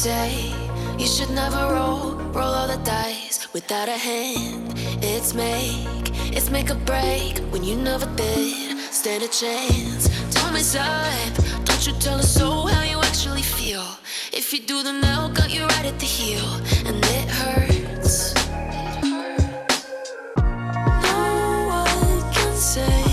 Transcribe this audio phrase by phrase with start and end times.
[0.00, 0.50] say
[0.98, 4.72] you should never roll, roll all the dice without a hand.
[5.02, 10.08] It's make, it's make a break when you never did stand a chance.
[10.34, 11.34] Tell me, side,
[11.66, 13.84] don't you tell us so how you actually feel.
[14.32, 16.48] If you do, then they'll cut you right at the heel,
[16.86, 18.34] and it hurts.
[21.04, 23.09] No one can save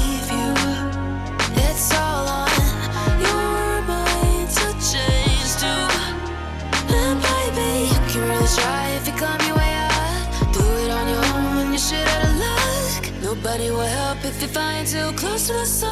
[13.57, 15.91] Nobody will help if you're flying too close to the sun.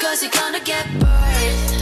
[0.00, 1.81] Cause you're gonna get burned.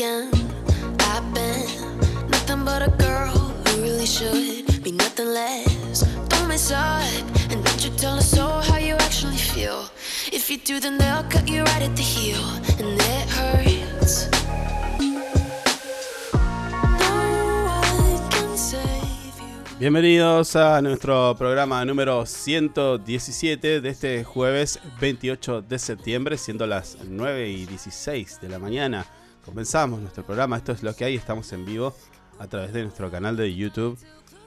[0.00, 6.04] I've been nothing but a girl who really should nothing less.
[6.28, 7.02] Don't mess up,
[7.50, 8.16] and you tell
[8.62, 9.90] how you actually feel.
[10.32, 12.38] If you do, then they'll cut you right at the heel,
[12.78, 14.28] and it hurts.
[19.80, 27.48] Bienvenidos a nuestro programa número 117 de este jueves 28 de septiembre, siendo las 9
[27.48, 29.04] y 16 de la mañana.
[29.48, 31.96] Comenzamos nuestro programa, esto es lo que hay, estamos en vivo
[32.38, 33.98] a través de nuestro canal de YouTube,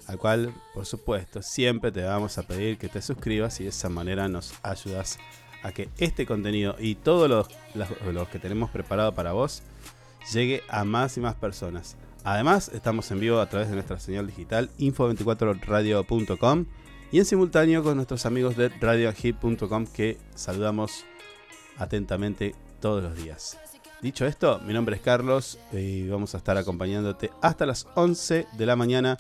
[0.06, 3.90] al cual, por supuesto, siempre te vamos a pedir que te suscribas y de esa
[3.90, 5.18] manera nos ayudas
[5.64, 9.64] a que este contenido y todos los, que tenemos preparado para vos
[10.32, 11.98] llegue a más y más personas.
[12.24, 16.66] Además, estamos en vivo a través de nuestra señal digital info24radio.com
[17.12, 21.06] y en simultáneo con nuestros amigos de radiohit.com que saludamos
[21.80, 23.58] atentamente todos los días.
[24.02, 28.66] Dicho esto, mi nombre es Carlos y vamos a estar acompañándote hasta las 11 de
[28.66, 29.18] la mañana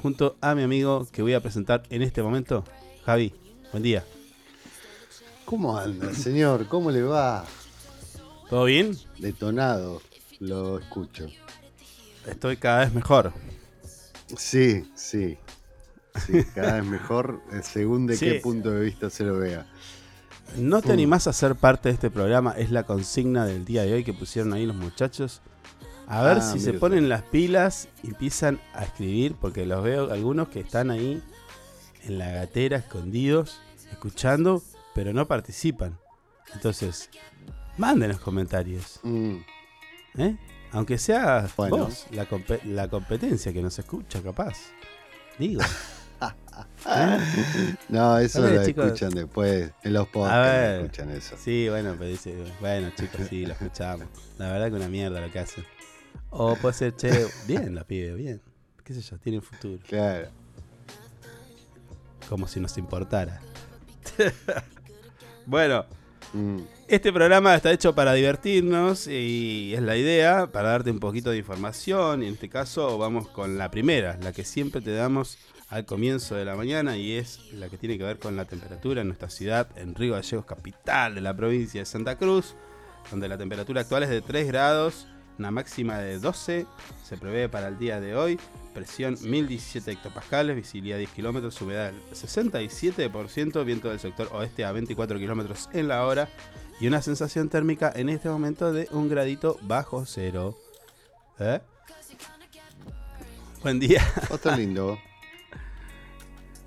[0.00, 2.64] junto a mi amigo que voy a presentar en este momento,
[3.04, 3.34] Javi.
[3.72, 4.04] Buen día.
[5.44, 6.68] ¿Cómo anda, señor?
[6.68, 7.44] ¿Cómo le va?
[8.48, 8.96] ¿Todo bien?
[9.18, 10.00] Detonado,
[10.38, 11.26] lo escucho.
[12.26, 13.32] Estoy cada vez mejor.
[14.36, 15.38] Sí, sí.
[16.26, 18.26] Sí, cada vez mejor, eh, según de Sí.
[18.26, 19.66] qué punto de vista se lo vea.
[20.56, 22.52] ¿No te animás a ser parte de este programa?
[22.56, 25.40] Es la consigna del día de hoy que pusieron ahí los muchachos.
[26.06, 30.12] A ver Ah, si se ponen las pilas y empiezan a escribir, porque los veo
[30.12, 31.22] algunos que están ahí
[32.04, 33.60] en la gatera, escondidos,
[33.92, 34.62] escuchando,
[34.94, 35.98] pero no participan.
[36.52, 37.10] Entonces,
[37.78, 39.36] manden los comentarios, Mm,
[40.18, 40.36] ¿eh?
[40.72, 41.78] Aunque sea Bueno.
[41.86, 44.56] vos, la, compe- la competencia que nos escucha, capaz.
[45.38, 45.60] Digo.
[47.88, 48.86] No, eso ver, lo chicos.
[48.86, 49.72] escuchan después.
[49.82, 50.80] En los A podcasts ver.
[50.80, 51.36] escuchan eso.
[51.38, 54.06] Sí, bueno, pero dice, bueno, chicos, sí, lo escuchamos.
[54.38, 55.64] La verdad que una mierda lo que hacen.
[56.30, 58.40] O puede ser, che, bien la pibe, bien.
[58.84, 59.82] Qué sé yo, tienen futuro.
[59.86, 60.28] Claro.
[62.28, 63.40] Como si nos importara.
[65.46, 65.84] bueno,
[66.32, 71.30] Mm, este programa está hecho para divertirnos y es la idea, para darte un poquito
[71.30, 72.22] de información.
[72.22, 75.38] Y en este caso vamos con la primera, la que siempre te damos
[75.70, 79.00] al comienzo de la mañana y es la que tiene que ver con la temperatura
[79.00, 82.56] en nuestra ciudad, en Río Gallegos, capital de la provincia de Santa Cruz,
[83.10, 85.06] donde la temperatura actual es de 3 grados,
[85.38, 86.66] una máxima de 12,
[87.04, 88.38] se prevé para el día de hoy,
[88.74, 95.70] presión 1017 hectopascales, visibilidad 10 kilómetros, humedad 67%, viento del sector oeste a 24 kilómetros
[95.72, 96.28] en la hora
[96.80, 100.58] y una sensación térmica en este momento de un gradito bajo cero.
[101.38, 101.60] ¿Eh?
[103.62, 104.02] Buen día.
[104.30, 104.98] Otro lindo.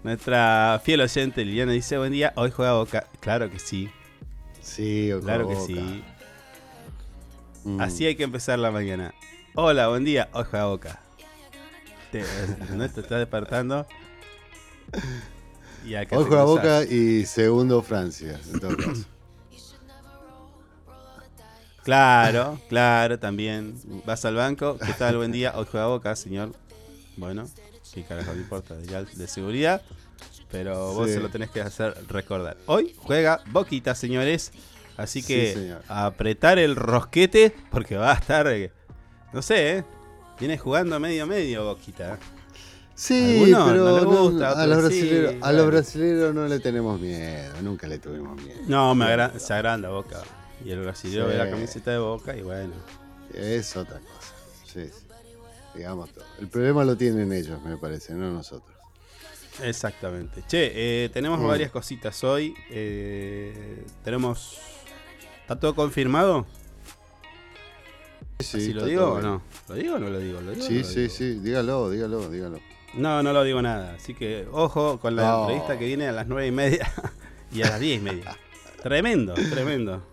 [0.04, 3.08] Nuestra fiel oyente Liliana dice, buen día, hoy juega Boca.
[3.20, 3.90] Claro que sí,
[4.62, 5.66] Sí, ojo claro que boca.
[5.68, 6.04] sí.
[7.66, 9.14] Mm, Así hay que empezar la mañana.
[9.56, 11.00] Hola, buen día, hoy juega Boca.
[12.12, 12.24] Te,
[12.76, 12.90] ¿no?
[12.90, 13.88] te está despertando.
[15.86, 16.44] Y acá Hoy juega.
[16.44, 19.06] Boca y segundo Francia, en todo caso.
[21.84, 23.76] Claro, claro, también.
[24.06, 25.18] Vas al banco, ¿qué tal?
[25.18, 25.54] Buen día.
[25.58, 26.54] Hoy juega Boca, señor.
[27.18, 27.48] Bueno,
[27.94, 29.82] qué carajo no importa, ya de seguridad.
[30.52, 31.16] Pero vos Sí.
[31.16, 32.58] se lo tenés que hacer recordar.
[32.68, 34.52] Hoy juega Boquita, señores.
[34.98, 38.72] Así Sí, que apretar el rosquete porque va a estar, eh,
[39.34, 39.84] no sé, ¿eh?
[40.40, 42.20] Viene jugando medio medio Boquita.
[42.96, 45.58] Sí, Algunos pero no les no- gusta, a, los sí, brasileros, a bueno.
[45.58, 48.60] los brasileros no le tenemos miedo, nunca le tuvimos miedo.
[48.68, 50.22] No, me agra- se agranda Boca.
[50.64, 51.32] Y el brasileño Sí.
[51.32, 52.74] ve la camiseta de Boca y bueno.
[53.34, 54.34] Es otra cosa.
[54.72, 55.03] Sí, sí.
[55.76, 56.26] Digamos todo.
[56.40, 58.76] El problema lo tienen ellos, me parece, no nosotros.
[59.62, 60.44] Exactamente.
[60.48, 60.72] Che,
[61.06, 61.48] eh, tenemos Mm.
[61.48, 62.54] varias cositas hoy.
[62.70, 64.58] Eh, tenemos.
[65.42, 66.46] ¿Está todo confirmado?
[68.40, 69.42] Sí, si lo digo o no.
[69.70, 70.42] ¿Lo digo o no lo digo?
[70.42, 71.14] ¿Lo digo o Sí, no lo sí, digo?
[71.14, 72.60] sí, dígalo, dígalo, dígalo.
[72.96, 73.94] No, no lo digo nada.
[73.96, 75.42] Así que ojo con la No.
[75.42, 76.92] entrevista que viene a las nueve y media
[77.52, 78.38] y a las diez y media.
[78.82, 80.04] tremendo, tremendo.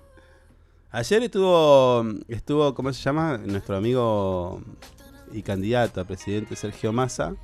[0.92, 3.38] Ayer estuvo, estuvo, ¿cómo se llama?
[3.38, 4.60] Nuestro amigo
[5.32, 7.34] y candidato a presidente Sergio Massa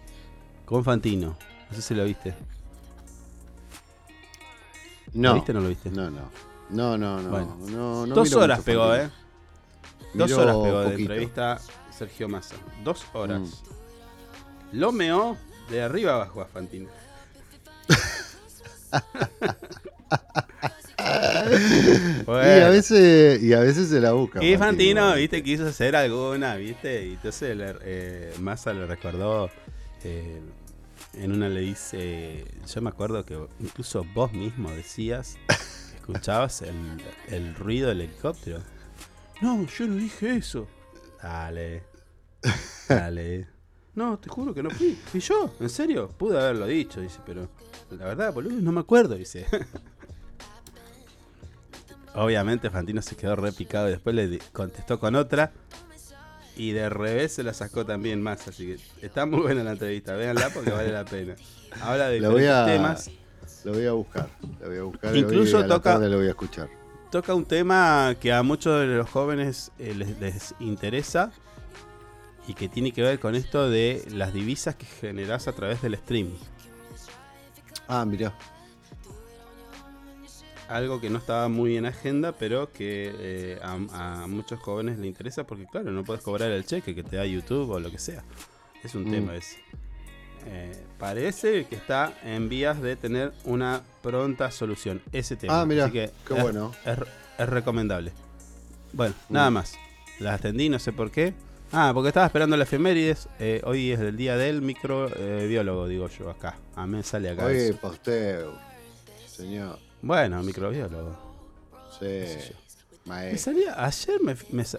[0.65, 1.37] con Fantino.
[1.71, 2.35] No sé si lo viste.
[5.13, 5.31] No.
[5.31, 5.91] ¿Lo viste o no lo viste?
[5.91, 6.31] No, no.
[6.71, 7.31] No, no, no.
[7.31, 7.57] Bueno.
[7.71, 9.07] no, no Dos horas pegó, Fantino.
[9.07, 9.11] ¿eh?
[10.15, 11.61] Dos horas pegó de entrevista
[11.91, 12.57] Sergio Massa.
[12.85, 13.41] Dos horas.
[13.41, 14.79] Mm.
[14.79, 15.37] Lo meó
[15.71, 16.89] de arriba abajo a Fantino.
[22.27, 24.43] Y a veces, y a veces se la busca.
[24.43, 29.51] Y Fantino, viste, quiso hacer alguna, viste, y entonces le, eh, Massa le recordó,
[30.05, 30.41] eh,
[31.15, 35.39] en una le dice, yo me acuerdo que incluso vos mismo decías,
[35.97, 36.75] escuchabas el,
[37.29, 38.61] el ruido del helicóptero.
[39.41, 40.67] No, yo no dije eso.
[41.23, 41.85] Dale,
[42.89, 43.49] dale.
[43.95, 44.95] No, te juro que no fui.
[45.07, 46.09] Fui yo, en serio.
[46.09, 47.49] Pude haberlo dicho, dice, pero
[47.91, 49.47] la verdad, boludo, no me acuerdo, dice.
[52.17, 55.53] Obviamente Fantino se quedó repicado y después le contestó con otra.
[56.57, 58.49] Y de revés se la sacó también más.
[58.49, 60.15] Así que está muy buena la entrevista.
[60.17, 61.35] Véanla porque vale la pena.
[61.83, 63.11] Habla de Lo voy diferentes a, temas.
[63.65, 64.29] lo voy a buscar.
[64.61, 65.17] Lo voy a buscar.
[65.17, 66.69] Incluso a toca- lo voy a escuchar.
[67.11, 71.31] Toca un tema que a muchos de los jóvenes eh, les, les interesa.
[72.49, 75.97] Y que tiene que ver con esto de las divisas que generás a través del
[75.97, 76.29] stream.
[77.89, 78.33] Ah, mirá.
[80.69, 85.07] Algo que no estaba muy en agenda, pero que eh, a, a muchos jóvenes le
[85.07, 87.99] interesa porque, claro, no puedes cobrar el cheque que te da YouTube o lo que
[87.99, 88.25] sea.
[88.83, 89.11] Es un Mm.
[89.11, 89.59] tema ese.
[90.49, 95.61] Eh, parece que está en vías de tener una pronta solución ese tema.
[95.63, 96.73] Ah, que qué es- bueno.
[96.85, 96.99] Es,
[97.39, 98.13] es recomendable.
[98.93, 99.33] Bueno, Mm.
[99.35, 99.75] nada más.
[100.19, 101.35] La atendí, no sé por qué.
[101.73, 103.29] Ah, porque estaba esperando la efemérides.
[103.39, 106.57] Eh, hoy es el día del microbiólogo, digo yo acá.
[106.77, 107.47] A mí me sale acá.
[107.47, 108.45] Oye, usted,
[109.27, 109.79] señor.
[110.03, 111.17] Bueno, microbiólogo.
[111.99, 112.53] Sí.
[113.07, 114.37] Me salía, ayer me,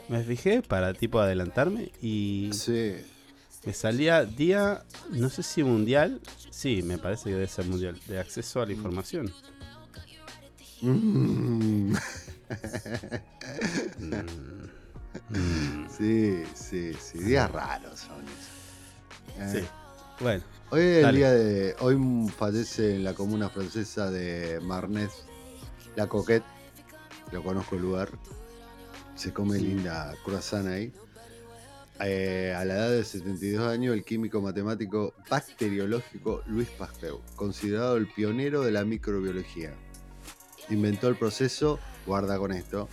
[0.09, 2.95] me fijé para tipo adelantarme y Sí.
[3.65, 6.19] me salía día, no sé si mundial,
[6.49, 9.33] sí, me parece que debe ser mundial, de acceso a la información.
[10.81, 11.93] Mm.
[15.29, 17.17] Mm, Sí, sí, sí.
[17.19, 19.51] Días raros son esos.
[19.51, 19.67] sí, Eh,
[20.21, 21.77] bueno, Hoy es el día de.
[21.79, 21.97] Hoy
[22.29, 25.11] fallece en la comuna francesa de Marnez
[25.95, 26.43] la Coquette.
[27.31, 28.09] Lo conozco el lugar.
[29.15, 30.91] Se come linda croissant ahí.
[32.01, 38.07] Eh, a la edad de 72 años, el químico matemático bacteriológico Luis Pasteur, considerado el
[38.07, 39.73] pionero de la microbiología,
[40.69, 42.89] inventó el proceso, guarda con esto,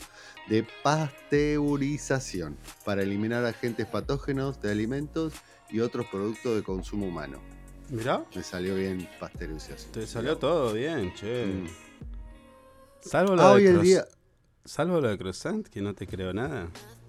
[0.48, 5.34] de pasteurización para eliminar agentes patógenos de alimentos
[5.68, 7.53] y otros productos de consumo humano.
[7.94, 9.92] Mirá, Me salió bien pasteurización.
[9.92, 11.46] te salió todo bien, che.
[11.46, 11.66] Mm.
[13.00, 14.04] Salvo lo, Ah, de hoy el día.
[14.64, 16.68] salvo lo de croissant, que no te creo nada.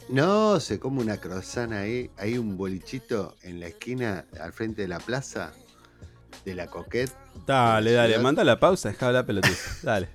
[0.10, 2.12] No, se come una croissant ahí.
[2.18, 5.51] Hay un bolichito en la esquina, al frente de la plaza,
[6.44, 7.12] de la Coquette.
[7.48, 8.22] Dale, dale, ciudad.
[8.24, 9.58] manda la pausa, deja hablar pelotita.
[9.84, 10.10] Dale.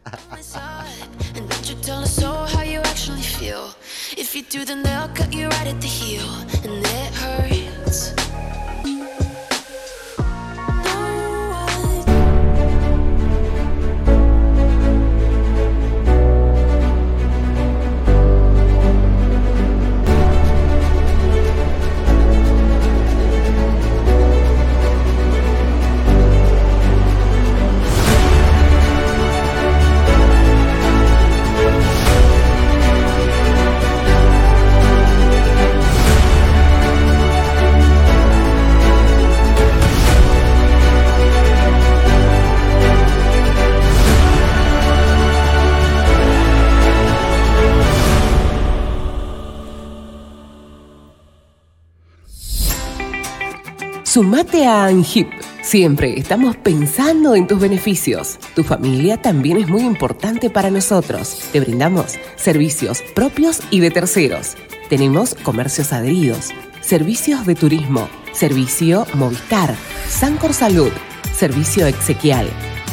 [54.20, 55.30] Sumate a ANGIP.
[55.62, 58.38] Siempre estamos pensando en tus beneficios.
[58.54, 61.40] Tu familia también es muy importante para nosotros.
[61.52, 64.58] Te brindamos servicios propios y de terceros.
[64.90, 66.50] Tenemos comercios adheridos,
[66.82, 69.74] servicios de turismo, servicio Movistar,
[70.06, 70.92] Sancor Salud,
[71.34, 72.46] servicio exequial,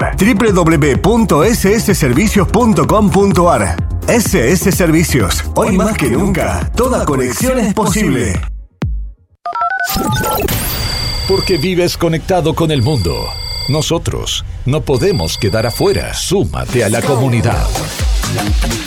[2.60, 3.78] www.ssservicios.com.ar.
[4.08, 5.44] SS Servicios.
[5.56, 8.34] Hoy más que nunca, toda conexión es posible.
[11.28, 13.28] Porque vives conectado con el mundo.
[13.70, 16.14] Nosotros no podemos quedar afuera.
[16.14, 17.66] Súmate a la comunidad.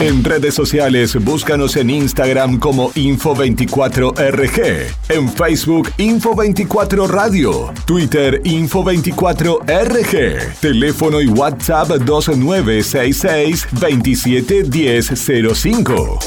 [0.00, 11.20] En redes sociales, búscanos en Instagram como Info24RG, en Facebook Info24 Radio, Twitter Info24RG, teléfono
[11.20, 16.18] y WhatsApp 2966 271005.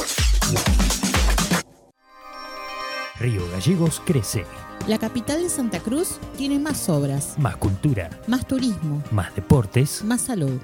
[3.20, 4.46] Río Gallegos crece.
[4.88, 10.22] La capital de Santa Cruz tiene más obras, Más cultura, más turismo, más deportes, más
[10.22, 10.60] salud,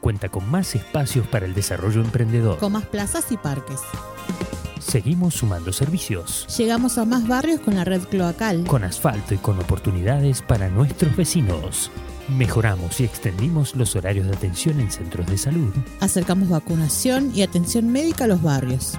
[0.00, 2.58] cuenta con más espacios para el desarrollo emprendedor.
[2.58, 3.80] con más plazas y parques.
[4.80, 8.64] Seguimos sumando servicios, Llegamos a más barrios con la red cloacal.
[8.64, 11.90] con asfalto y con oportunidades para nuestros vecinos.
[12.28, 15.72] Mejoramos y extendimos los horarios de atención en centros de salud.
[16.00, 18.98] Acercamos vacunación y atención médica a los barrios.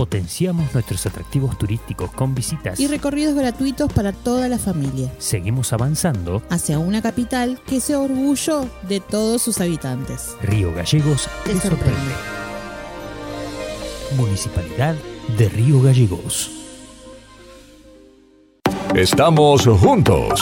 [0.00, 2.80] Potenciamos nuestros atractivos turísticos con visitas.
[2.80, 5.12] Y recorridos gratuitos para toda la familia.
[5.18, 6.40] Seguimos avanzando.
[6.48, 10.38] Hacia una capital que se orgullo de todos sus habitantes.
[10.40, 11.92] Río Gallegos Te te sorprende.
[11.92, 12.14] sorprende.
[14.16, 14.94] Municipalidad
[15.36, 16.50] de Río Gallegos.
[18.94, 20.40] Estamos juntos.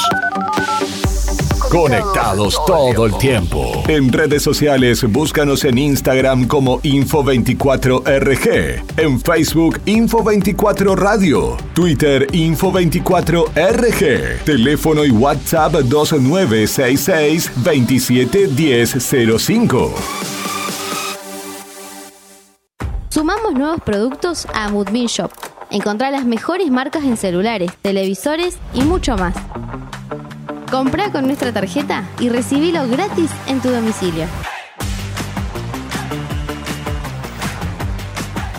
[1.70, 3.84] Conectados todo el tiempo.
[3.88, 15.04] En redes sociales, búscanos en Instagram como Info24RG, en Facebook Info24 Radio, Twitter Info24RG, teléfono
[15.04, 19.94] y WhatsApp 2966 271005.
[23.10, 25.30] Sumamos nuevos productos a Moodbean Shop.
[25.70, 29.34] Encontrá las mejores marcas en celulares, televisores y mucho más.
[30.70, 34.26] Comprá con nuestra tarjeta y recibilo gratis en tu domicilio.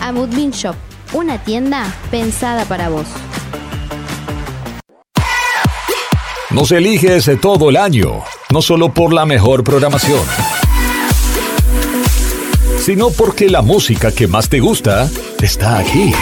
[0.00, 0.74] A Moodbean Shop,
[1.12, 3.06] una tienda pensada para vos.
[6.50, 10.20] Nos eliges todo el año, no solo por la mejor programación,
[12.80, 15.08] sino porque la música que más te gusta
[15.40, 16.12] está aquí.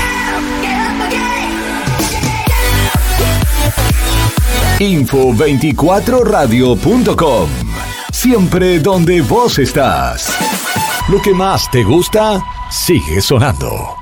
[4.79, 7.49] Info24radio.com.
[8.13, 10.33] Siempre donde vos estás.
[11.09, 13.98] Lo que más te gusta sigue sonando.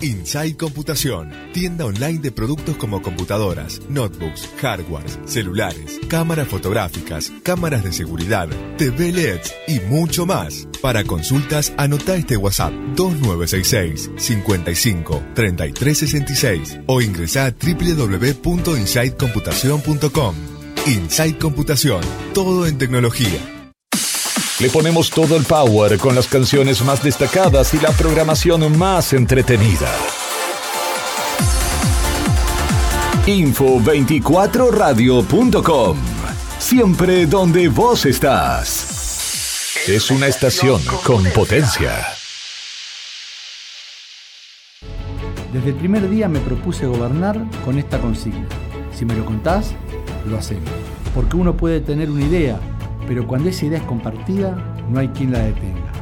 [0.00, 7.92] Inside Computación, tienda online de productos como computadoras, notebooks, hardwares, celulares, cámaras fotográficas, cámaras de
[7.92, 10.68] seguridad, TV LEDs y mucho más.
[10.82, 20.34] Para consultas, anota este WhatsApp 2966 55 3366 o ingresa a www.insidecomputación.com.
[20.86, 22.02] Inside Computación,
[22.34, 23.55] todo en tecnología.
[24.58, 29.94] Le ponemos todo el power con las canciones más destacadas y la programación más entretenida.
[33.26, 35.98] Info24radio.com.
[36.58, 39.84] Siempre donde vos estás.
[39.86, 41.92] es una estación con potencia.
[45.52, 48.48] Desde el primer día me propuse gobernar con esta consigna.
[48.94, 49.74] Si me lo contás,
[50.26, 50.70] lo hacemos.
[51.14, 52.58] Porque uno puede tener una idea,
[53.06, 54.56] pero cuando esa idea es compartida,
[54.90, 55.92] no hay quien la detenga.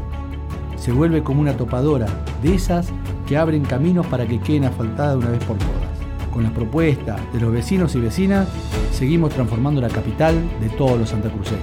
[0.77, 2.07] Se vuelve como una topadora,
[2.43, 2.89] de esas
[3.27, 6.31] que abren caminos para que queden asfaltadas una vez por todas.
[6.33, 8.49] Con la propuesta de los vecinos y vecinas,
[8.93, 11.63] seguimos transformando la capital de todos los santacruceños.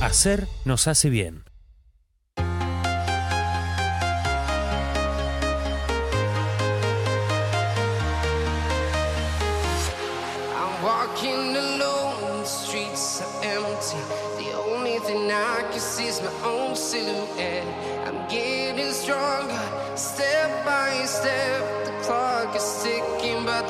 [0.00, 1.47] Hacer nos hace bien.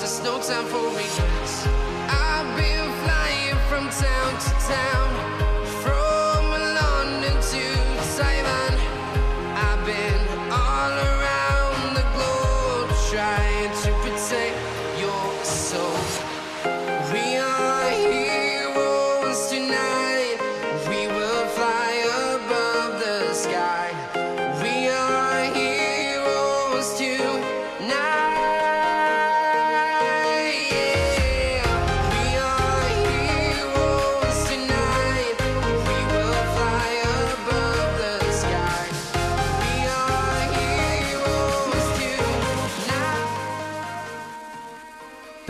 [0.09, 1.67] There's no time for regrets.
[2.09, 5.18] I've been flying from town to town,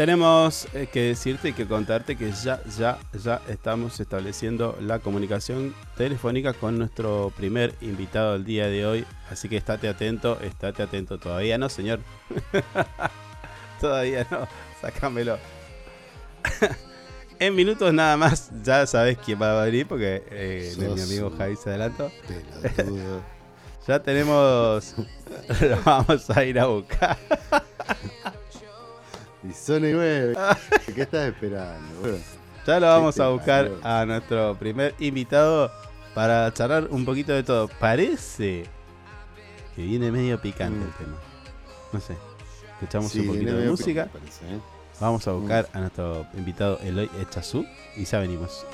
[0.09, 5.75] Tenemos eh, que decirte y que contarte que ya, ya, ya estamos estableciendo la comunicación
[5.99, 9.05] telefónica con nuestro primer invitado del día de hoy.
[9.31, 11.19] Así que estate atento, estate atento.
[11.19, 12.01] Todavía no, señor.
[13.83, 14.49] Todavía no.
[14.81, 15.37] Sácamelo.
[17.39, 21.57] en minutos nada más, ya sabes quién va a venir porque eh, mi amigo Javi
[21.57, 22.11] se adelantó.
[23.87, 24.95] Ya tenemos.
[25.63, 27.17] Lo vamos a ir a buscar.
[29.49, 30.37] Y son y nueve.
[30.95, 32.01] ¿Qué estás esperando?
[32.01, 32.19] Bueno,
[32.67, 35.71] Ya lo vamos ¿Qué a buscar a nuestro primer invitado
[36.15, 37.69] para charlar un poquito de todo.
[37.69, 38.65] Parece
[39.75, 41.17] que viene medio picante el tema.
[41.93, 42.17] No sé.
[42.75, 44.09] Escuchamos sí, un poquito de música.
[44.13, 44.59] parece, ¿eh?
[45.01, 47.65] Vamos a buscar a nuestro invitado Eloy Echazú
[47.97, 48.67] y ya venimos.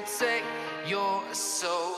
[0.00, 0.44] Protect
[0.86, 1.97] your soul.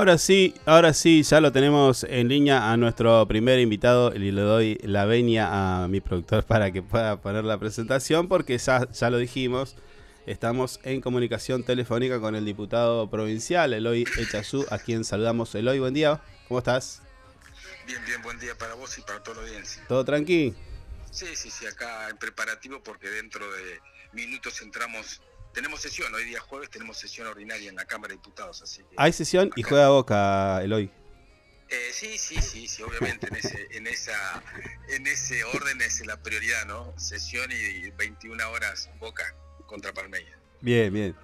[0.00, 4.40] Ahora sí, ahora sí, ya lo tenemos en línea a nuestro primer invitado y le
[4.40, 9.10] doy la venia a mi productor para que pueda poner la presentación porque ya, ya
[9.10, 9.76] lo dijimos,
[10.24, 15.54] estamos en comunicación telefónica con el diputado provincial Eloy Echazú, a quien saludamos.
[15.54, 17.02] Eloy, buen día, ¿cómo estás?
[17.86, 19.84] Bien, bien, buen día para vos y para toda la audiencia.
[19.86, 20.54] ¿Todo tranqui?
[21.10, 23.80] Sí, sí, sí, acá en preparativo porque dentro de
[24.14, 25.20] minutos entramos
[25.52, 28.96] tenemos sesión, hoy día jueves tenemos sesión ordinaria en la Cámara de Diputados, así que...
[28.96, 30.90] Hay sesión y juega Boca, Eloy.
[31.68, 34.42] Eh, sí, sí, sí, sí, obviamente en ese, en esa,
[34.88, 36.92] en ese orden es la prioridad, ¿no?
[36.98, 39.34] Sesión y 21 horas Boca
[39.66, 40.36] contra Palmeiras.
[40.60, 41.14] Bien, bien.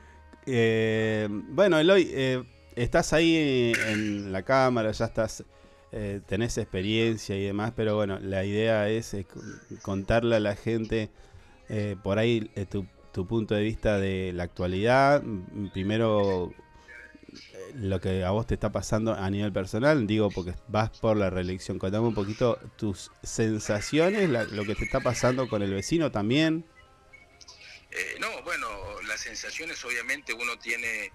[0.46, 2.44] Eh, bueno, Eloy, eh,
[2.76, 5.42] estás ahí en la cámara, ya estás,
[5.90, 9.26] eh, tenés experiencia y demás, pero bueno, la idea es eh,
[9.82, 11.10] contarle a la gente
[11.68, 12.86] eh, por ahí tu
[13.16, 15.22] tu punto de vista de la actualidad.
[15.72, 20.90] Primero, eh, lo que a vos te está pasando a nivel personal, digo, porque vas
[20.90, 21.78] por la reelección.
[21.78, 26.66] Contame un poquito tus sensaciones, la- lo que te está pasando con el vecino también.
[27.90, 28.68] Eh, no, bueno,
[29.08, 31.10] las sensaciones obviamente uno tiene,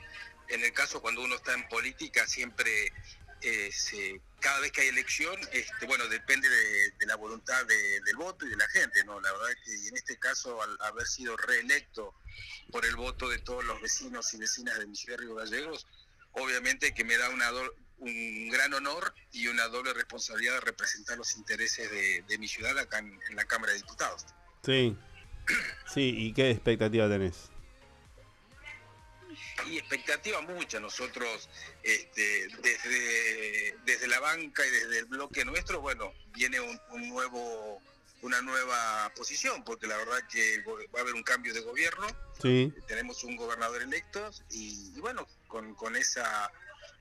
[0.50, 2.72] en el caso cuando uno está en política, siempre
[3.72, 8.46] se- cada vez que hay elección, este, bueno, depende de, la voluntad de- del voto
[8.46, 9.20] y de la gente, ¿no?
[9.22, 12.14] La verdad que en este caso, al haber sido reelecto
[12.72, 15.86] por el voto de todos los vecinos y vecinas de mi ciudad Río Gallegos,
[16.34, 21.18] obviamente que me da una do- un gran honor y una doble responsabilidad de representar
[21.20, 24.26] los intereses de, de mi ciudad acá en- en la Cámara de Diputados.
[24.66, 24.98] Sí.
[25.94, 27.51] Sí, ¿y qué expectativa tenés?
[29.68, 30.80] Y expectativa mucha.
[30.80, 31.50] Nosotros,
[31.84, 37.82] este, desde, desde la banca y desde el bloque nuestro, bueno, viene un, un nuevo
[38.24, 42.06] una nueva posición, porque la verdad que va a haber un cambio de gobierno,
[42.40, 42.72] Sí.
[42.88, 46.52] tenemos un gobernador electo y, y bueno, con, con esa,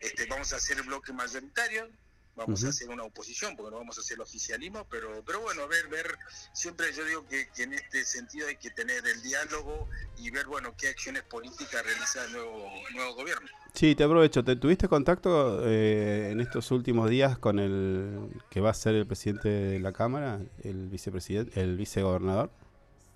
[0.00, 1.90] este, vamos a hacer el bloque mayoritario,
[2.36, 5.66] vamos a hacer una oposición, porque no vamos a hacer el oficialismo, pero, pero bueno,
[5.68, 6.16] ver, ver,
[6.52, 10.46] siempre yo digo que, que en este sentido hay que tener el diálogo y ver,
[10.46, 13.48] bueno, qué acciones políticas realiza el nuevo, nuevo gobierno.
[13.74, 14.42] Sí, te aprovecho.
[14.42, 19.06] ¿Te, ¿Tuviste contacto eh, en estos últimos días con el que va a ser el
[19.06, 22.50] presidente de la Cámara, el vicepresidente, el vicegobernador?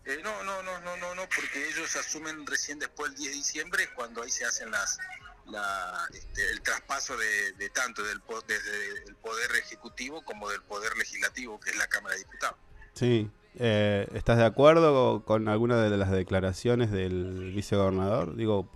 [0.04, 3.36] Eh, no, no, no, no, no, no, porque ellos asumen recién después del 10 de
[3.36, 4.98] diciembre, cuando ahí se hacen las
[5.46, 10.96] la, este, el traspaso de, de tanto del desde el poder ejecutivo como del poder
[10.96, 12.56] legislativo, que es la Cámara de Diputados.
[12.94, 13.30] Sí.
[13.56, 18.34] Eh, ¿Estás de acuerdo con alguna de las declaraciones del vicegobernador?
[18.36, 18.68] Digo,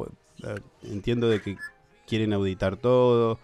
[0.44, 1.56] eh, entiendo de que
[2.06, 3.40] quieren auditar todo,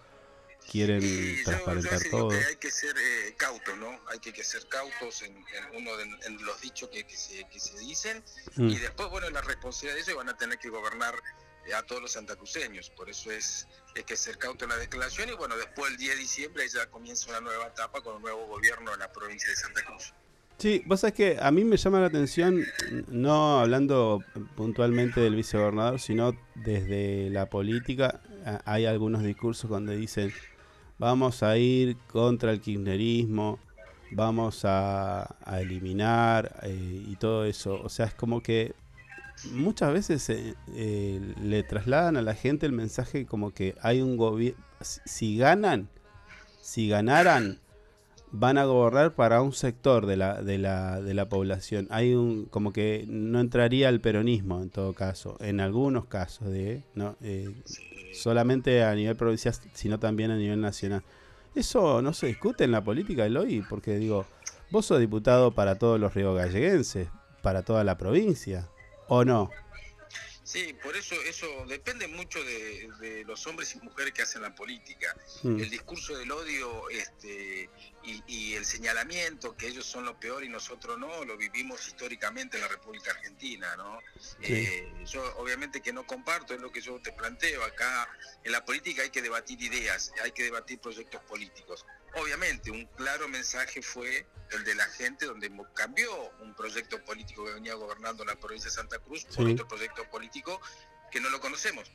[0.71, 1.01] quieren
[1.43, 2.29] transparentar Yo todo.
[2.29, 3.89] que hay que ser eh, cautos, ¿no?
[4.09, 7.43] Hay que, que ser cautos en, en uno de en los dichos que, que se,
[7.49, 8.23] que se dicen
[8.55, 8.69] Mm.
[8.69, 11.13] y después, bueno, la responsabilidad de ellos van a tener que gobernar
[11.73, 12.89] a todos los santacruceños.
[12.89, 16.13] Por eso es, hay que ser cauto en la declaración y bueno, después el 10
[16.13, 19.55] de diciembre ya comienza una nueva etapa con un nuevo gobierno en la provincia de
[19.55, 20.13] Santa Cruz.
[20.57, 22.65] Sí, vos sabés que a mí me llama la atención,
[23.07, 24.23] no hablando
[24.55, 28.21] puntualmente del vicegobernador, sino desde la política,
[28.63, 30.33] hay algunos discursos donde dicen,
[30.97, 33.59] vamos a ir contra el kirchnerismo,
[34.11, 37.81] vamos a, a eliminar eh, y todo eso.
[37.81, 38.73] O sea, es como que
[39.51, 44.17] muchas veces eh, eh, le trasladan a la gente el mensaje como que hay un
[44.17, 45.89] gobierno, si ganan,
[46.61, 47.59] si ganaran,
[48.31, 51.87] van a gobernar para un sector de la, de la, de la población.
[51.89, 56.83] Hay un, como que no entraría el peronismo en todo caso, en algunos casos de,
[56.95, 57.53] no, Eh,
[58.13, 61.03] solamente a nivel provincial, sino también a nivel nacional.
[61.53, 64.25] Eso no se discute en la política, Eloy, porque digo,
[64.71, 67.07] vos sos diputado para todos los ríos galleguenses,
[67.41, 68.67] para toda la provincia,
[69.07, 69.49] ¿o no?
[70.43, 74.53] Sí, por eso eso depende mucho de, de los hombres y mujeres que hacen la
[74.53, 75.15] política.
[75.43, 75.59] Mm.
[75.59, 77.69] El discurso del odio este,
[78.05, 82.57] y, y el señalamiento, que ellos son lo peor y nosotros no, lo vivimos históricamente
[82.57, 83.99] en la República Argentina, ¿no?
[84.19, 84.53] Sí.
[84.53, 87.63] Eh, yo obviamente que no comparto, es lo que yo te planteo.
[87.63, 88.07] Acá
[88.43, 91.85] en la política hay que debatir ideas, hay que debatir proyectos políticos.
[92.15, 97.53] Obviamente, un claro mensaje fue el de la gente donde cambió un proyecto político que
[97.53, 99.53] venía gobernando la provincia de Santa Cruz por Sí.
[99.53, 100.61] otro proyecto político
[101.11, 101.91] que no lo conocemos.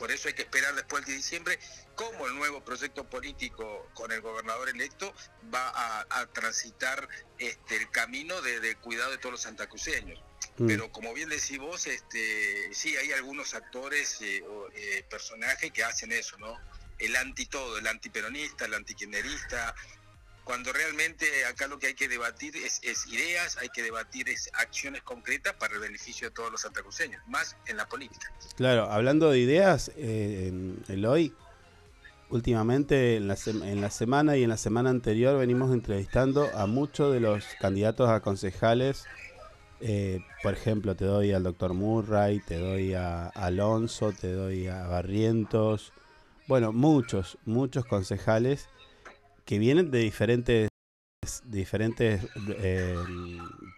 [0.00, 1.58] Por eso hay que esperar después del 10 de diciembre
[1.94, 5.12] cómo el nuevo proyecto político con el gobernador electo
[5.54, 7.06] va a, a transitar
[7.38, 10.18] este, el camino de, de cuidado de todos los santacruceños.
[10.56, 10.66] Mm.
[10.66, 15.84] Pero como bien decís vos, este, sí hay algunos actores, eh, o, eh, personajes que
[15.84, 16.58] hacen eso, ¿no?
[16.98, 19.74] El anti todo, el antiperonista, el antikirchnerista,
[20.50, 24.50] cuando realmente acá lo que hay que debatir es, es ideas, hay que debatir es
[24.54, 28.32] acciones concretas para el beneficio de todos los santacruceños, más en la política.
[28.56, 31.32] Claro, hablando de ideas, eh, Eloy,
[32.30, 37.12] últimamente en la, en la semana y en la semana anterior venimos entrevistando a muchos
[37.12, 39.04] de los candidatos a concejales.
[39.80, 44.84] Eh, por ejemplo, te doy al doctor Murray, te doy a Alonso, te doy a
[44.88, 45.92] Barrientos.
[46.48, 48.68] Bueno, muchos, muchos concejales
[49.50, 50.68] que vienen de diferentes,
[51.42, 52.22] diferentes
[52.58, 52.94] eh,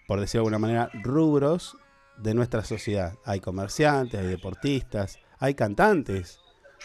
[0.06, 1.78] por decirlo de alguna manera, rubros
[2.18, 3.14] de nuestra sociedad.
[3.24, 6.40] Hay comerciantes, hay deportistas, hay cantantes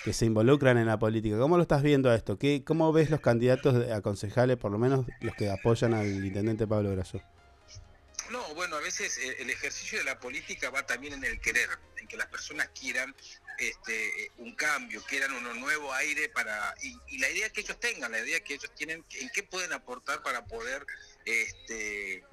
[0.06, 1.38] que se involucran en la política.
[1.38, 2.40] ¿Cómo lo estás viendo a esto?
[2.40, 6.66] ¿Qué, ¿Cómo ves los candidatos a concejales, por lo menos los que apoyan al intendente
[6.66, 7.20] Pablo Grasso?
[8.32, 11.68] No, bueno, a veces eh, el ejercicio de la política va también en el querer,
[11.98, 13.14] en que las personas quieran
[13.58, 17.80] este, eh, un cambio, quieran un nuevo aire para y, y la idea que ellos
[17.80, 20.86] tengan, la idea que ellos tienen, en qué pueden aportar para poder
[21.26, 22.24] este,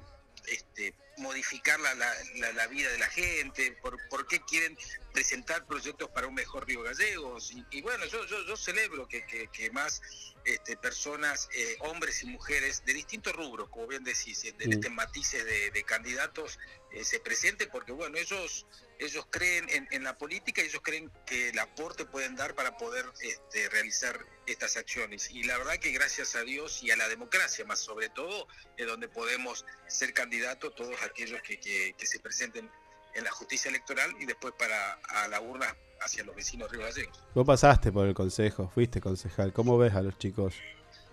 [0.46, 4.77] este, modificar la, la- la- la vida de la gente, por, por qué quieren
[5.12, 7.53] presentar proyectos para un mejor Río Gallegos.
[7.53, 10.03] Y, y bueno, yo, yo, yo celebro que, que- que más
[10.44, 14.72] este, personas, eh, hombres y mujeres de distintos rubros, como bien decís, de Mm.
[14.72, 16.59] este matices de, de candidatos
[16.92, 18.66] eh, se presenten, porque bueno, ellos
[19.00, 22.77] ellos creen en, en la política y ellos creen que el aporte pueden dar para
[22.77, 25.31] poder este, realizar estas acciones.
[25.33, 28.46] Y la verdad que gracias a Dios y a la democracia, más sobre todo,
[28.77, 32.70] es donde podemos ser candidatos todos aquellos que, que- que se presenten
[33.14, 35.66] en la justicia electoral y después para a la urna
[36.00, 37.18] hacia los vecinos río gallegos.
[37.34, 39.52] Vos pasaste por el consejo, fuiste concejal.
[39.52, 40.54] ¿Cómo ves a los chicos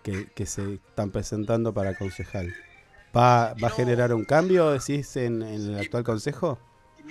[0.04, 2.54] que, que se están presentando para concejal?
[3.15, 6.60] ¿Va, va a generar un cambio, decís, en, en el actual consejo?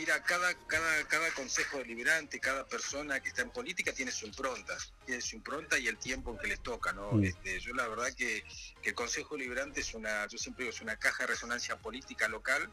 [0.01, 4.75] Mira, cada, cada, cada consejo deliberante, cada persona que está en política tiene su impronta,
[5.05, 7.13] tiene su impronta y el tiempo en que les toca, ¿no?
[7.13, 7.25] Mm.
[7.25, 8.43] Este, yo la verdad que,
[8.81, 12.29] que el consejo deliberante es una, yo siempre digo, es una caja de resonancia política
[12.29, 12.73] local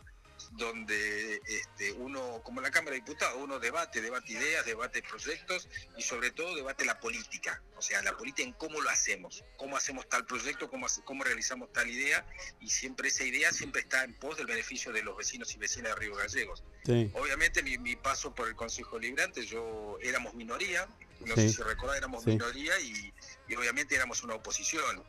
[0.52, 6.02] donde este, uno, como la Cámara de Diputados, uno debate, debate ideas, debate proyectos y
[6.04, 10.08] sobre todo debate la política, o sea, la política en cómo lo hacemos, cómo hacemos
[10.10, 12.26] tal proyecto, cómo, hace- cómo realizamos tal idea
[12.60, 15.94] y siempre esa idea siempre está en pos del beneficio de los vecinos y vecinas
[15.94, 16.64] de Río Gallegos.
[16.86, 17.12] Sí.
[17.14, 20.88] Obviamente mi, mi paso por el Consejo Librante, yo éramos minoría,
[21.22, 21.50] no Sí.
[21.50, 22.30] sé si recordás, éramos Sí.
[22.32, 23.14] minoría y,
[23.48, 25.04] y obviamente éramos una oposición.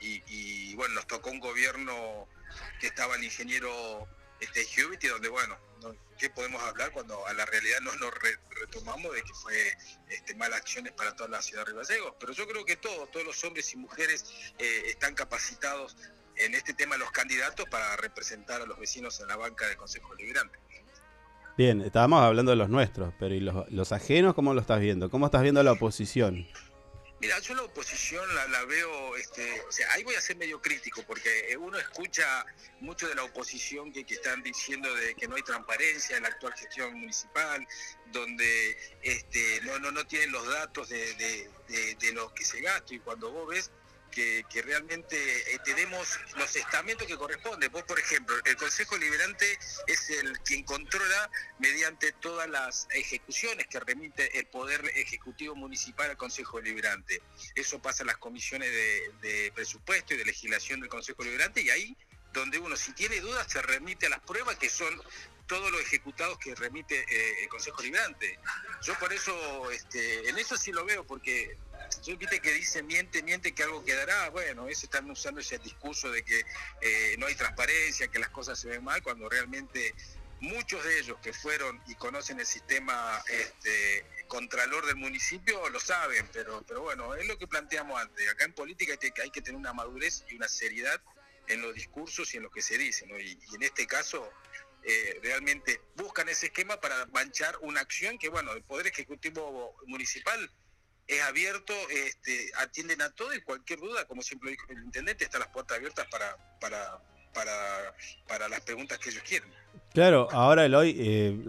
[0.00, 2.26] Y, y, bueno, nos tocó un gobierno
[2.80, 4.08] que estaba el ingeniero
[4.42, 8.12] este, Hewitt y donde, bueno, no- ¿qué podemos hablar cuando a la realidad no nos
[8.14, 9.54] re- retomamos de que fue
[10.08, 12.14] este, malas acciones para toda la ciudad de Río Gallegos?
[12.20, 14.24] Pero yo creo que todos, todos los hombres y mujeres
[14.58, 15.96] eh, están capacitados
[16.36, 20.14] en este tema los candidatos para representar a los vecinos en la banca del Consejo
[20.14, 20.58] Librante.
[21.58, 25.10] Bien, estábamos hablando de los nuestros, pero ¿y los, los ajenos cómo lo estás viendo?
[25.10, 26.48] ¿Cómo estás viendo la oposición?
[27.22, 30.60] Mira, yo la oposición la, la veo, este, o sea, ahí voy a ser medio
[30.60, 32.44] crítico porque eh, uno escucha
[32.80, 36.30] mucho de la oposición que, que están diciendo de que no hay transparencia en la
[36.30, 37.64] actual gestión municipal,
[38.06, 42.60] donde este, no, no, no tienen los datos de, de, de- de lo que se
[42.60, 43.70] gasta y cuando vos ves
[44.12, 45.16] que, realmente
[45.52, 47.72] eh, tenemos los estamentos que corresponden.
[47.72, 53.80] Vos, por ejemplo, el Consejo Liberante es el quien controla mediante todas las ejecuciones que
[53.80, 57.20] remite el Poder Ejecutivo Municipal al Consejo Liberante.
[57.56, 61.70] Eso pasa en las comisiones de, de presupuesto y de legislación del Consejo Liberante y
[61.70, 61.96] ahí
[62.32, 65.00] donde uno si tiene dudas se remite a las pruebas que son
[65.52, 68.38] todos los ejecutados que remite eh, el Consejo Liberante.
[68.80, 71.58] Yo por eso, este, en eso sí lo veo, porque
[72.02, 76.10] yo viste que dice miente, miente que algo quedará, bueno, eso están usando ese discurso
[76.10, 76.42] de que
[76.80, 79.94] eh, no hay transparencia, que las cosas se ven mal, cuando realmente
[80.40, 86.26] muchos de ellos que fueron y conocen el sistema este, contralor del municipio lo saben,
[86.32, 88.26] pero, pero bueno, es lo que planteamos antes.
[88.30, 90.98] Acá en política hay que, hay que tener una madurez y una seriedad
[91.46, 93.20] en los discursos y en lo que se dice, ¿no?
[93.20, 94.32] y, y en este caso
[94.84, 100.50] eh, realmente buscan ese esquema para manchar una acción que, bueno, el Poder Ejecutivo Municipal
[101.06, 105.40] es abierto, este, atienden a todo y cualquier duda, como siempre dijo el intendente, están
[105.40, 107.00] las puertas abiertas para, para,
[107.34, 107.94] para,
[108.26, 109.50] para las preguntas que ellos quieren.
[109.92, 111.44] Claro, ahora Eloy, eh,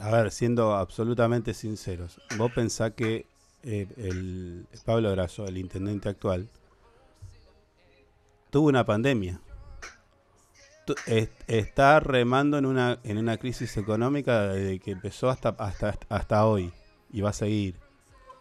[0.00, 3.26] a ver, siendo absolutamente sinceros, vos pensás que
[3.62, 6.48] eh, el Pablo Grasso, el intendente actual,
[8.50, 9.40] tuvo una pandemia.
[11.46, 16.72] Está remando en una, en una crisis económica desde que empezó hasta, hasta, hasta hoy
[17.10, 17.78] y va a seguir.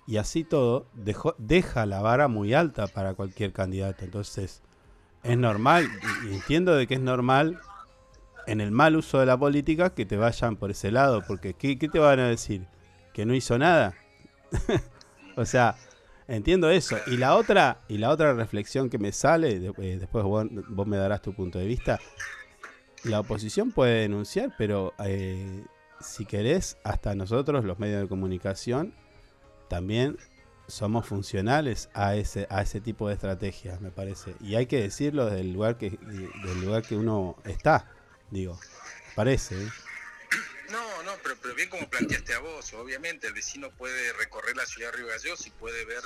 [0.06, 0.88] Y así todo,
[1.38, 4.04] deja la vara muy alta para cualquier candidato.
[4.04, 4.62] Entonces,
[5.24, 5.90] es normal,
[6.26, 7.60] y entiendo de que es normal
[8.46, 11.80] en el mal uso de la política que te vayan por ese lado, porque ¿qué,
[11.80, 12.68] qué te van a decir?
[13.14, 13.94] ¿Que no hizo nada?
[15.38, 15.76] o sea,
[16.28, 16.98] entiendo eso.
[17.08, 20.98] Y la otra, y la otra reflexión que me sale, eh, después vos, vos me
[20.98, 22.00] darás tu punto de vista,
[23.04, 25.64] la oposición puede denunciar, pero eh,
[26.00, 28.94] si querés, hasta nosotros, los medios de comunicación,
[29.68, 30.18] también
[30.68, 34.36] somos funcionales a ese, a ese tipo de estrategias, me parece.
[34.40, 37.92] Y hay que decirlo desde el lugar que, del lugar que uno está,
[38.32, 38.58] digo,
[39.16, 39.56] parece.
[39.56, 39.68] ¿eh?
[40.74, 44.66] No, no, pero, pero bien como planteaste a vos, obviamente el vecino puede recorrer la
[44.66, 46.02] ciudad de Río Gallegos y puede ver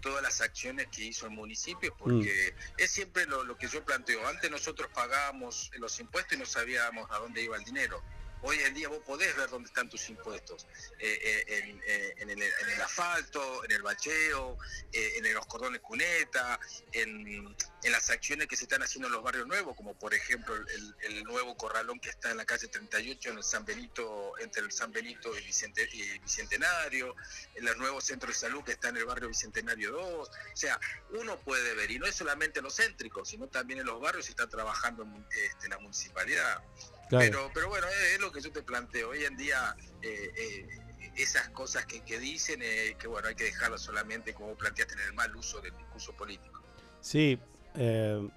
[0.00, 4.26] todas las acciones que hizo el municipio, porque es siempre lo, lo que yo planteo.
[4.26, 8.02] Antes nosotros pagábamos los impuestos y no sabíamos a dónde iba el dinero.
[8.42, 10.66] Hoy en día vos podés ver dónde están tus impuestos,
[10.98, 14.58] eh, eh, en, eh, en el, en el asfalto, en el bacheo,
[14.92, 16.58] en los cordones cuneta,
[16.90, 20.54] en, en las acciones que se están haciendo en los barrios nuevos, como por ejemplo
[20.56, 24.62] el, el nuevo corralón que está en la calle 38, en el San Benito, entre
[24.62, 27.14] el San Benito y, Vicente, y Bicentenario,
[27.54, 30.28] en los nuevos centros de salud que está en el barrio Bicentenario 2.
[30.28, 30.78] O sea,
[31.10, 34.24] uno puede ver, y no es solamente en los céntricos, sino también en los barrios
[34.24, 36.62] se está trabajando este, la municipalidad.
[37.08, 37.24] Claro.
[37.24, 39.10] Pero, pero bueno, es, es lo que yo te planteo.
[39.10, 40.68] Hoy en día, eh, eh,
[41.16, 45.00] esas cosas que, que dicen, eh, que bueno, hay que dejarlas solamente, como planteaste, en
[45.00, 46.62] el mal uso del discurso político.
[47.00, 47.40] Sí,
[47.78, 48.28] eh,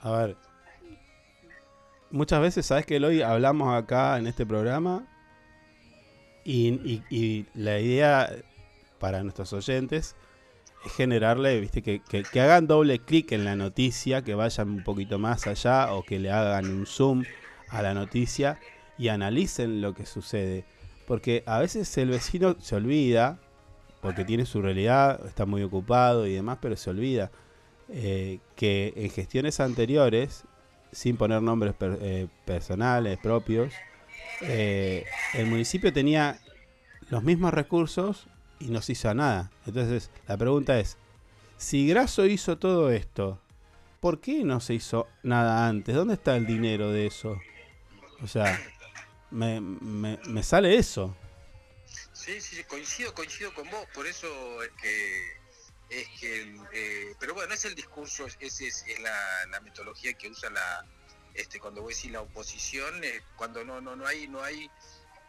[0.00, 0.36] a ver.
[2.10, 5.04] Muchas veces, ¿sabes que hoy hablamos acá en este programa?
[6.44, 8.30] Y, y- la idea
[9.00, 10.14] para nuestros oyentes
[10.84, 15.18] es generarle, viste, que- que hagan doble clic en la noticia, que vayan un poquito
[15.18, 17.24] más allá o que le hagan un zoom
[17.68, 18.58] a la noticia
[18.98, 20.64] y analicen lo que sucede.
[21.06, 23.38] Porque a veces el vecino se olvida,
[24.00, 27.30] porque tiene su realidad, está muy ocupado y demás, pero se olvida
[27.88, 30.44] eh, que en gestiones anteriores,
[30.92, 33.72] sin poner nombres eh, personales propios,
[34.42, 36.38] eh, el municipio tenía
[37.10, 38.26] los mismos recursos
[38.60, 39.50] y no se hizo nada.
[39.66, 40.96] Entonces, la pregunta es,
[41.56, 43.40] si Grasso hizo todo esto,
[44.00, 45.94] ¿por qué no se hizo nada antes?
[45.94, 47.40] ¿Dónde está el dinero de eso?
[48.22, 48.60] O sea,
[49.30, 51.14] me, me- me sale eso.
[52.12, 54.26] Sí, sí, coincido, coincido con vos, por eso
[54.62, 55.43] es que
[56.00, 60.50] es que eh, pero bueno, es el discurso, es, es, la, la metodología que usa
[60.50, 60.86] la
[61.34, 64.70] este cuando voy a decir la oposición, eh, cuando no no no hay no hay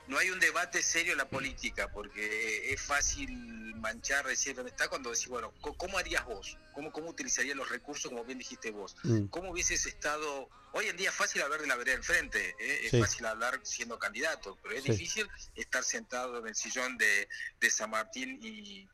[0.08, 4.88] no hay un debate serio en la política, porque es fácil manchar, decir dónde está,
[4.88, 6.60] cuando decís, bueno, ¿cómo harías vos?
[6.76, 8.96] ¿Cómo, cómo utilizarías los recursos, como bien dijiste vos?
[9.04, 9.26] Mm.
[9.28, 10.48] ¿Cómo hubieses estado?
[10.74, 12.82] Hoy en día es fácil hablar de la vereda enfrente, ¿eh?
[12.84, 13.00] es Sí.
[13.02, 14.92] fácil hablar siendo candidato, pero es Sí.
[14.92, 17.28] difícil estar sentado en el sillón de,
[17.60, 18.88] de San Martín y,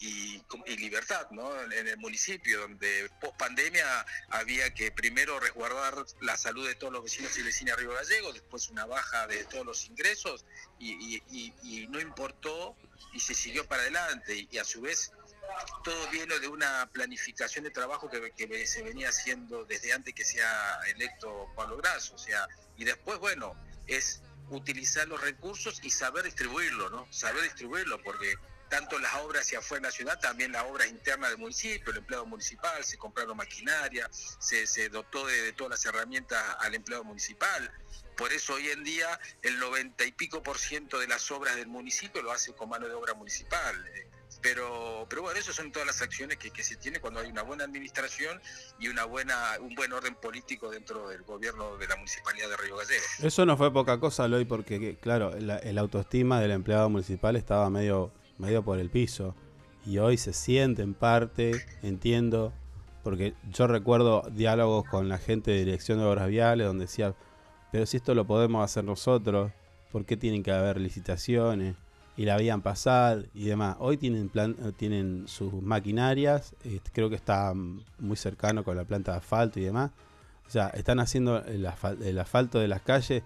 [0.00, 1.60] y, y Libertad, ¿no?
[1.62, 7.02] En el municipio, donde post pandemia había que primero resguardar la salud de todos los
[7.02, 10.44] vecinos y vecinas de Río Gallego, después una baja de todos los ingresos
[10.78, 12.76] y, no importó
[13.12, 15.12] y se siguió para adelante y, y a su vez
[15.82, 20.24] todo viene de una planificación de trabajo que, que se venía haciendo desde antes que
[20.24, 23.54] sea electo Pablo Grasso, o sea, y después, bueno,
[23.86, 27.06] es utilizar los recursos y saber distribuirlo, ¿no?
[27.10, 28.34] Saber distribuirlo, porque
[28.68, 31.98] tanto las obras hacia afuera de la ciudad, también las obras internas del municipio, el
[31.98, 37.70] empleado municipal, se compraron maquinaria, se, dotó de, todas las herramientas al empleado municipal.
[38.16, 41.68] Por eso hoy en día el 90 y pico por ciento de las obras del
[41.68, 43.76] municipio lo hace con mano de obra municipal.
[44.40, 47.64] Pero, pero bueno, esas son todas las acciones que, se tiene cuando hay una buena
[47.64, 48.40] administración
[48.78, 52.76] y una buena, un buen orden político dentro del gobierno de la municipalidad de Río
[52.76, 53.20] Gallegos.
[53.20, 57.34] Eso no fue poca cosa, Loy, porque, que, claro, la, el autoestima del empleado municipal
[57.34, 59.34] estaba medio, medio por el piso.
[59.86, 62.52] Y hoy se siente en parte, entiendo,
[63.02, 67.14] porque yo recuerdo diálogos con la gente de Dirección de Obras Viales donde decía,
[67.72, 69.52] pero si esto lo podemos hacer nosotros,
[69.92, 71.76] ¿por qué tienen que haber licitaciones?
[72.16, 73.76] Y la habían pasado y demás.
[73.78, 79.12] Hoy tienen, plan, tienen sus maquinarias, eh, creo que está muy cercano con la planta
[79.12, 79.92] de asfalto y demás.
[80.46, 83.22] O sea, están haciendo el, asfal- el asfalto de las calles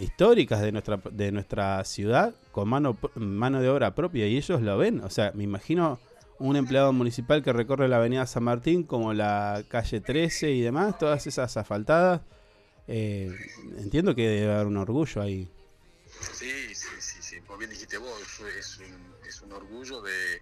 [0.00, 4.78] históricas de nuestra, de nuestra ciudad con mano, mano de obra propia y ellos lo
[4.78, 5.00] ven.
[5.00, 6.00] O sea, me imagino
[6.38, 10.98] un empleado municipal que recorre la avenida San Martín como la calle 13 y demás,
[10.98, 12.22] todas esas asfaltadas.
[12.88, 13.30] Eh,
[13.78, 15.48] entiendo que debe haber un orgullo ahí.
[16.32, 20.40] Sí, sí, sí, sí, como bien dijiste vos, es un, es un orgullo de,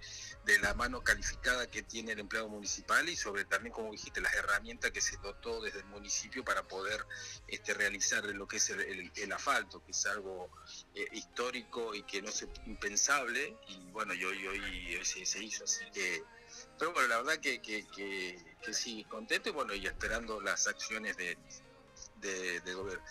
[0.53, 4.35] de la mano calificada que tiene el empleado municipal y sobre también, como dijiste, las
[4.35, 7.05] herramientas que se dotó desde el municipio para poder
[7.49, 10.51] este, realizar lo que es el, el- el asfalto, que es algo
[10.95, 15.43] eh, histórico y que no es impensable, y bueno, y hoy, hoy, hoy se, se
[15.43, 16.23] hizo, así que...
[16.79, 20.67] Pero bueno, la verdad que, que, que, que sí, contento y bueno, y esperando las
[20.67, 21.39] acciones de,
[22.17, 23.05] de, gobierno.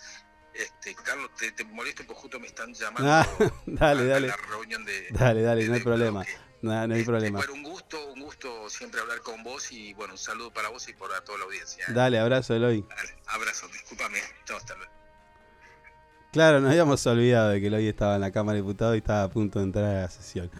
[0.52, 3.26] Este, Carlos, te, te molesto porque justo me están llamando Ah,
[3.66, 4.26] dale, a dale.
[4.28, 5.08] la reunión de...
[5.10, 6.24] Dale, dale, no hay problema.
[6.62, 7.38] No, no hay problema.
[7.38, 10.86] Bueno, un gusto, un gusto siempre hablar con vos y bueno, un saludo para vos
[10.88, 11.84] y para toda la audiencia.
[11.88, 11.92] ¿eh?
[11.92, 12.84] Dale, abrazo, Eloy.
[12.88, 14.18] Dale, abrazo, discúlpame.
[14.44, 14.92] Chao, hasta luego.
[16.32, 19.24] Claro, nos habíamos olvidado de que Eloy estaba en la Cámara de Diputados y estaba
[19.24, 20.50] a punto de entrar a la sesión.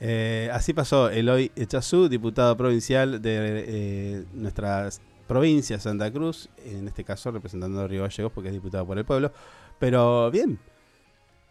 [0.00, 4.88] Eh, así pasó Eloy Echazú, diputado provincial de eh, nuestra
[5.28, 9.04] provincia, Santa Cruz, en este caso representando a Río Gallegos porque es diputado por el
[9.04, 9.30] pueblo.
[9.78, 10.58] Pero bien,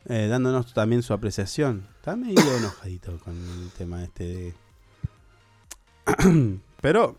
[0.09, 1.87] eh, dándonos también su apreciación.
[1.97, 4.53] Está medio enojadito con el tema este de...
[6.81, 7.15] Pero,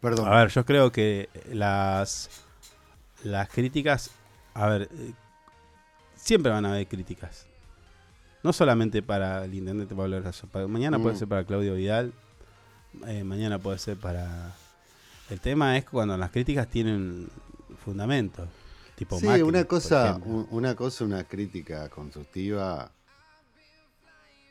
[0.00, 0.28] Perdón.
[0.28, 2.30] a ver, yo creo que las,
[3.22, 4.10] las críticas,
[4.54, 5.12] a ver, eh,
[6.16, 7.46] siempre van a haber críticas.
[8.42, 10.22] No solamente para el intendente Pablo
[10.52, 11.18] para- Mañana puede Mm.
[11.18, 12.12] ser para Claudio Vidal.
[13.06, 14.54] eh, mañana puede ser para...
[15.30, 17.28] El tema es cuando las críticas tienen
[17.84, 18.46] fundamento.
[18.96, 22.90] Tipo Sí, Macri, una cosa, un- una cosa, una crítica constructiva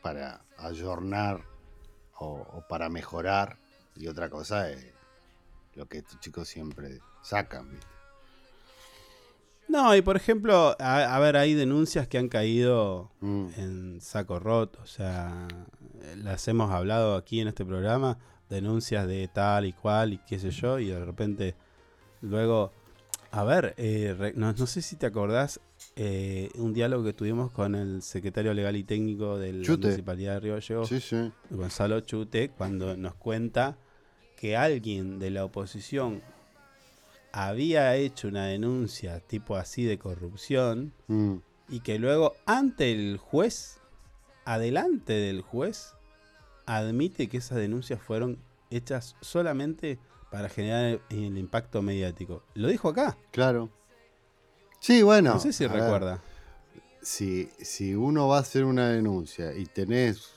[0.02, 1.40] para ayornar
[2.18, 3.56] o, o para mejorar,
[3.96, 4.84] y otra cosa es
[5.74, 7.86] lo que estos chicos siempre sacan, ¿viste?
[9.66, 13.46] No, y por ejemplo, a, a ver, hay denuncias que han caído Mm.
[13.56, 14.78] en saco roto.
[14.82, 15.48] O sea,
[16.16, 18.18] las hemos hablado aquí en este programa,
[18.50, 21.54] denuncias de tal y cual y qué sé yo, y de repente
[22.20, 22.72] luego,
[23.36, 25.58] a ver, eh, no, no sé si te acordás
[25.96, 29.88] eh, un diálogo que tuvimos con el secretario legal y técnico de la Chute.
[29.88, 31.32] Municipalidad de Río Gallegos, Sí, sí.
[31.50, 33.76] Gonzalo Chute, cuando nos cuenta
[34.36, 36.22] que alguien de la oposición
[37.32, 41.36] había hecho una denuncia tipo así de corrupción Mm.
[41.68, 43.78] y que luego ante el juez,
[44.44, 45.94] adelante del juez,
[46.66, 48.38] admite que esas denuncias fueron
[48.70, 49.98] hechas solamente
[50.34, 52.42] para generar el, impacto mediático.
[52.54, 53.16] Lo dijo acá.
[53.30, 53.70] Claro.
[54.80, 55.34] Sí, bueno.
[55.34, 56.20] no sé si ver, recuerda.
[57.00, 60.32] si, si uno va a hacer una denuncia y tenés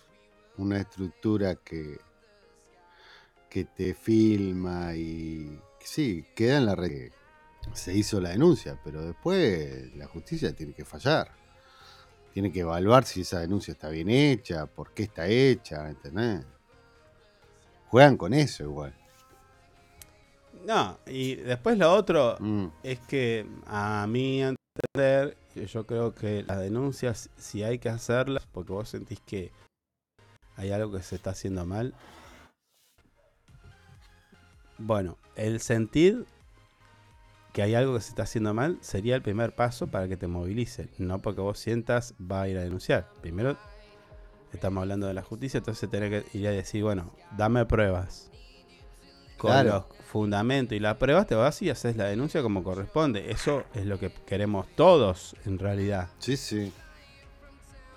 [0.58, 1.98] una estructura que,
[3.50, 7.12] que te filma y sí, queda en la red.
[7.74, 11.32] Se hizo la denuncia, pero después la justicia tiene que fallar.
[12.34, 16.46] Tiene que evaluar si esa denuncia está bien hecha, por qué está hecha, ¿entendés?
[17.88, 18.94] Juegan con eso igual.
[20.66, 22.68] No, y después lo otro Mm.
[22.84, 28.74] es que a mí entender, yo creo que las denuncias, si hay que hacerlas, porque
[28.74, 29.52] vos sentís que
[30.56, 31.94] hay algo que se está haciendo mal.
[34.78, 36.26] Bueno, el sentir
[37.54, 40.28] que hay algo que se está haciendo mal sería el primer paso para que te
[40.28, 40.90] movilicen.
[41.00, 43.10] No porque vos sientas va a ir a denunciar.
[43.22, 43.58] Primero
[44.54, 48.30] estamos hablando de la justicia, entonces tenés que ir a decir, bueno, dame pruebas.
[49.38, 49.86] Con Claro.
[49.90, 53.30] los fundamentos y las pruebas te vas y haces la denuncia como corresponde.
[53.32, 56.08] Eso es lo que queremos todos en realidad.
[56.20, 56.72] Sí, sí.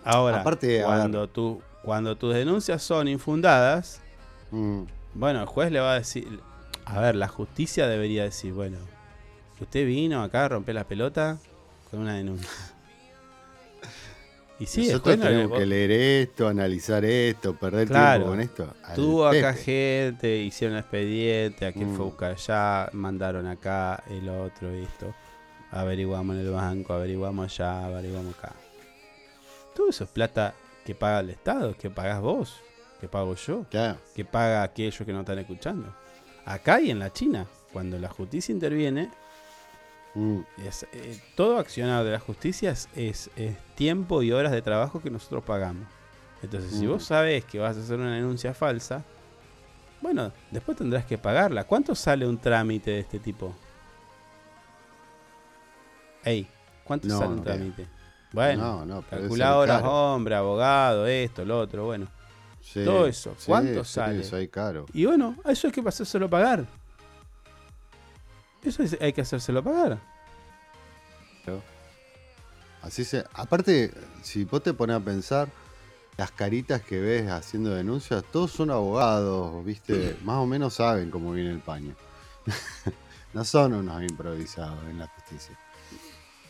[0.04, 4.00] Ahora, Aparte, cuando, tú, cuando tus denuncias son infundadas,
[4.50, 4.82] Mm.
[5.14, 6.40] bueno, el juez le va a decir,
[6.84, 8.78] a ver, la justicia debería decir, bueno,
[9.60, 11.38] usted vino acá a romper la pelota
[11.90, 12.48] con una denuncia.
[14.60, 18.30] Y sí, Nosotros juez no le- tenemos que leer esto, analizar esto, perder Claro, tiempo
[18.30, 18.74] con esto.
[18.94, 21.96] tuvo acá gente, hicieron expediente, aquel Mm.
[21.96, 25.14] fue a buscar allá, mandaron acá, el otro, esto.
[25.70, 28.52] Averiguamos en el banco, averiguamos allá, averiguamos acá.
[29.74, 30.54] Todo eso es plata
[30.84, 32.60] que paga el Estado, que pagás vos,
[33.00, 33.64] que pago yo,
[34.14, 35.94] que paga aquellos que no están escuchando.
[36.44, 39.10] Acá y en la China, cuando la justicia interviene,
[40.14, 40.40] Mm.
[40.58, 45.00] es, eh, todo accionar de la justicia es, es- es tiempo y horas de trabajo
[45.00, 45.86] que nosotros pagamos.
[46.42, 46.90] Entonces, si Mm.
[46.90, 49.04] vos sabés que vas a hacer una denuncia falsa,
[50.00, 51.64] bueno, después tendrás que pagarla.
[51.64, 53.54] ¿Cuánto sale un trámite de este tipo?
[56.24, 56.46] Ey,
[56.84, 57.86] ¿cuánto No, sale un trámite?
[58.32, 58.86] Bueno, No,
[59.80, 60.14] caro.
[60.14, 62.06] hombre, abogado, esto, lo otro, bueno.
[62.60, 64.20] Sí, todo eso, ¿cuánto sí, sale?
[64.20, 64.86] Eso caro.
[64.92, 66.66] Y bueno, eso hay que hacérselo pagar.
[68.62, 69.98] Eso es- hay que hacérselo pagar.
[72.82, 73.24] Así se.
[73.34, 73.92] Aparte,
[74.22, 75.48] si vos te pones a pensar,
[76.16, 80.16] las caritas que ves haciendo denuncias, todos son abogados, ¿viste?
[80.24, 81.94] Más o menos saben cómo viene el paño.
[83.34, 85.58] no son unos improvisados en la justicia.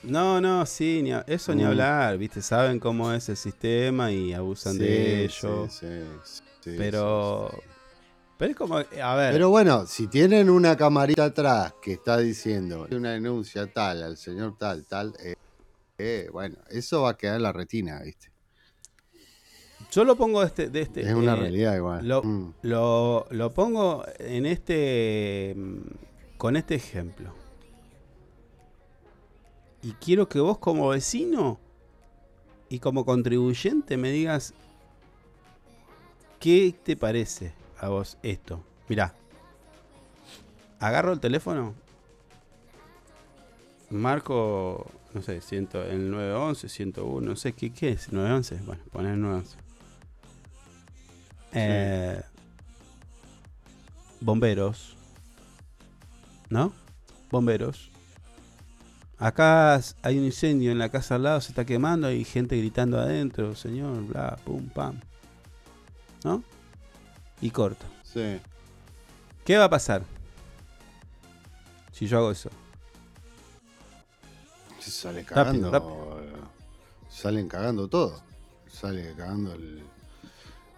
[0.02, 1.66] No, no, sí, ni a- eso ni Mm.
[1.66, 2.42] hablar, ¿viste?
[2.42, 5.68] Saben cómo es el sistema y abusan de Sí, ello.
[5.68, 5.86] sí,
[6.24, 7.50] sí, sí, pero.
[8.40, 8.76] Pero es como.
[8.78, 9.32] A ver.
[9.34, 14.56] Pero bueno, si tienen una camarita atrás que está diciendo una denuncia tal al señor
[14.56, 15.34] tal, tal, eh,
[15.98, 18.32] eh, bueno, eso va a quedar en la retina, ¿viste?
[19.92, 20.70] Yo lo pongo de este.
[20.70, 22.08] de este, Es una eh, realidad igual.
[22.08, 22.54] Lo, Mm.
[22.62, 25.52] lo, lo pongo en este.
[25.54, 25.78] mm,
[26.38, 27.34] Con este ejemplo.
[29.82, 31.60] Y quiero que vos, como vecino
[32.70, 34.54] y como contribuyente, me digas.
[36.38, 38.62] ¿Qué te parece a vos esto?
[38.88, 39.14] Mirá.
[40.78, 41.74] Agarro el teléfono.
[43.90, 48.64] Marco, no sé, ciento, el 911, 101, no sé qué, qué es, 911.
[48.64, 49.56] Bueno, poner 911.
[51.52, 52.22] Eh,
[54.20, 54.96] bomberos.
[56.48, 56.72] ¿No?
[57.30, 57.90] Bomberos.
[59.18, 62.98] Acá hay un incendio en la casa al lado, se está quemando, hay gente gritando
[62.98, 64.98] adentro, señor, bla, pum, pam.
[66.24, 66.42] ¿No?
[67.40, 67.86] Y corto.
[68.04, 68.38] Sí.
[69.44, 70.02] ¿Qué va a pasar?
[71.92, 72.50] Si yo hago eso.
[74.78, 75.70] Se sale cagando.
[75.70, 76.20] rápido.
[77.08, 78.22] Salen cagando todo.
[78.66, 79.82] Sale cagando el.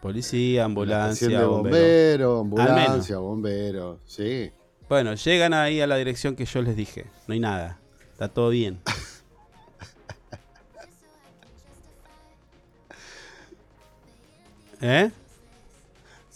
[0.00, 2.38] Policía, la ambulancia, bombero.
[2.38, 4.00] bombero, ambulancia, bombero.
[4.04, 4.50] Sí.
[4.88, 7.06] Bueno, llegan ahí a la dirección que yo les dije.
[7.28, 7.78] No hay nada.
[8.10, 8.80] Está todo bien.
[14.80, 15.12] ¿Eh?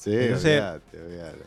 [0.07, 0.63] Sí, Entonces.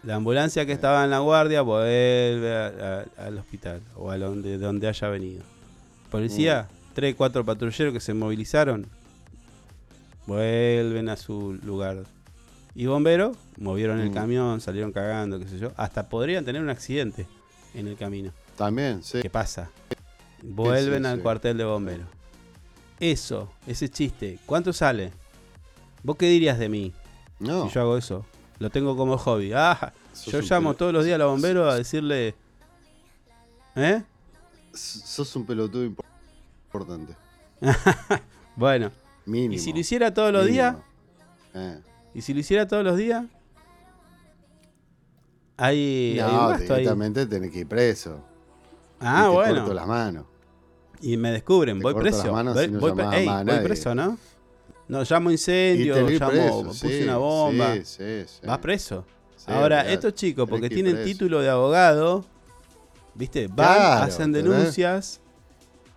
[0.04, 4.58] La ambulancia que estaba en la guardia vuelve a- a- al hospital o a donde,
[4.58, 5.44] donde haya venido.
[6.12, 8.86] Policía, tres, cuatro patrulleros que se movilizaron,
[10.28, 12.04] vuelven a su lugar.
[12.76, 14.14] Y bomberos, movieron el Mm.
[14.14, 15.72] camión, salieron cagando, qué sé yo.
[15.78, 17.26] Hasta podrían tener un accidente
[17.74, 18.32] en el camino.
[18.58, 19.22] También, sí.
[19.22, 19.70] ¿Qué pasa?
[20.44, 21.22] Vuelven sí, al sí.
[21.24, 22.08] cuartel de bomberos.
[23.00, 25.12] Eso, ese chiste, ¿cuánto sale?
[26.04, 26.94] ¿Vos qué dirías de mí?
[27.40, 27.68] No.
[27.70, 28.26] Si yo hago eso.
[28.60, 29.52] Lo tengo como hobby.
[29.54, 32.36] Ah, Sos yo llamo todos los días a los bomberos a decirle.
[33.76, 34.04] ¿Eh?
[34.74, 36.04] Sos un pelotudo impo-
[36.66, 37.16] importante.
[38.56, 38.92] Bueno.
[39.26, 39.54] Mínimo.
[39.54, 40.54] ¿Y si lo hiciera todos los Mínimo.
[40.64, 40.76] días?
[41.54, 41.80] Eh.
[42.14, 43.26] ¿Y si lo hiciera todos los días?
[45.58, 46.64] Hay, hay No, ahí.
[46.64, 48.22] directamente tenés que ir preso.
[49.00, 49.56] Ah, Y te bueno.
[49.60, 50.26] corto las manos.
[51.02, 52.24] Y me descubren, Te voy corto preso.
[52.26, 53.12] las manos voy, si no
[53.54, 54.18] ey, preso, ¿no?
[54.90, 57.76] No, llamo incendio, llamo, preso, puse sí, una bomba.
[57.76, 58.46] sí, sí, sí.
[58.48, 59.06] Vas preso.
[59.46, 61.08] Ahora, estos chicos, porque tienen preso.
[61.08, 62.26] título de abogado,
[63.14, 63.48] ¿viste?
[63.48, 65.22] Van, Claro, hacen denuncias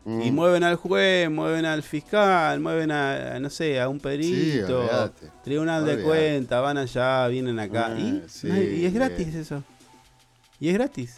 [0.07, 0.34] y Mm.
[0.34, 5.28] mueven al juez, mueven al fiscal, mueven a, no sé, a un perito, olvidate.
[5.45, 6.09] tribunal de Olvidate.
[6.09, 7.93] cuenta, van allá, vienen acá.
[7.95, 8.95] Ah, y, sí, no hay- y es bien.
[8.95, 9.62] gratis eso.
[10.61, 11.16] Y es gratis.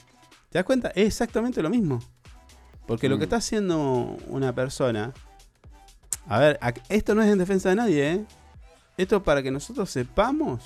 [0.51, 0.89] ¿Te das cuenta?
[0.95, 2.01] Es exactamente lo mismo.
[2.87, 3.25] Porque lo que Mm.
[3.25, 5.12] está haciendo una persona.
[6.29, 6.59] A ver,
[6.89, 8.25] esto no es en defensa de nadie, ¿eh?
[8.97, 10.62] Esto es para que nosotros sepamos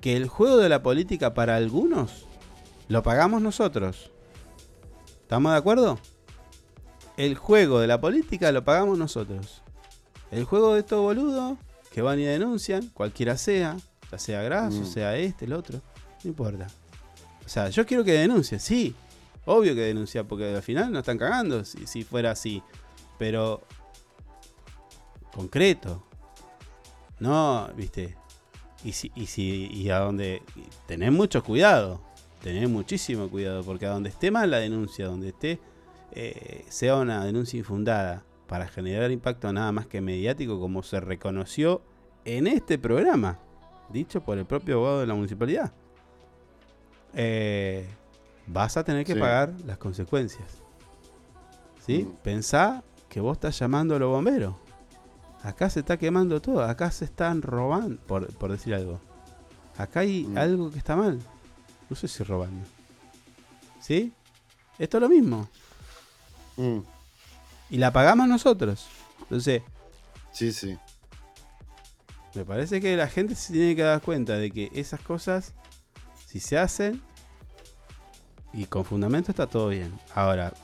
[0.00, 2.26] que el juego de la política para algunos
[2.88, 4.10] lo pagamos nosotros.
[5.22, 5.98] ¿Estamos de acuerdo?
[7.16, 9.62] El juego de la política lo pagamos nosotros.
[10.30, 11.58] El juego de estos boludos
[11.90, 13.76] que van y denuncian, cualquiera sea,
[14.10, 14.86] ya sea Graso, Mm.
[14.86, 15.80] sea este, el otro,
[16.24, 16.66] no importa.
[17.44, 18.94] O sea, yo quiero que denuncie, sí.
[19.44, 22.62] Obvio que denuncia, porque al final no están cagando si, si fuera así.
[23.22, 23.60] Pero
[25.32, 26.02] concreto.
[27.20, 28.16] No, viste.
[28.82, 30.42] Y si, y si, y a donde.
[30.88, 32.00] Tenés mucho cuidado.
[32.42, 33.62] Tenés muchísimo cuidado.
[33.62, 35.60] Porque a donde esté mal la denuncia, donde esté.
[36.10, 38.24] eh, sea una denuncia infundada.
[38.48, 41.80] Para generar impacto nada más que mediático, como se reconoció
[42.24, 43.38] en este programa.
[43.88, 45.72] Dicho por el propio abogado de la municipalidad.
[47.14, 47.86] eh,
[48.48, 49.20] vas a tener que Sí.
[49.20, 50.58] pagar las consecuencias.
[51.86, 52.04] ¿Sí?
[52.04, 52.12] Mm.
[52.22, 52.82] Pensá
[53.12, 54.54] que vos estás llamando a los bomberos.
[55.42, 59.00] Acá se está quemando todo, acá se están robando, por, por decir algo.
[59.76, 60.38] Acá hay Mm.
[60.38, 61.20] algo que está mal.
[61.90, 62.64] No sé si robando.
[63.80, 64.14] ¿Sí?
[64.78, 65.46] Esto es lo mismo.
[66.56, 66.78] Mm.
[67.68, 68.86] Y la pagamos nosotros.
[69.20, 69.62] Entonces,
[70.32, 70.78] Sí, sí.
[72.34, 75.52] me parece que la gente se tiene que dar cuenta de que esas cosas,
[76.26, 77.02] si se hacen
[78.54, 79.92] y con fundamento, está todo bien.
[80.14, 80.54] Ahora,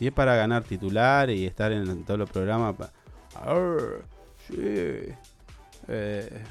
[0.00, 2.90] si es para ganar titular y estar en todos los programas, pa-
[3.34, 4.02] "Arr,
[4.48, 4.54] sí,
[5.88, 6.42] eh,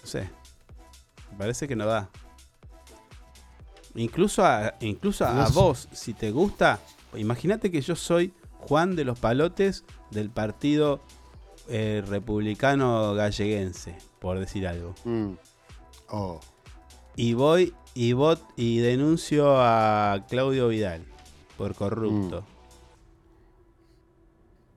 [0.00, 0.30] no sé,
[1.32, 2.08] me parece que no da.
[3.96, 6.78] Incluso a, incluso a No vos, si te gusta,
[7.16, 11.00] imagínate que yo soy Juan de los Palotes del partido
[11.68, 14.94] eh, republicano galleguense, por decir algo.
[15.04, 15.32] Mm.
[16.10, 16.38] Oh.
[17.16, 21.04] Y voy y vot y denuncio a Claudio Vidal
[21.62, 22.40] por corrupto.
[22.42, 22.44] Mm.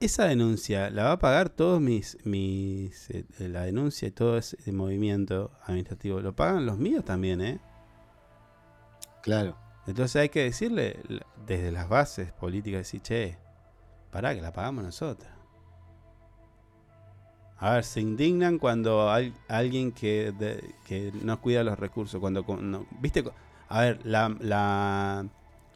[0.02, 4.72] Esa denuncia la va a pagar todos mis mis eh, la denuncia y todo ese
[4.72, 7.60] movimiento administrativo lo pagan los míos también, ¿eh?
[9.24, 9.56] Claro.
[9.88, 11.00] Entonces hay que decirle
[11.48, 13.38] desde las bases políticas decir, "Che,
[14.12, 15.32] pará que la pagamos nosotros."
[17.58, 22.20] A ver, se indignan cuando hay alguien que, de- que no cuida los recursos.
[22.20, 23.24] Cuando, no- ¿Viste?
[23.70, 25.26] A ver, la, la,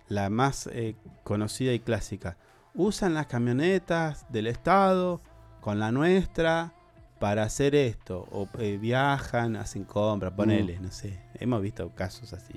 [0.09, 2.37] la más eh, conocida y clásica.
[2.73, 5.21] Usan las camionetas del Estado
[5.61, 6.73] con la nuestra
[7.19, 8.27] para hacer esto.
[8.31, 11.21] O eh, viajan, hacen compras, ponele, no sé.
[11.35, 12.55] Hemos visto casos así.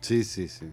[0.00, 0.72] Sí, sí, sí.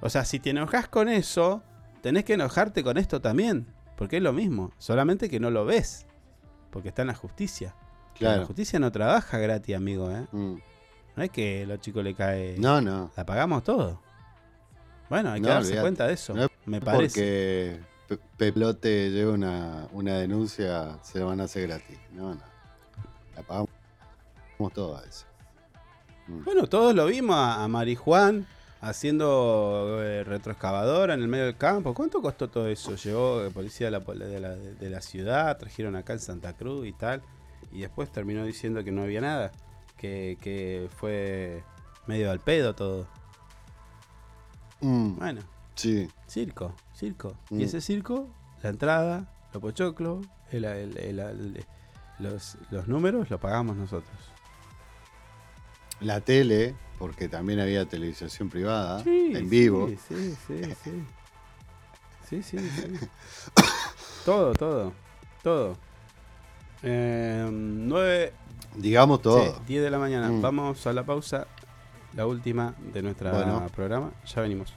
[0.00, 1.62] O sea, si te enojas con eso,
[2.02, 3.66] tenés que enojarte con esto también.
[3.96, 4.72] Porque es lo mismo.
[4.78, 6.06] Solamente que no lo ves.
[6.70, 7.74] Porque está en la justicia.
[8.14, 8.40] Claro.
[8.40, 10.26] La justicia no trabaja gratis, amigo, ¿eh?
[10.32, 10.56] Mm.
[11.16, 12.56] No es que a los chicos le cae.
[12.58, 13.10] No, no.
[13.16, 14.05] La pagamos todo.
[15.08, 15.82] Bueno, hay que No, darse olvidate.
[15.82, 16.34] cuenta de eso.
[16.34, 17.78] No es me parece.
[18.08, 21.98] Porque Pe- Pepelote lleva una, una denuncia, se la van a hacer gratis.
[22.12, 22.40] No, no.
[23.36, 23.68] La pagamos
[24.74, 25.26] todo a eso.
[26.28, 28.46] Bueno, todos lo vimos a, a Marijuán
[28.80, 31.94] haciendo eh, retroexcavadora en el medio del campo.
[31.94, 32.96] ¿Cuánto costó todo eso?
[32.96, 36.86] Llegó eh, policía de la, de, la, de la ciudad, trajeron acá en Santa Cruz
[36.86, 37.22] y tal.
[37.72, 39.52] Y después terminó diciendo que no había nada.
[39.96, 41.62] Que, que fue
[42.06, 43.06] medio al pedo todo.
[44.80, 45.40] Mm, Bueno,
[45.74, 46.08] Sí.
[46.26, 47.36] circo, circo.
[47.50, 47.60] Mm.
[47.60, 48.28] Y ese circo,
[48.62, 51.64] la entrada, los pochoclos, el- el- el- el-
[52.18, 54.16] los, los números los pagamos nosotros.
[56.00, 59.88] La tele, porque también había televisación privada, Sí, en vivo.
[59.88, 60.36] Sí, sí,
[60.84, 61.04] sí.
[62.28, 62.68] Sí, sí, sí.
[62.98, 63.06] sí.
[64.24, 64.92] todo, todo.
[65.44, 65.76] Todo.
[66.82, 68.32] Eh, 9.
[68.74, 69.60] Digamos todo.
[69.68, 70.28] 10 de la mañana.
[70.28, 70.42] Mm.
[70.42, 71.46] Vamos a la pausa.
[72.16, 73.68] La última de nuestro Bueno.
[73.74, 74.10] programa.
[74.24, 74.74] Ya venimos.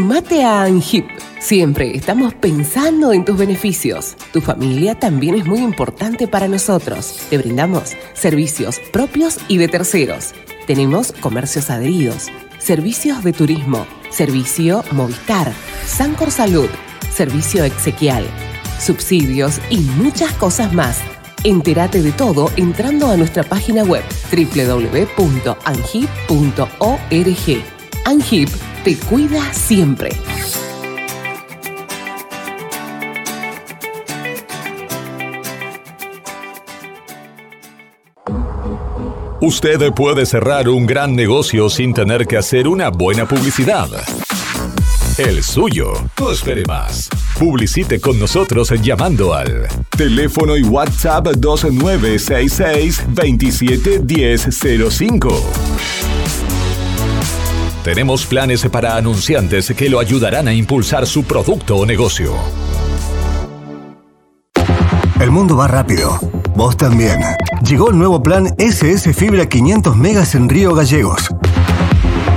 [0.00, 1.04] Sumate a ANGIP.
[1.40, 4.16] Siempre estamos pensando en tus beneficios.
[4.32, 7.20] Tu familia también es muy importante para nosotros.
[7.28, 10.32] Te brindamos servicios propios y de terceros.
[10.66, 12.28] Tenemos comercios adheridos,
[12.58, 15.52] servicios de turismo, servicio Movistar,
[15.84, 16.70] Sancor Salud,
[17.14, 18.24] servicio exequial,
[18.78, 20.96] subsidios y muchas cosas más.
[21.44, 25.50] Entérate de todo entrando a nuestra página web www.angip.org.
[28.06, 28.48] Angip
[28.84, 30.10] te cuida siempre.
[39.42, 43.88] Usted puede cerrar un gran negocio sin tener que hacer una buena publicidad.
[45.16, 45.94] El suyo.
[46.18, 47.08] No espere más.
[47.38, 49.66] Publicite con nosotros llamando al
[49.96, 55.99] teléfono y WhatsApp 2966 271005.
[57.84, 62.34] Tenemos planes para anunciantes que lo ayudarán a impulsar su producto o negocio.
[65.18, 66.18] El mundo va rápido.
[66.54, 67.20] Vos también.
[67.66, 71.30] Llegó el nuevo plan SS Fibra 500 megas en Río Gallegos.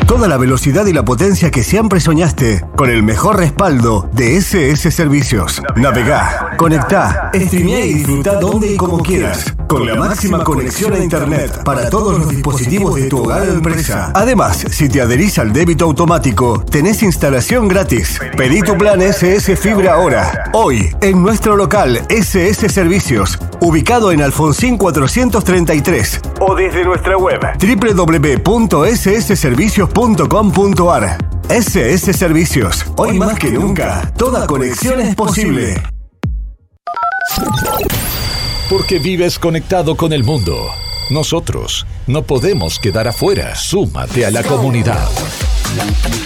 [0.08, 4.91] Toda la velocidad y la potencia que siempre soñaste con el mejor respaldo de SS
[4.91, 5.62] Servicios.
[5.76, 9.56] Navegá, conectá, streamea y disfruta donde y como quieras.
[9.68, 14.12] Con la máxima conexión a Internet para todos los dispositivos de tu hogar o empresa.
[14.14, 18.20] Además, si te adherís al débito automático, tenés instalación gratis.
[18.38, 20.51] Pedí tu plan SS Fibra ahora.
[20.54, 26.22] Hoy, en nuestro local SS Servicios, ubicado en Alfonsín 433.
[26.41, 27.39] O desde nuestra web
[29.94, 31.18] www.ssservicios.com.ar.
[31.50, 32.86] SS Servicios.
[32.98, 35.76] Hoy más que nunca, toda conexión es posible.
[38.70, 40.68] Porque vives conectado con el mundo.
[41.10, 43.56] Nosotros no podemos quedar afuera.
[43.56, 45.10] Súmate a la comunidad.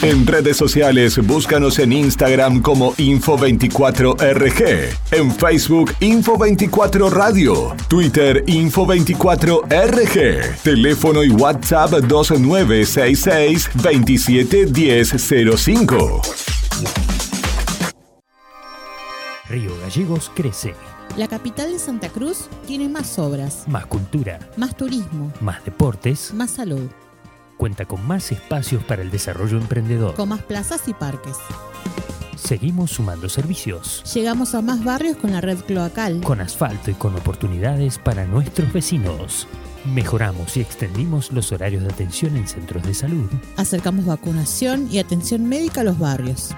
[0.02, 11.24] En redes sociales, búscanos en Instagram como Info24RG, en Facebook Info24 Radio, Twitter Info24RG, teléfono
[11.24, 16.22] y WhatsApp 2966 271005.
[19.50, 20.76] Río Gallegos crece.
[21.16, 26.52] La capital de Santa Cruz tiene más obras, Más cultura, más turismo, más deportes, más
[26.52, 26.90] salud,
[27.58, 30.14] cuenta con más espacios para el desarrollo emprendedor.
[30.16, 31.36] con más plazas y parques.
[32.36, 36.22] Seguimos sumando servicios, Llegamos a más barrios con la red cloacal.
[36.22, 39.48] con asfalto y con oportunidades para nuestros vecinos.
[39.86, 43.30] Mejoramos y extendimos los horarios de atención en centros de salud.
[43.58, 46.52] Acercamos vacunación y atención médica a los barrios.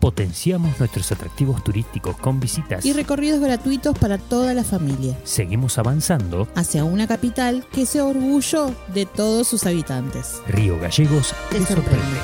[0.00, 2.84] Potenciamos nuestros atractivos turísticos con visitas.
[2.84, 5.18] Y recorridos gratuitos para toda la familia.
[5.24, 6.48] Seguimos avanzando.
[6.54, 10.40] Hacia una capital que sea orgullo de todos sus habitantes.
[10.46, 12.18] Río Gallegos te sorprende.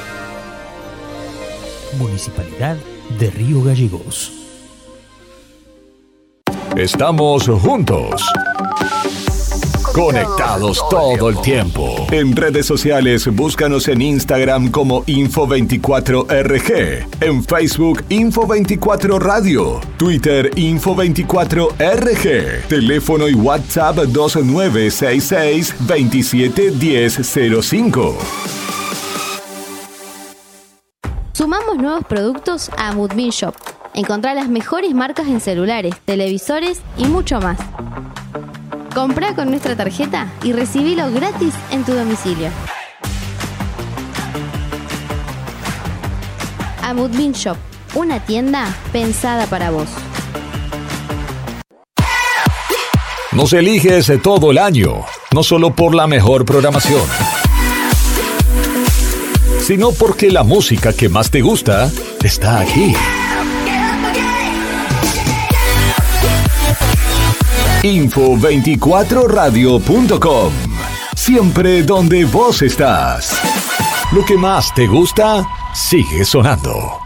[1.99, 2.77] Municipalidad
[3.19, 4.33] de Río Gallegos.
[6.77, 8.21] Estamos juntos.
[9.95, 12.09] Conectados todo el tiempo.
[12.11, 23.29] En redes sociales, búscanos en Instagram como Info24RG, en Facebook Info24 Radio, Twitter Info24RG, teléfono
[23.29, 28.19] y WhatsApp 2966 271005.
[31.35, 33.55] Sumamos nuevos productos a Moodmin Shop.
[33.95, 37.61] Encontrá las mejores marcas en celulares, televisores y mucho más.
[38.95, 42.49] Comprá con nuestra tarjeta y recibilo gratis en tu domicilio.
[46.81, 47.57] Amudbin Shop,
[47.97, 49.89] una tienda pensada para vos.
[53.33, 57.03] Nos eliges todo el año, no solo por la mejor programación,
[59.59, 61.91] sino porque la música que más te gusta
[62.23, 62.95] está aquí.
[67.85, 70.53] Info24radio.com.
[71.15, 73.39] Siempre donde vos estás.
[74.11, 77.04] Lo que más te gusta sigue sonando.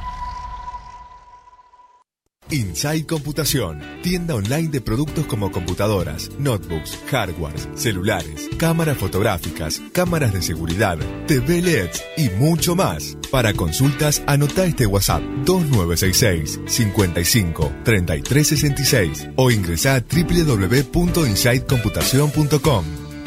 [2.50, 10.40] Inside Computación, tienda online de productos como computadoras, notebooks, hardwares, celulares, cámaras fotográficas, cámaras de
[10.42, 10.96] seguridad,
[11.26, 13.18] TV LEDs y mucho más.
[13.30, 22.84] Para consultas, anota este WhatsApp 2966 55 3366 o ingresa a www.insidecomputación.com.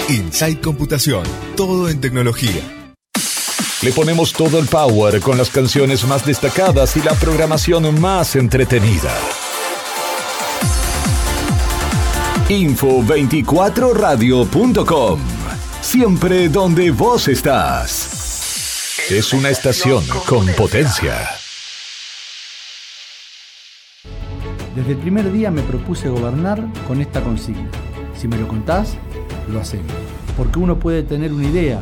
[0.09, 2.80] Inside Computación, todo en tecnología.
[3.83, 9.11] Le ponemos todo el power con las canciones más destacadas y la programación más entretenida.
[12.47, 15.19] Info24radio.com.
[15.81, 18.99] Siempre donde vos estás.
[19.09, 21.31] Es una estación con potencia.
[24.75, 27.71] Desde el primer día me propuse gobernar con esta consigna.
[28.15, 28.93] Si me lo contás,
[29.51, 29.91] lo hacemos.
[30.37, 31.81] Porque uno puede tener una idea,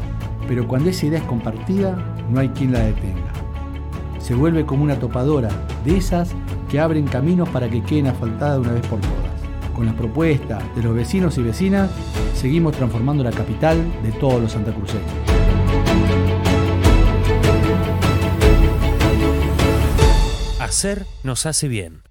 [0.49, 1.95] pero cuando esa idea es compartida,
[2.31, 3.31] no hay quien la detenga.
[4.17, 5.49] Se vuelve como una topadora,
[5.85, 6.31] de esas
[6.69, 9.75] que abren caminos para que queden asfaltadas una vez por todas.
[9.75, 11.91] Con la propuesta de los vecinos y vecinas,
[12.33, 15.05] seguimos transformando la capital de todos los santacruceños.
[20.59, 22.08] Hacer nos hace bien.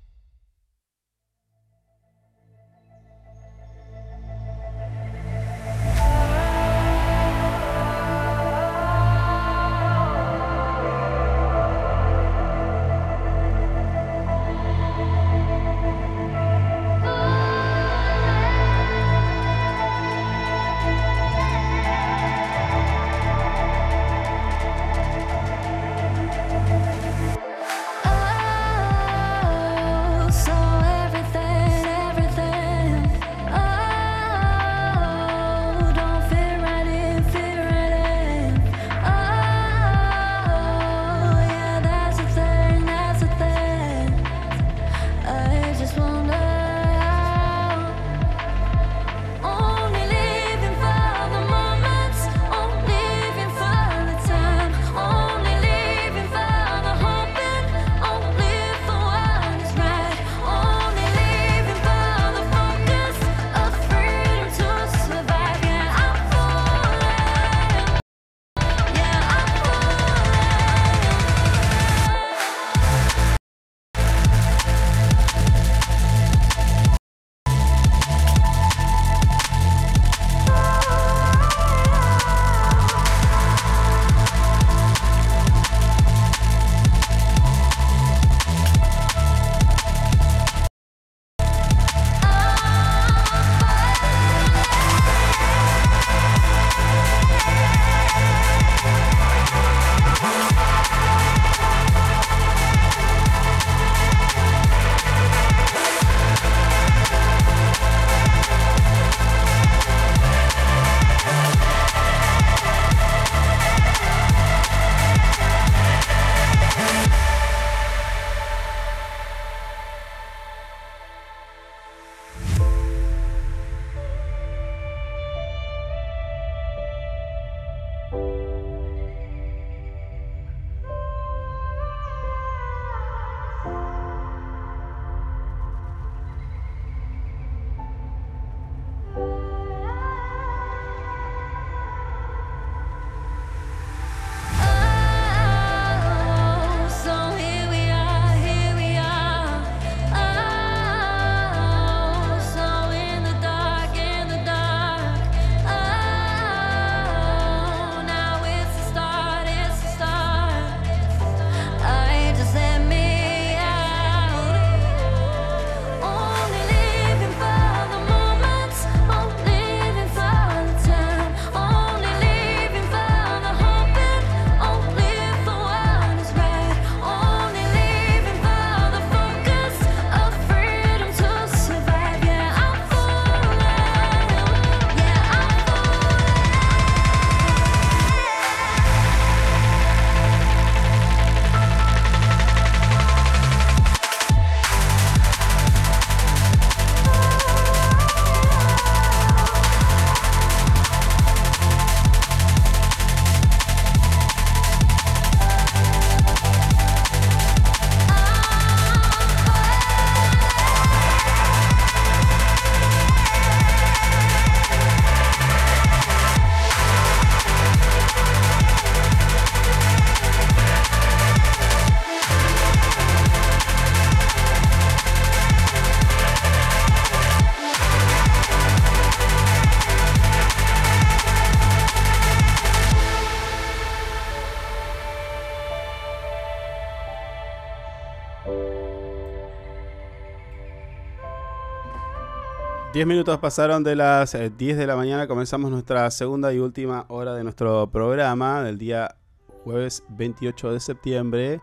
[242.98, 245.28] 10 minutos pasaron de las eh, 10 de la mañana.
[245.28, 249.14] Comenzamos nuestra segunda y última hora de nuestro programa del día
[249.62, 251.60] jueves 28 de septiembre.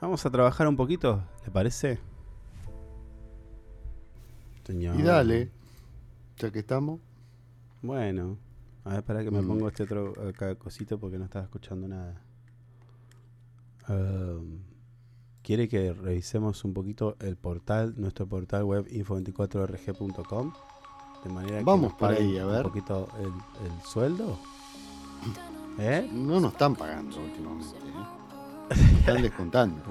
[0.00, 1.98] Vamos a trabajar un poquito, ¿le parece?
[4.64, 4.98] Señor.
[4.98, 5.50] Y dale,
[6.38, 6.98] ya que estamos.
[7.82, 8.38] Bueno,
[8.84, 9.46] a ver, para que me Mm.
[9.46, 12.22] pongo este otro acá cosito porque no estaba escuchando nada.
[13.86, 14.60] Um,
[15.44, 20.52] ¿Quiere que revisemos un poquito el portal, nuestro portal web info24rg.com?
[21.22, 22.56] De manera que Vamos nos por ahí, a ver.
[22.64, 24.38] un poquito el, el sueldo.
[25.78, 26.08] ¿Eh?
[26.12, 27.76] No nos están pagando últimamente.
[27.76, 28.70] ¿eh?
[28.70, 29.82] Nos están descontando.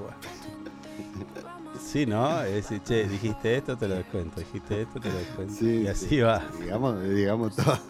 [1.80, 2.42] Sí, ¿no?
[2.42, 4.40] Es decir, che, dijiste esto, te lo descuento.
[4.40, 5.54] Dijiste esto, te lo descuento.
[5.54, 6.20] Sí, y así sí.
[6.22, 6.42] va.
[6.60, 7.78] Digamos, digamos todo.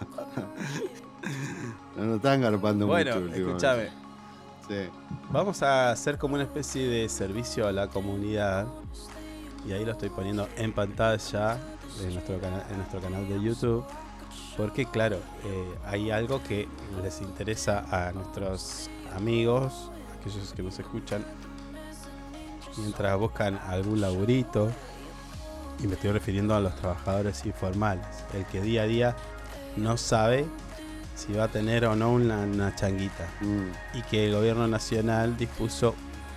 [1.96, 3.26] No nos están garpando Bueno, mucho.
[3.26, 3.50] últimamente.
[3.88, 4.03] escúchame.
[5.32, 8.68] Vamos a hacer como una especie de servicio a la comunidad.
[9.68, 11.58] Y ahí lo estoy poniendo en pantalla
[12.02, 13.84] en nuestro, cana- en nuestro canal de YouTube.
[14.58, 16.68] Porque claro, eh, hay algo que
[17.02, 19.90] les interesa a nuestros amigos,
[20.20, 21.24] aquellos que nos escuchan,
[22.78, 24.70] mientras buscan algún laburito.
[25.84, 28.06] Y me estoy refiriendo a los trabajadores informales.
[28.34, 29.16] El que día a día
[29.76, 30.46] no sabe
[31.16, 33.28] si va a tener o no una, una changuita.
[33.94, 35.96] Y que el gobierno nacional dispuso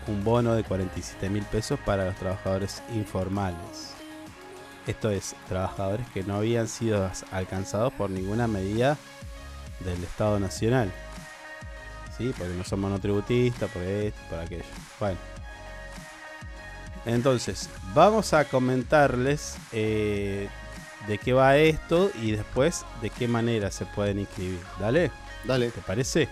[0.09, 3.93] un bono de 47 mil pesos para los trabajadores informales.
[4.87, 8.97] Esto es, trabajadores que no habían sido alcanzados por ninguna medida
[9.81, 10.93] del Estado Nacional.
[12.17, 12.33] ¿Sí?
[12.39, 14.65] Porque no son monotributistas, por esto, por aquello.
[15.01, 15.19] Bueno.
[17.05, 20.49] Entonces, vamos a comentarles eh,
[21.07, 24.61] de qué va esto y después de qué manera se pueden inscribir.
[24.81, 25.11] Dale.
[25.45, 25.71] Dale.
[25.71, 26.29] ¿Te parece?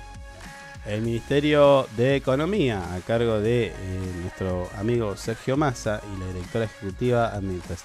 [0.86, 3.72] El Ministerio de Economía, a cargo de eh,
[4.20, 7.40] nuestro amigo Sergio Massa y la directora ejecutiva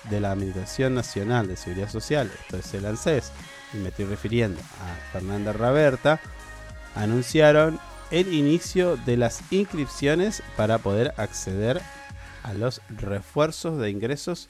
[0.09, 3.31] de la Administración Nacional de Seguridad Social, esto es el ANSES,
[3.73, 6.19] y me estoy refiriendo a Fernanda Raberta,
[6.93, 7.79] anunciaron
[8.11, 11.81] el inicio de las inscripciones para poder acceder
[12.43, 14.49] a los refuerzos de ingresos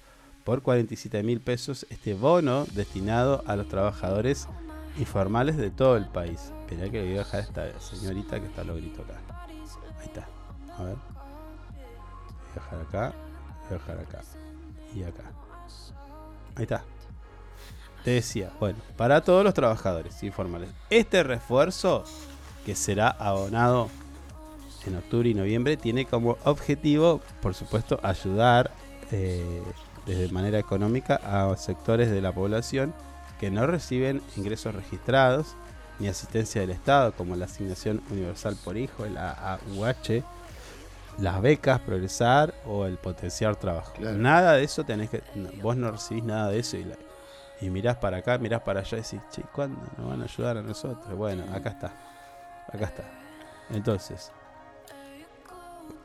[0.50, 4.48] por 47 mil pesos, este bono destinado a los trabajadores
[4.98, 6.52] informales de todo el país.
[6.62, 9.46] Esperá que voy a dejar esta señorita que está lo grito acá.
[10.00, 10.28] Ahí está.
[10.76, 10.96] A ver.
[10.96, 13.14] Voy a dejar acá.
[13.62, 14.22] Voy a dejar acá.
[14.96, 15.24] Y acá.
[16.56, 16.84] Ahí está.
[18.04, 20.72] Te decía, bueno, para todos los trabajadores informales.
[20.90, 22.06] Este refuerzo
[22.66, 23.92] que será abonado
[24.88, 28.72] en octubre y noviembre tiene como objetivo, por supuesto, ayudar
[29.12, 29.62] eh,
[30.10, 32.94] desde manera económica a sectores de la población
[33.40, 35.56] que no reciben ingresos registrados
[36.00, 40.24] ni asistencia del Estado, como la asignación universal por hijo, la AUH,
[41.20, 43.94] las becas, progresar o el potenciar trabajo.
[43.94, 44.18] Claro.
[44.18, 45.22] Nada de eso tenés que.
[45.62, 46.96] vos no recibís nada de eso y, la-
[47.62, 50.58] y mirás para acá, mirás para allá y decís, che, ¿cuándo nos van a ayudar
[50.58, 51.14] a nosotros?
[51.18, 51.92] Bueno, acá está.
[52.72, 53.04] Acá está.
[53.72, 54.32] Entonces,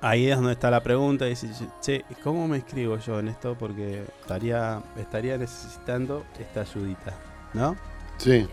[0.04, 1.26] ahí es donde está la pregunta.
[1.26, 3.56] Y dices, che, ¿cómo me inscribo yo en esto?
[3.58, 7.14] Porque estaría, estaría necesitando esta ayudita,
[7.54, 7.76] ¿no?
[8.18, 8.46] Sí.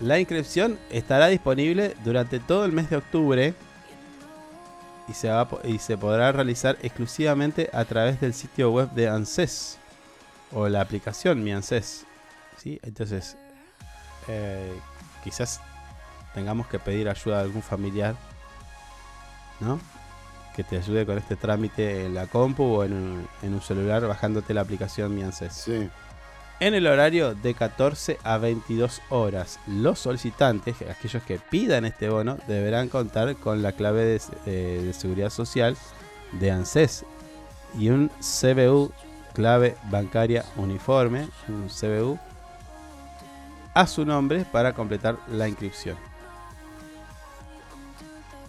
[0.00, 3.54] La inscripción estará disponible durante todo el mes de octubre
[5.08, 9.78] y se, va y se podrá realizar exclusivamente a través del sitio web de ANSES
[10.52, 12.06] o la aplicación Mi ANSES.
[12.56, 12.80] ¿sí?
[12.82, 13.36] Entonces,
[14.28, 14.72] eh,
[15.22, 15.60] quizás
[16.32, 18.16] tengamos que pedir ayuda a algún familiar,
[19.60, 19.78] ¿no?
[20.54, 24.06] Que te ayude con este trámite en la compu o en un, en un celular
[24.06, 25.52] bajándote la aplicación Mi ANSES.
[25.52, 25.88] Sí.
[26.60, 32.36] En el horario de 14 a 22 horas, los solicitantes, aquellos que pidan este bono,
[32.48, 35.74] deberán contar con la clave de, eh, de seguridad social
[36.32, 37.06] de ANSES
[37.78, 38.92] y un CBU,
[39.32, 42.18] clave bancaria uniforme, un CBU,
[43.72, 46.09] a su nombre para completar la inscripción.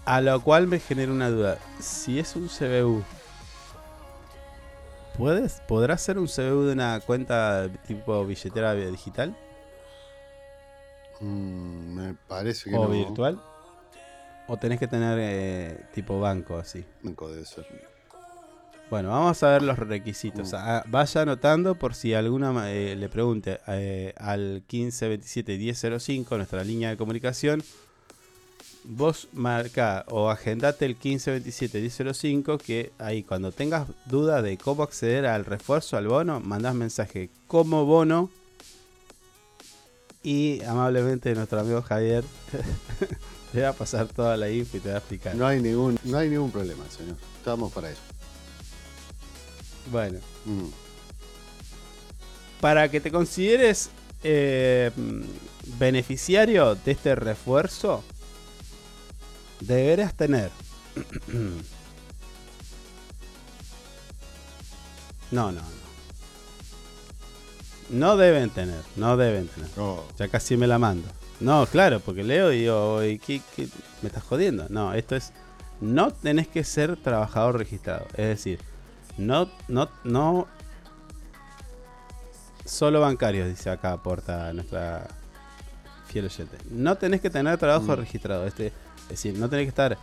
[0.06, 1.60] A lo cual me genera una duda.
[1.80, 3.04] Si es un CBU,
[5.14, 9.36] ¿puedes, ¿podrá ser un CBU de una cuenta tipo billetera digital
[11.22, 12.89] Mm, me parece que o no.
[12.89, 13.41] virtual?
[14.47, 16.86] ¿O tenés que tener eh, tipo banco así?
[17.02, 17.66] Banco debe ser.
[18.89, 20.54] Bueno, vamos a ver los requisitos.
[20.54, 26.89] Ah, vaya anotando por si alguna eh, le pregunte eh, al 1527 1005, nuestra línea
[26.89, 27.64] de comunicación.
[28.84, 35.26] Vos marca o agendate el 1527 1005 que ahí cuando tengas duda de cómo acceder
[35.28, 38.30] al refuerzo, al bono, mandás mensaje como bono
[40.24, 42.24] y amablemente nuestro amigo Javier
[43.52, 45.36] te va a pasar toda la info y te va a explicar.
[45.36, 47.18] No hay ningún, no hay ningún problema, señor.
[47.38, 48.02] Estamos para eso.
[49.92, 50.20] Bueno.
[50.46, 50.66] Mm.
[52.60, 53.90] para que te consideres
[54.24, 54.92] eh,
[55.80, 58.04] beneficiario de este refuerzo,
[59.62, 60.49] deberás tener.
[65.32, 65.82] no, no, no.
[67.89, 69.70] No deben tener, no deben tener.
[70.18, 71.07] Ya casi me la mando.
[71.41, 73.68] No, claro, porque leo y digo, "Oye, ¿qué, qué?
[74.01, 74.68] me estás jodiendo?
[74.70, 75.34] No, esto es.
[75.82, 78.05] No tenés que ser trabajador registrado.
[78.12, 78.59] Es decir,
[79.18, 80.47] no, no, no.
[82.66, 85.07] Solo bancarios, dice acá, aporta nuestra
[86.07, 86.57] fiel oyente.
[86.70, 87.99] No tenés que tener trabajo Mm.
[87.99, 88.45] registrado.
[88.47, 88.72] Este,
[89.12, 89.97] es decir, no tenés que estar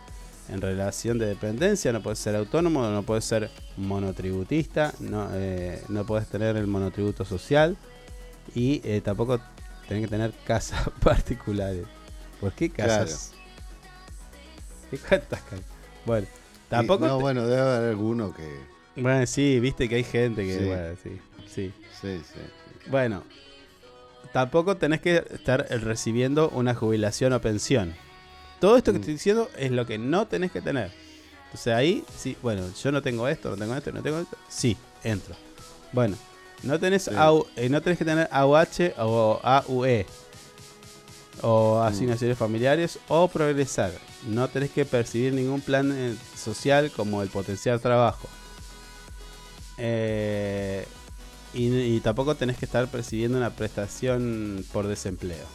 [0.49, 6.05] en relación de dependencia, no puedes ser autónomo, no puedes ser monotributista, no, eh, no
[6.05, 7.77] puedes tener el monotributo social
[8.55, 9.39] y eh, tampoco
[9.87, 11.85] tenés que tener casas particulares.
[12.41, 13.33] ¿Por qué casas?
[14.89, 15.65] ¿Qué cuántas casas?
[16.05, 16.27] Bueno,
[16.67, 17.05] tampoco.
[17.07, 18.59] no, te- bueno, debe haber alguno que.
[18.95, 20.57] bueno, sí, viste que hay gente que.
[20.57, 20.65] Sí.
[20.65, 21.73] Bueno, sí, sí.
[22.01, 22.39] Sí, sí.
[22.89, 23.23] Bueno,
[24.33, 27.93] tampoco tenés que estar recibiendo una jubilación o pensión.
[28.59, 29.01] Todo esto que Mm.
[29.01, 30.91] estoy diciendo es lo que no tenés que tener.
[31.45, 34.37] Entonces ahí, sí, bueno, yo no tengo esto, no tengo esto, no tengo esto.
[34.49, 35.35] Sí, entro.
[35.93, 36.15] Bueno,
[36.63, 37.11] no tenés, Sí.
[37.15, 40.05] AU eh, no tenés que tener AUH o AUE.
[41.41, 43.91] O asignaciones familiares o progresar.
[44.27, 48.27] No tenés que percibir ningún plan eh, social como el potenciar trabajo.
[49.77, 50.85] Eh,
[51.53, 55.45] y, y tampoco tenés que estar percibiendo una prestación por desempleo.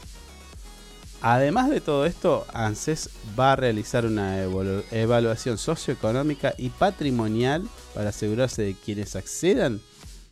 [1.27, 3.09] Además de todo esto, ANSES
[3.41, 9.81] va a realizar una evaluación socioeconómica y patrimonial para asegurarse de quienes accedan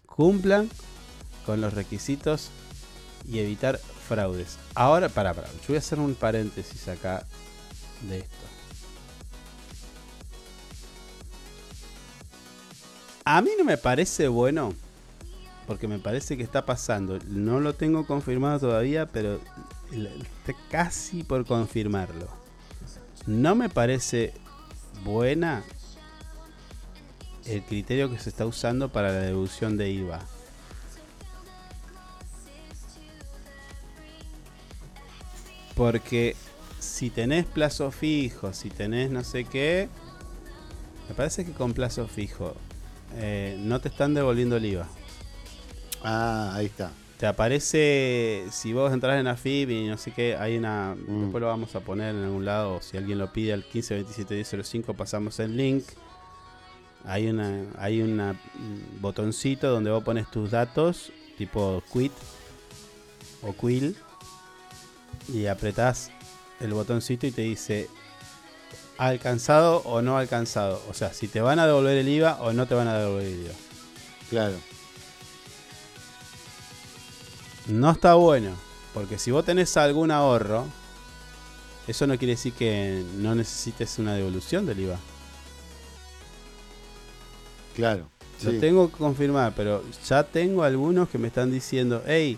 [0.04, 0.68] cumplan
[1.46, 2.50] con los requisitos
[3.26, 4.58] y evitar fraudes.
[4.74, 7.24] Ahora, para, para, yo voy a hacer un paréntesis acá
[8.06, 8.36] de esto.
[13.24, 14.74] A mí no me parece bueno,
[15.66, 17.18] porque me parece que está pasando.
[17.28, 19.40] No lo tengo confirmado todavía, pero
[20.70, 22.28] casi por confirmarlo.
[23.26, 24.32] No me parece
[25.04, 25.62] buena
[27.44, 30.20] el criterio que se está usando para la deducción de IVA.
[35.74, 36.36] Porque
[36.78, 39.88] si tenés plazo fijo, si tenés no sé qué,
[41.08, 42.54] me parece que con plazo fijo
[43.14, 44.88] eh, no te están devolviendo el IVA.
[46.02, 46.92] Ah, ahí está.
[47.22, 50.96] Te aparece, si vos entras en AFIP y no sé qué, hay una.
[50.96, 51.20] Mm.
[51.20, 52.82] Después lo vamos a poner en algún lado.
[52.82, 55.84] Si alguien lo pide al 15271005, pasamos el link.
[57.04, 58.34] Hay una hay una
[59.00, 62.10] botoncito donde vos pones tus datos, tipo quit
[63.40, 63.94] o quill,
[65.32, 66.10] y apretás
[66.58, 67.88] el botoncito y te dice
[68.98, 70.82] alcanzado o no alcanzado.
[70.90, 73.26] O sea, si te van a devolver el IVA o no te van a devolver
[73.26, 73.54] el IVA.
[74.28, 74.71] Claro.
[77.66, 78.50] No está bueno,
[78.94, 80.66] porque si vos tenés algún ahorro,
[81.86, 84.98] eso no quiere decir que no necesites una devolución del IVA.
[87.74, 88.06] Claro.
[88.42, 88.58] Lo sí.
[88.58, 92.36] tengo que confirmar, pero ya tengo algunos que me están diciendo, hey,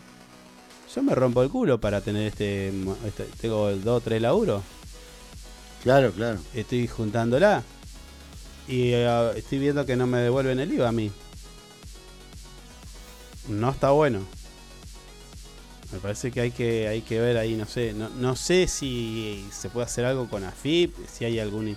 [0.94, 2.68] yo me rompo el culo para tener este,
[3.06, 4.62] este- tengo el 2 o 3 laburo,
[5.82, 6.38] Claro, claro.
[6.54, 7.62] estoy juntándola
[8.68, 11.10] y eh, estoy viendo que no me devuelven el IVA a mí.
[13.48, 14.20] No está bueno.
[15.94, 19.46] Me parece que hay que, hay que ver ahí, no sé, no, no sé si
[19.52, 21.76] se puede hacer algo con AFIP, si hay algún...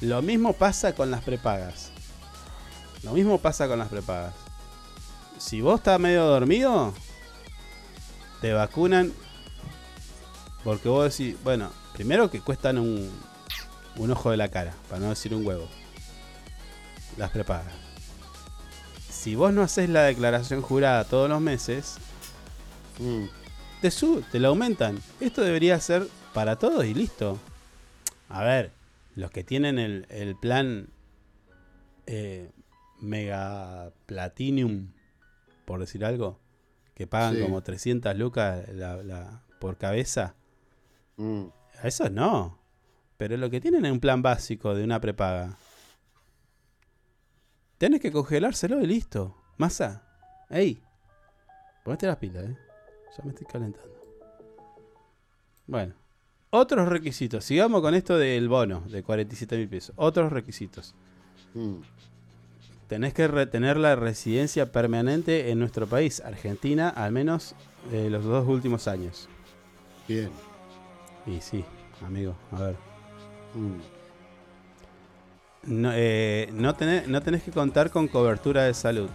[0.00, 1.90] Lo mismo pasa con las prepagas.
[3.02, 4.32] Lo mismo pasa con las prepagas.
[5.38, 6.94] Si vos estás medio dormido,
[8.40, 9.12] te vacunan
[10.62, 13.10] porque vos decís, bueno, primero que cuestan un,
[13.96, 15.66] un ojo de la cara, para no decir un huevo.
[17.16, 17.74] Las prepagas.
[19.10, 21.98] Si vos no haces la declaración jurada todos los meses,
[22.98, 23.26] Mm.
[23.80, 24.98] Te, sub, te lo aumentan.
[25.20, 27.38] Esto debería ser para todos y listo.
[28.28, 28.72] A ver,
[29.14, 30.88] los que tienen el, el plan
[32.06, 32.50] eh,
[33.00, 34.92] Mega Platinum,
[35.64, 36.38] por decir algo,
[36.94, 37.42] que pagan Sí.
[37.42, 40.34] como 300 lucas la- la- por cabeza,
[41.16, 41.44] Mm.
[41.82, 42.58] a esos no.
[43.16, 45.56] Pero lo que tienen es un plan básico de una prepaga.
[47.78, 49.36] Tenés que congelárselo y listo.
[49.56, 50.02] Masa.
[50.50, 50.80] Ey.
[51.84, 52.56] Ponete las pilas, eh.
[53.18, 53.98] Ya me estoy calentando.
[55.66, 55.94] Bueno.
[56.50, 57.44] Otros requisitos.
[57.44, 59.94] Sigamos con esto del bono de 47 mil pesos.
[59.96, 60.94] Otros requisitos.
[61.54, 61.80] Mm.
[62.86, 67.54] Tenés que tener la residencia permanente en nuestro país, Argentina, al menos
[67.92, 69.28] eh, los dos últimos años.
[70.08, 70.30] Bien.
[71.26, 71.64] Y sí,
[72.06, 72.76] amigo, a ver.
[73.54, 73.78] Mm.
[75.64, 79.10] No, eh, no, tenés, no tenés que contar con cobertura de salud.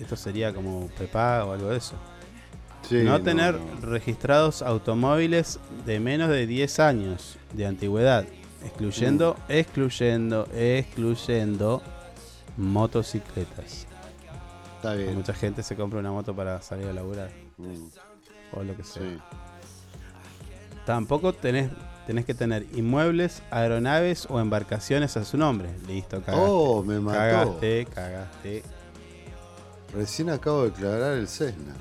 [0.00, 1.94] Esto sería como prepago o algo de eso.
[3.00, 3.80] Sí, no, no, tener no.
[3.86, 8.24] registrados automóviles de menos de 10 años de antigüedad,
[8.64, 9.52] excluyendo, Mm.
[9.52, 11.82] excluyendo, excluyendo
[12.56, 13.86] motocicletas.
[14.76, 15.14] Está bien.
[15.14, 17.30] Mucha gente se compra una moto para salir a laburar.
[18.52, 19.02] O lo que sea.
[19.02, 19.18] Sí.
[20.84, 21.70] Tampoco tenés,
[22.06, 25.70] tenés que tener inmuebles, aeronaves o embarcaciones a su nombre.
[25.86, 26.40] Listo, cagaste.
[26.44, 27.18] Oh, me mató.
[27.18, 28.62] Cagaste, cagaste.
[29.94, 31.74] Recién acabo de declarar el Cessna.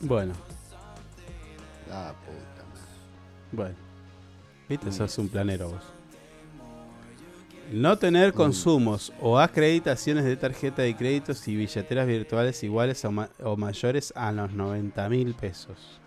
[0.00, 0.32] Bueno,
[1.90, 2.88] Ah, puta madre.
[3.52, 3.76] bueno.
[4.68, 4.92] Viste, Mm.
[4.92, 5.82] sos un planero vos.
[7.72, 13.28] No tener consumos o acreditaciones de tarjeta de créditos y billeteras virtuales iguales o, ma-
[13.42, 16.00] o mayores a los 90 mil pesos.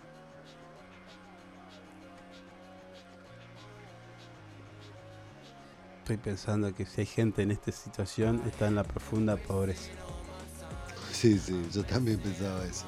[5.98, 9.90] Estoy pensando que si hay gente en esta situación está en la profunda pobreza.
[11.12, 12.86] Sí, sí, yo también pensaba eso.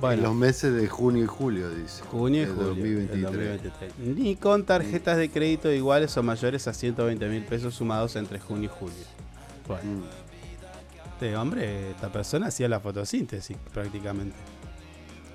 [0.00, 0.14] Bueno.
[0.14, 2.02] En los meses de junio y julio, dice.
[2.04, 3.22] Junio y julio del 2023.
[3.22, 3.92] 2023.
[4.16, 8.64] Ni con tarjetas de crédito iguales o mayores a 120 mil pesos sumados entre junio
[8.64, 9.04] y julio.
[9.68, 9.82] Bueno.
[9.84, 10.02] Mm.
[11.12, 14.36] Este hombre, esta persona hacía la fotosíntesis prácticamente.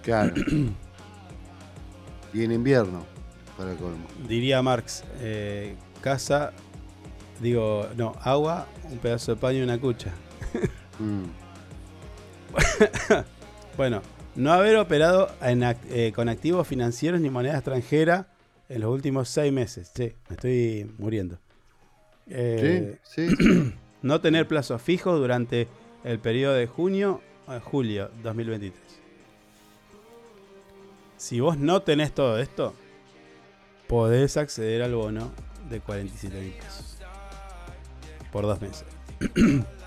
[0.04, 0.34] Claro.
[2.34, 3.06] y en invierno,
[3.58, 4.06] para colmo.
[4.28, 6.52] Diría Marx, eh, casa,
[7.40, 10.12] digo, no, agua, un pedazo de paño y una cucha.
[11.00, 11.24] Mm.
[13.80, 14.02] Bueno,
[14.36, 18.28] no haber operado en act- eh, con activos financieros ni moneda extranjera
[18.68, 19.90] en los últimos seis meses.
[19.96, 21.40] Sí, me estoy muriendo.
[22.28, 23.74] Eh, Sí, sí.
[24.02, 25.70] no tener plazos fijos durante
[26.04, 28.78] el periodo de junio a julio 2023.
[31.16, 32.74] Si vos no tenés todo esto,
[33.88, 35.32] podés acceder al bono
[35.70, 36.98] de 47 mil pesos
[38.30, 38.84] por dos meses.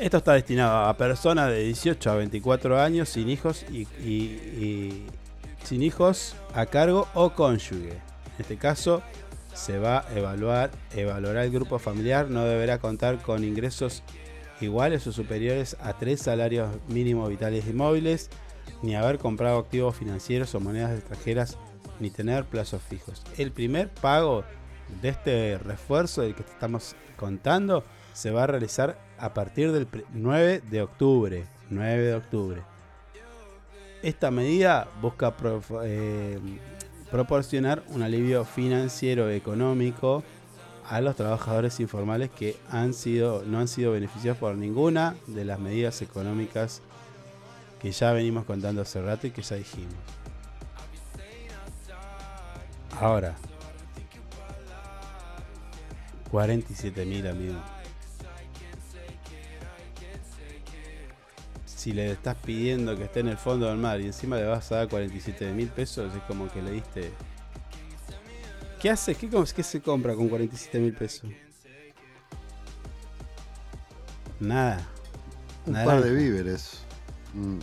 [0.00, 3.86] Esto está destinado a personas de 18 a 24 años sin hijos y,
[5.62, 7.90] sin hijos a cargo o cónyuge.
[7.90, 9.02] En este caso,
[9.52, 14.02] se va a evaluar, evaluará el grupo familiar, no deberá contar con ingresos
[14.62, 18.30] iguales o superiores a tres salarios mínimos vitales y móviles,
[18.80, 21.58] ni haber comprado activos financieros o monedas extranjeras,
[21.98, 23.22] ni tener plazos fijos.
[23.36, 24.44] El primer pago
[25.02, 27.84] de este refuerzo del que estamos contando
[28.20, 31.46] se va a realizar a partir del pr- 9 de octubre.
[31.70, 32.62] 9 de octubre.
[34.02, 35.34] Esta medida busca
[35.84, 36.38] eh,
[37.10, 40.22] proporcionar un alivio financiero económico
[40.86, 45.58] a los trabajadores informales que han sido, no han sido beneficiados por ninguna de las
[45.58, 46.82] medidas económicas
[47.80, 49.94] que ya venimos contando hace rato y que ya dijimos.
[53.00, 53.34] Ahora,
[56.30, 57.79] 47 mil amigos.
[61.80, 64.70] Si le estás pidiendo que esté en el fondo del mar y encima le vas
[64.70, 67.10] a dar 47 mil pesos, es como que le diste.
[68.78, 69.16] ¿Qué haces?
[69.16, 71.30] ¿Qué, qué se compra con 47 mil pesos?
[74.40, 74.86] Nada.
[75.64, 75.94] Un Naranja.
[75.94, 76.82] par de víveres.
[77.32, 77.60] Mm.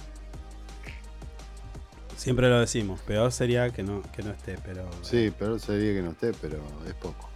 [2.15, 4.89] Siempre lo decimos, peor sería que no, que no esté, pero.
[5.03, 6.57] Sí, pero sería que no esté, pero
[6.88, 7.30] es poco.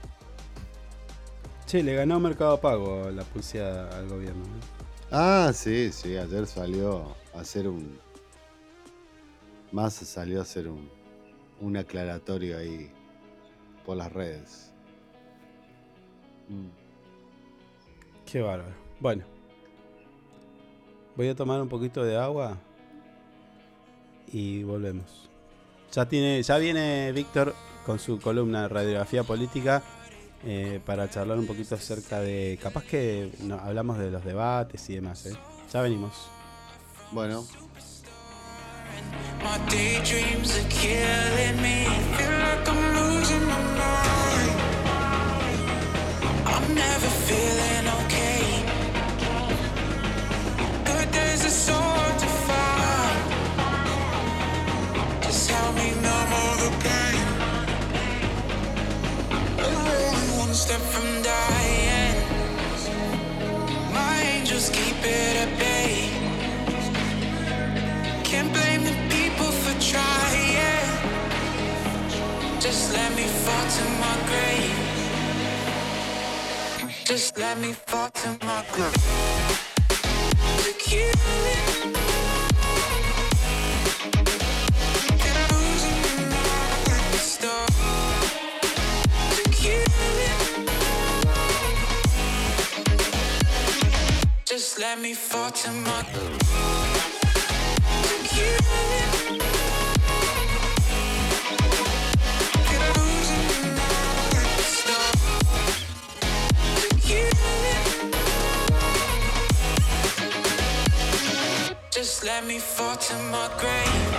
[1.67, 4.45] Che, le ganó Mercado Pago la pulseada al gobierno.
[4.45, 4.80] ¿eh?
[5.13, 7.99] Ah, sí, sí, ayer salió a hacer un.
[9.73, 10.89] Massa salió a hacer un,
[11.59, 12.89] un aclaratorio ahí
[13.85, 14.71] por las redes.
[16.47, 16.69] Mm.
[18.25, 18.73] Qué bárbaro.
[19.01, 19.25] Bueno.
[21.17, 22.57] Voy a tomar un poquito de agua
[24.31, 25.29] y volvemos.
[25.91, 27.53] Ya tiene, ya viene Víctor
[27.85, 29.83] con su columna de radiografía política
[30.45, 32.57] eh, para charlar un poquito acerca de.
[32.61, 35.35] Capaz que no, hablamos de los debates y demás, ¿eh?
[35.71, 36.13] Ya venimos.
[37.11, 37.45] Bueno.
[39.43, 40.55] My daydreams
[60.61, 62.15] step from dying.
[63.91, 66.07] My angels keep it at bay.
[68.23, 70.87] Can't blame the people for trying.
[72.59, 74.79] Just let me fall to my grave.
[77.05, 79.01] Just let me fall to my grave.
[80.63, 82.10] To kill
[94.81, 96.03] let me fall to my
[111.91, 114.11] Just let me fall to my grave.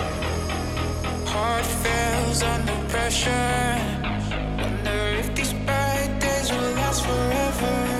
[1.27, 3.79] Heart fails under pressure.
[4.61, 7.92] Wonder if these bad days will last forever.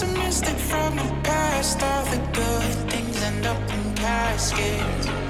[0.00, 1.82] Pessimistic from the past.
[1.82, 5.29] All the good things end up in caskets.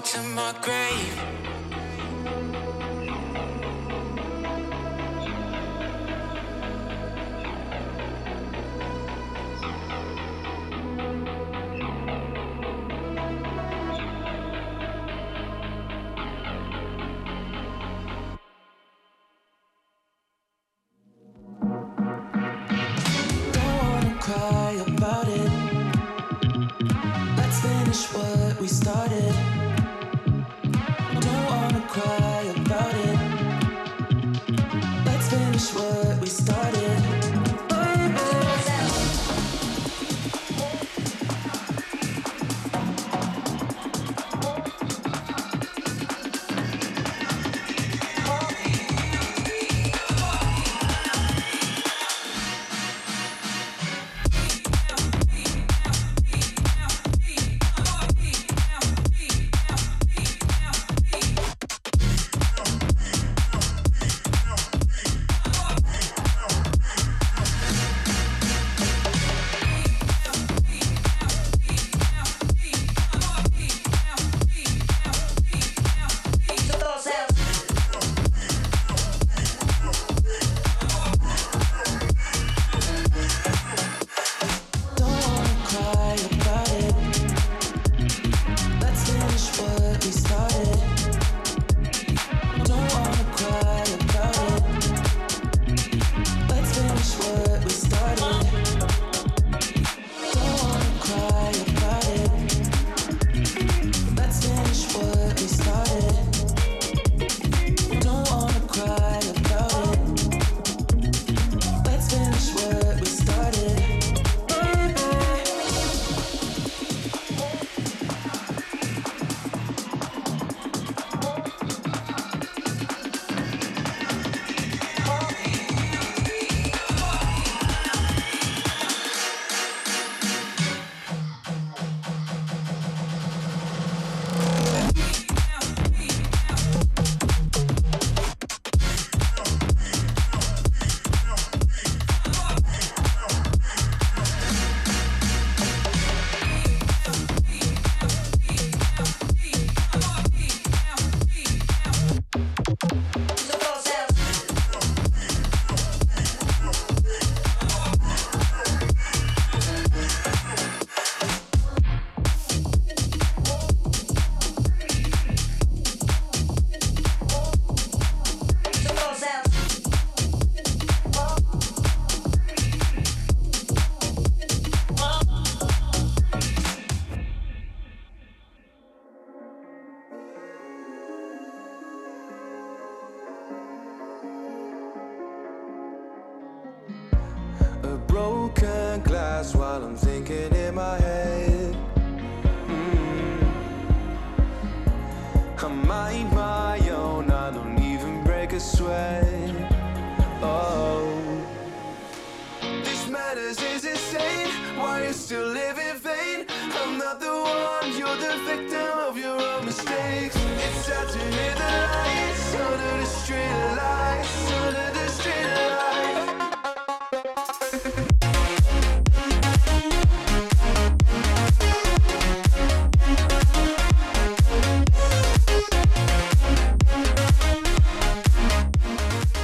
[0.00, 1.47] To my grave.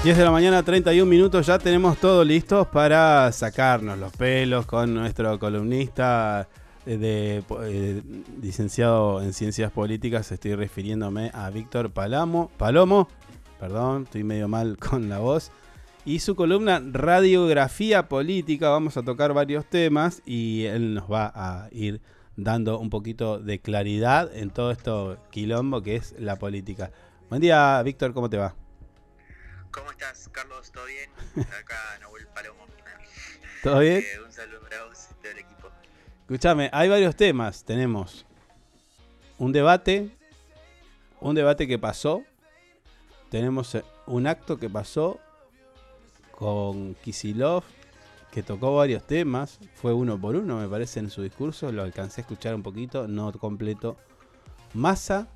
[0.04, 4.92] 10 de la mañana, 31 minutos, ya tenemos todo listo para sacarnos los pelos con
[4.92, 6.46] nuestro columnista
[6.84, 8.02] eh, de, eh,
[8.42, 13.08] licenciado en ciencias políticas, estoy refiriéndome a Víctor Palamo, Palomo,
[13.58, 15.50] perdón, estoy medio mal con la voz,
[16.04, 21.70] y su columna Radiografía Política, vamos a tocar varios temas y él nos va a
[21.72, 22.02] ir
[22.36, 26.90] dando un poquito de claridad en todo esto quilombo que es la política.
[27.30, 28.63] Buen día, Víctor, ¿cómo te va?
[29.74, 30.70] ¿Cómo estás, Carlos?
[30.70, 31.10] ¿Todo bien?
[31.60, 32.64] Acá Nahuel Palomo.
[33.64, 34.04] ¿Todo bien?
[34.04, 35.68] Eh, un saludo para vos y todo el equipo.
[36.20, 37.64] Escúchame, hay varios temas.
[37.64, 38.24] Tenemos
[39.36, 40.16] un debate,
[41.20, 42.22] un debate que pasó.
[43.30, 45.18] Tenemos eh, un acto que pasó
[46.30, 47.64] con Kisilov,
[48.30, 49.58] que tocó varios temas.
[49.74, 51.72] Fue uno por uno, me parece, en su discurso.
[51.72, 53.96] Lo alcancé a escuchar un poquito, no completo.
[54.72, 55.26] Massa,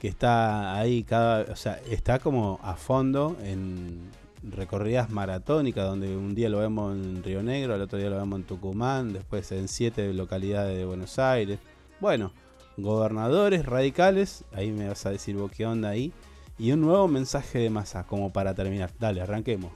[0.00, 4.10] que está ahí cada, o sea, está como a fondo en
[4.42, 8.40] recorridas maratónicas, donde un día lo vemos en Río Negro, al otro día lo vemos
[8.40, 11.58] en Tucumán, después en siete localidades de Buenos Aires.
[12.00, 12.32] Bueno,
[12.76, 16.12] gobernadores radicales, ahí me vas a decir vos qué onda ahí,
[16.58, 18.90] y un nuevo mensaje de masa, como para terminar.
[18.98, 19.72] Dale, arranquemos.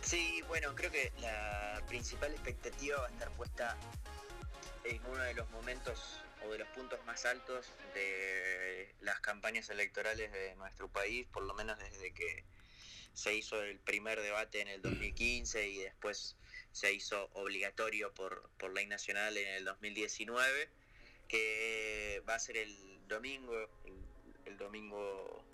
[0.00, 3.76] Sí, bueno, creo que la principal expectativa va a estar puesta
[4.84, 6.20] en uno de los momentos
[6.50, 11.54] o de los puntos más altos de las campañas electorales de nuestro país, por lo
[11.54, 12.44] menos desde que
[13.14, 16.36] se hizo el primer debate en el 2015 y después
[16.72, 20.68] se hizo obligatorio por, por ley nacional en el 2019,
[21.28, 23.54] que va a ser el domingo,
[23.84, 24.04] el,
[24.46, 25.44] el domingo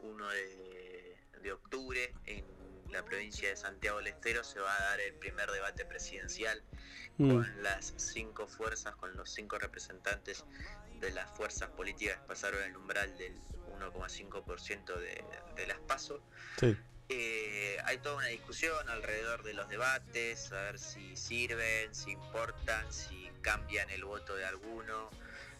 [0.00, 2.57] 1 de, de octubre en
[2.90, 6.62] la provincia de Santiago del Estero se va a dar el primer debate presidencial
[7.18, 7.30] Mm.
[7.32, 10.44] con las cinco fuerzas, con los cinco representantes
[11.00, 13.34] de las fuerzas políticas que pasaron el umbral del
[13.76, 15.24] 1,5% de,
[15.56, 16.20] de las PASO.
[16.60, 16.76] Sí.
[17.08, 22.92] Eh, hay toda una discusión alrededor de los debates, a ver si sirven, si importan,
[22.92, 25.10] si cambian el voto de alguno,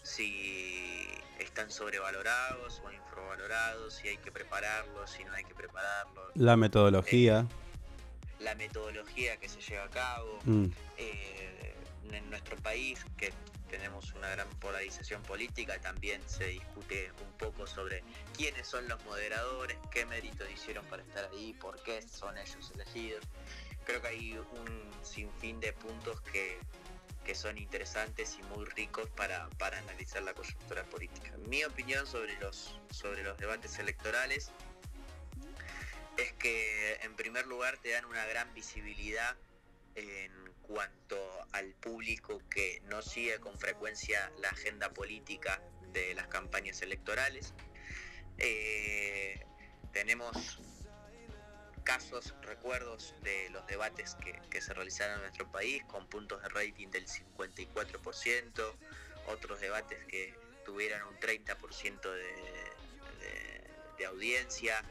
[0.03, 1.07] si
[1.39, 7.47] están sobrevalorados o infravalorados, si hay que prepararlos, si no hay que prepararlos La metodología.
[8.41, 10.39] la metodología que se lleva a cabo.
[10.45, 10.67] Mm.
[10.97, 11.75] Eh,
[12.13, 13.33] en nuestro país, que
[13.69, 18.03] tenemos una gran polarización política, también se discute un poco sobre
[18.37, 23.25] quiénes son los moderadores, qué méritos hicieron para estar ahí, por qué son ellos elegidos.
[23.85, 26.59] Creo que hay un sinfín de puntos que,
[27.29, 31.31] que son interesantes y muy ricos para, para analizar la coyuntura política.
[31.47, 34.51] Mi opinión sobre los, sobre los debates electorales
[36.17, 39.37] es que en primer lugar te dan una gran visibilidad
[39.95, 40.33] en
[40.63, 41.19] cuanto
[41.53, 45.61] al público que no sigue con frecuencia la agenda política
[45.93, 47.53] de las campañas electorales.
[48.39, 49.45] Eh,
[49.93, 50.63] tenemos
[51.89, 56.51] casos, recuerdos de los debates que, que se realizaron en nuestro país con puntos de
[56.51, 58.75] rating del 54%,
[59.29, 60.35] otros debates que
[60.67, 62.19] tuvieran un 30% de,
[63.21, 64.85] de, de audiencia,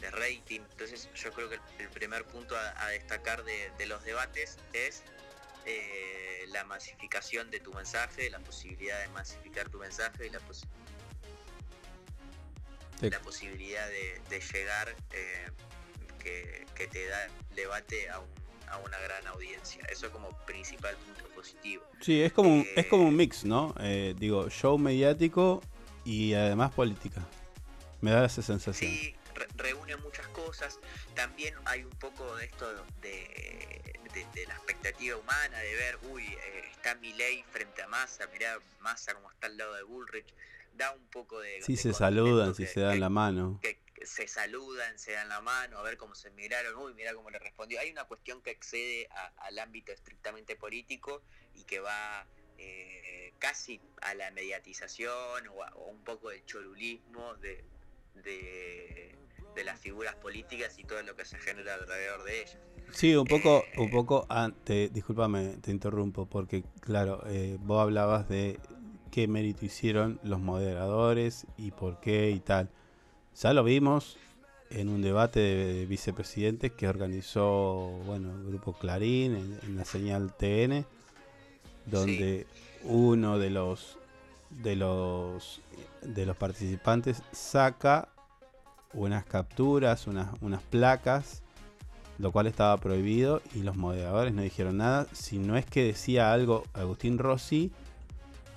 [0.00, 0.60] de rating.
[0.70, 5.02] Entonces yo creo que el, primer punto a, a destacar de, de, los debates es
[5.66, 10.62] eh, la masificación de tu mensaje, la posibilidad de masificar tu mensaje y la, pos
[13.00, 13.10] Sí.
[13.10, 15.50] la posibilidad de, de llegar eh,
[16.24, 18.28] que, que, te da debate a, un,
[18.68, 19.84] a, una gran audiencia.
[19.90, 21.84] Eso como principal punto positivo.
[22.00, 23.74] Sí, es como, un, es como un mix, ¿no?
[23.78, 25.62] Eh, digo, show mediático
[26.04, 27.22] y además política.
[28.00, 28.90] Me da esa sensación.
[28.90, 30.80] Sí, re reúne muchas cosas.
[31.14, 32.66] También hay un poco de esto
[33.00, 38.26] de, de, de la expectativa humana, de ver, uy, eh, está Milei frente a Massa,
[38.32, 40.34] mirá Massa como está al lado de Bullrich.
[40.76, 41.62] Da un poco de...
[41.62, 43.60] Si de se saludan, si se dan que, la mano.
[43.62, 47.30] Que se saludan, se dan la mano, a ver cómo se miraron, uy, mira cómo
[47.30, 47.80] le respondió.
[47.80, 51.22] Hay una cuestión que excede a, al ámbito estrictamente político
[51.54, 52.26] y que va
[52.58, 57.64] eh, casi a la mediatización o, a, o un poco del cholulismo de,
[58.22, 59.14] de,
[59.54, 62.58] de, las figuras políticas y todo lo que se genera alrededor de ellas.
[62.92, 68.28] Sí, un poco, eh, un poco antes, discúlpame, te interrumpo, porque claro, eh, vos hablabas
[68.28, 68.60] de
[69.10, 72.70] qué mérito hicieron los moderadores y por qué y tal.
[73.40, 74.16] Ya lo vimos
[74.70, 79.84] en un debate de, de vicepresidentes que organizó, bueno, el grupo Clarín en, en la
[79.84, 80.84] señal TN,
[81.86, 82.80] donde sí.
[82.84, 83.98] uno de los
[84.50, 85.60] de los
[86.02, 88.08] de los participantes saca
[88.92, 91.42] unas capturas, unas, unas placas,
[92.18, 95.06] lo cual estaba prohibido y los moderadores no dijeron nada.
[95.12, 97.72] Si no es que decía algo Agustín Rossi,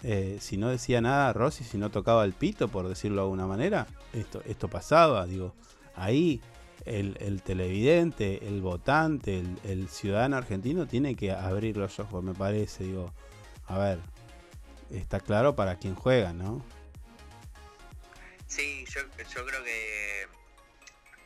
[0.04, 3.48] eh, si no decía nada Rossi, si no tocaba el pito, por decirlo de alguna
[3.48, 5.56] manera, esto, esto pasaba, digo,
[5.96, 6.42] ahí
[6.86, 12.86] el, el televidente, el votante, el, ciudadano argentino tiene que abrir los ojos, me parece,
[12.86, 13.14] digo,
[13.66, 14.00] a ver,
[14.92, 16.64] está claro para quién juega, ¿no?
[18.48, 19.02] Sí, yo,
[19.36, 20.28] yo creo que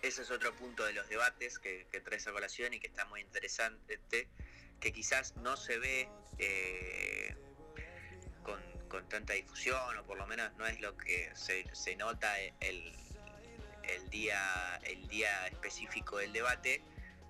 [0.01, 3.05] ese es otro punto de los debates que, que trae esa colación y que está
[3.05, 3.99] muy interesante,
[4.79, 6.09] que quizás no se ve
[6.39, 7.35] eh,
[8.91, 12.93] con, tanta difusión, o por lo menos no es lo que se, se nota el,
[13.84, 16.81] el, día, el día específico del debate,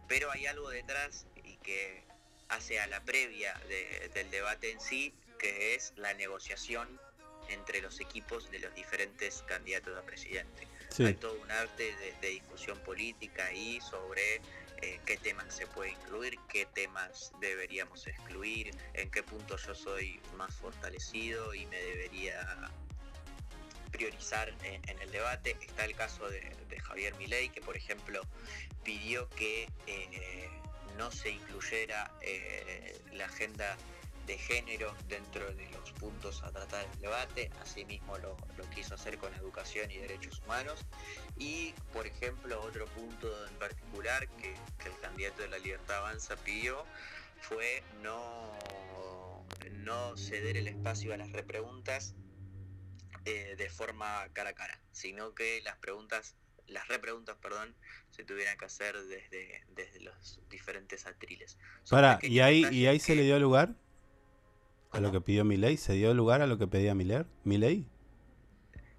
[0.08, 2.04] pero hay algo detrás y que
[2.50, 7.00] hace a la previa de- del debate en sí, que es la negociación
[7.50, 10.68] entre los equipos de los diferentes candidatos a presidente.
[10.90, 11.06] Sí.
[11.06, 14.42] Hay todo un arte de, de discusión política ahí sobre
[14.82, 20.20] eh, qué temas se puede incluir, qué temas deberíamos excluir, en qué punto yo soy
[20.38, 22.72] más fortalecido y me debería
[23.92, 25.58] priorizar en, el debate.
[25.62, 28.22] Está el caso de, de Javier Milei, que por ejemplo
[28.84, 30.50] pidió que eh,
[30.98, 33.78] no se incluyera eh, la agenda
[34.26, 38.96] de género dentro de los puntos a tratar en el debate, asimismo lo, lo quiso
[38.96, 40.86] hacer con educación y derechos humanos.
[41.38, 46.36] Y, por ejemplo, otro punto en particular que, que el candidato de la Libertad Avanza
[46.38, 46.86] pidió
[47.42, 48.58] fue no,
[49.72, 52.16] no ceder el espacio a las repreguntas
[53.26, 56.36] eh, de forma cara a cara, sino que las preguntas,
[56.68, 57.76] las repreguntas, perdón,
[58.10, 61.58] se tuvieran que hacer desde, desde los diferentes atriles.
[61.90, 63.76] Para, ¿y ahí, ¿y ahí se le dio lugar?
[64.92, 65.78] ¿A lo que pidió Milei?
[65.78, 67.26] ¿Se dio lugar a lo que pedía Miller?
[67.44, 67.86] ¿Milei?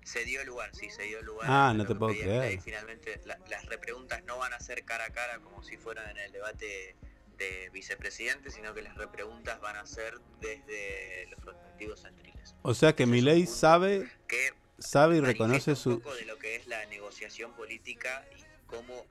[0.05, 1.47] Se dio lugar, sí, se dio lugar.
[1.51, 2.61] Ah, no te puedo creer.
[2.61, 6.17] Finalmente, la- las repreguntas no van a ser cara a cara como si fueran en
[6.19, 6.97] el debate
[7.39, 12.55] de vicepresidente, sino que las repreguntas van a ser desde los respectivos atriles.
[12.63, 16.01] O sea que Milei sabe, Que sabe y reconoce un su...
[16.01, 19.07] poco de lo que es la negociación política y cómo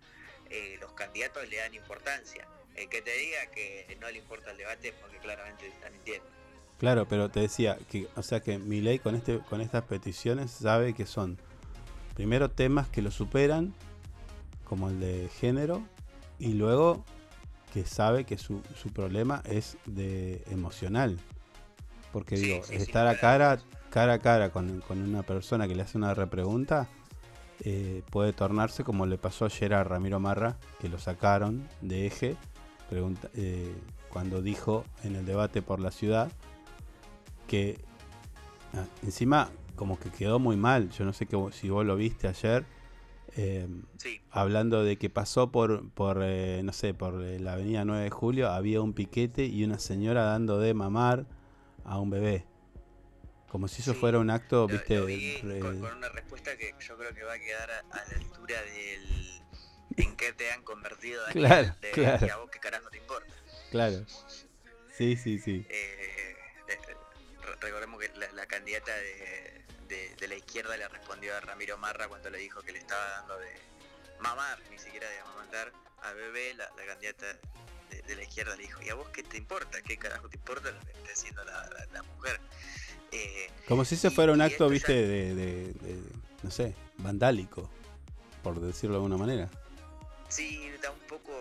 [0.49, 2.47] eh, los candidatos le dan importancia.
[2.75, 5.89] El que te diga que no le importa el debate es porque claramente te está
[5.89, 6.27] mintiendo.
[6.81, 10.95] Claro, pero te decía que, o sea que Milei con este, con estas peticiones sabe
[10.95, 11.37] que son
[12.15, 13.71] primero temas que lo superan,
[14.63, 15.83] como el de género,
[16.39, 17.05] y luego
[17.71, 21.19] que sabe que su, su problema es de emocional.
[22.11, 23.59] Porque Sí, digo, sí, sí, estar a cara,
[23.91, 26.89] cara a cara con, con una persona que le hace una repregunta
[27.63, 32.37] eh, puede tornarse como le pasó ayer a Ramiro Marra, que lo sacaron de eje,
[32.89, 33.71] pregunta, eh,
[34.09, 36.31] cuando dijo en el debate por la ciudad
[37.51, 37.77] que
[38.73, 40.89] ah, encima como que quedó muy mal.
[40.91, 42.65] Yo no sé que, si vos lo viste ayer.
[43.35, 43.67] eh,
[44.31, 48.09] Hablando de que pasó por, por eh, no sé, por eh, la avenida 9 de
[48.09, 51.25] julio, había un piquete y una señora dando de mamar
[51.83, 52.45] a un bebé.
[53.49, 56.55] Como si eso fuera un acto, Lo- viste, lo vi re- con, con una respuesta
[56.57, 59.41] que yo creo que va a quedar a, a la altura del
[59.97, 62.25] en qué te han convertido Daniel, Claro, de- claro.
[62.27, 63.33] y a vos qué carajo te importa.
[63.71, 64.05] Claro.
[64.97, 65.65] Sí, sí, sí.
[65.69, 66.20] Eh,
[67.61, 72.07] recordemos que la, la candidata de, de- de la izquierda le respondió a Ramiro Marra
[72.07, 73.51] cuando le dijo que le estaba dando de
[74.19, 75.71] mamar, ni siquiera de amamantar,
[76.01, 77.25] a bebé, la, la candidata
[77.89, 79.81] de, de la izquierda le dijo, ¿y a vos qué te importa?
[79.81, 82.39] ¿Qué carajo te importa lo que esté haciendo la, la- la mujer?
[83.11, 85.97] Eh, Como si ese y- fuera un acto, ya- viste, de, de- de,
[86.43, 87.69] no sé, vandálico,
[88.43, 89.49] por decirlo de alguna manera.
[90.29, 91.31] Sí, da un poco,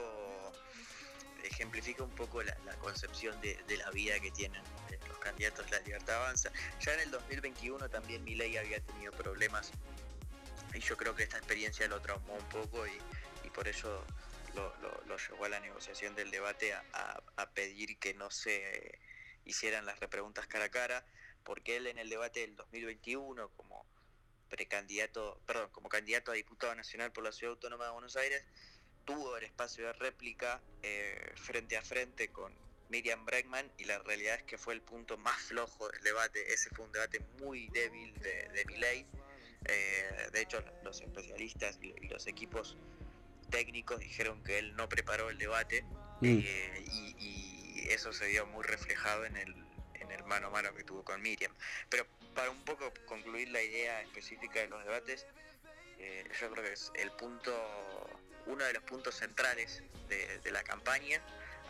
[1.61, 5.81] ejemplifica un poco la, concepción de, la vida que tienen eh, los candidatos de la
[5.81, 6.51] libertad avanza.
[6.81, 9.71] Ya en el 2021 también Milei había tenido problemas
[10.73, 14.05] y yo creo que esta experiencia lo traumó un poco y, por eso
[14.55, 14.73] lo,
[15.19, 18.99] llevó a la negociación del debate a, a- a pedir que no se
[19.45, 21.05] hicieran las repreguntas cara a cara,
[21.45, 23.85] porque él en el debate del 2021 como
[24.49, 28.45] precandidato, perdón, como candidato a diputado nacional por la Ciudad Autónoma de Buenos Aires,
[29.05, 32.53] tuvo el espacio de réplica eh, frente a frente con
[32.89, 36.53] Miriam Bregman y la realidad es que fue el punto más flojo del debate.
[36.53, 39.07] Ese fue un debate muy débil de, de Milei.
[39.67, 42.77] Eh, de hecho, los especialistas y, y los equipos
[43.51, 45.85] técnicos dijeron que él no preparó el debate
[46.23, 46.39] Mm.
[46.45, 49.55] eh, y, y eso se vio muy reflejado en el,
[49.95, 51.55] en el mano a mano que tuvo con Miriam.
[51.89, 55.27] Pero para un poco concluir la idea específica de los debates,
[55.99, 57.51] eh, yo creo que es el punto,
[58.51, 61.21] uno de los puntos centrales de, la campaña,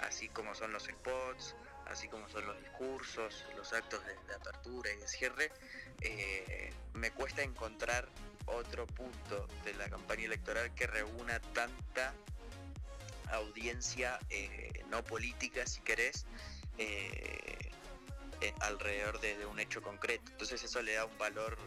[0.03, 1.55] así como son los spots,
[1.87, 5.53] así como son los discursos, los actos de, apertura y de cierre,
[6.01, 8.09] eh, me cuesta encontrar
[8.47, 12.15] otro punto de la campaña electoral que reúna tanta
[13.31, 16.25] audiencia eh, no política, si querés,
[16.79, 17.71] eh,
[18.61, 20.33] alrededor de, de un hecho concreto.
[20.33, 21.59] Entonces eso le da un valor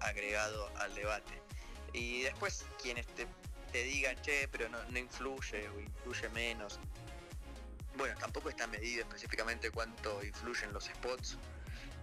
[0.00, 1.40] agregado al debate.
[1.92, 3.26] Y después quienes te,
[3.72, 6.78] te digan, che, pero no, no influye o influye menos.
[7.96, 11.38] Bueno, tampoco está medido específicamente cuánto influyen los spots.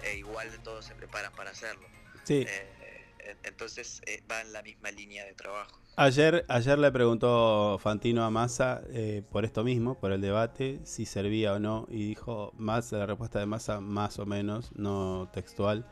[0.01, 1.85] e igual todos se preparan para hacerlo.
[2.23, 2.45] Sí.
[2.47, 5.77] Eh, en- entonces eh, va en la misma línea de trabajo.
[5.97, 11.05] Ayer, ayer le preguntó Fantino a Massa eh, por esto mismo, por el debate, si
[11.05, 15.85] servía o no, y dijo más la respuesta de Massa más o menos, no textual,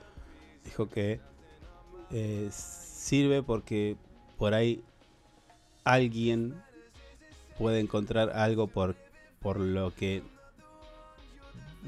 [0.64, 1.20] dijo que
[2.52, 3.98] sirve porque
[4.38, 4.82] por ahí
[5.94, 6.62] alguien
[7.58, 8.96] puede encontrar algo por,
[9.42, 10.24] por lo que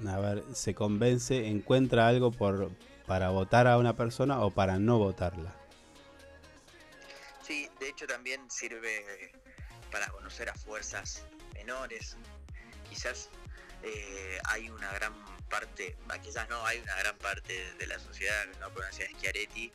[0.08, 2.72] a ver, se convence, encuentra algo por
[3.10, 5.52] para votar a una persona o para no votarla.
[7.42, 9.32] Sí, de hecho también sirve
[9.92, 12.18] para conocer a fuerzas menores.
[12.88, 13.32] Quizás
[13.82, 15.14] eh, hay una gran
[15.50, 19.08] parte, bah, quizás no, hay una gran parte de la sociedad que no conoce a
[19.10, 19.72] Schiaretti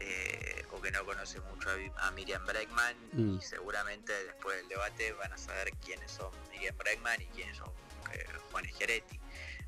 [0.00, 3.38] eh, o que no conoce mucho a, Miriam Bregman Mm.
[3.38, 7.70] y seguramente después del debate van a saber quiénes son Miriam Bregman y quiénes son
[8.12, 9.18] eh, Juan Schiaretti.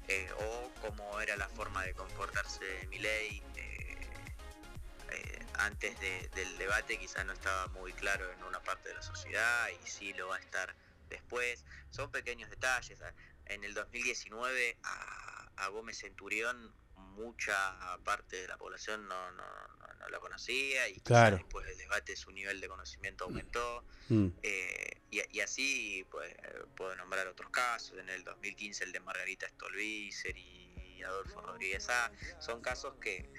[0.08, 6.98] eh, o cómo era la forma de comportarse de Milei eh, antes de- del debate
[6.98, 10.36] quizás no estaba muy claro en una parte de la sociedad y sí lo va
[10.36, 10.74] a estar
[11.08, 11.64] después.
[11.90, 13.00] Son pequeños detalles.
[13.02, 13.12] ah,
[13.46, 15.29] En el 2019 a,
[15.60, 19.44] a Gómez Centurión mucha parte de la población no, no,
[19.78, 21.36] no, no lo conocía y quizás Claro.
[21.36, 23.84] después del debate su nivel de conocimiento aumentó.
[24.08, 24.28] Mm.
[24.42, 26.34] Eh, y, y así pues,
[26.76, 27.98] puedo nombrar otros casos.
[27.98, 32.12] En el 2015 el de Margarita Stolbizer y Adolfo Rodríguez A.
[32.38, 33.30] Son casos que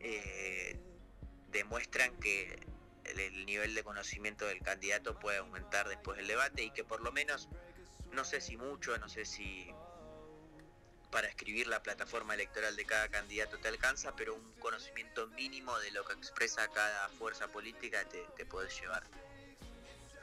[0.00, 0.78] eh,
[1.48, 2.66] demuestran que
[3.04, 7.00] el, el nivel de conocimiento del candidato puede aumentar después del debate y que por
[7.00, 7.48] lo menos,
[8.12, 9.72] no sé si mucho, no sé si
[11.10, 15.90] para escribir la plataforma electoral de cada candidato te alcanza, pero un conocimiento mínimo de
[15.90, 19.02] lo que expresa cada fuerza política te, te puedes llevar.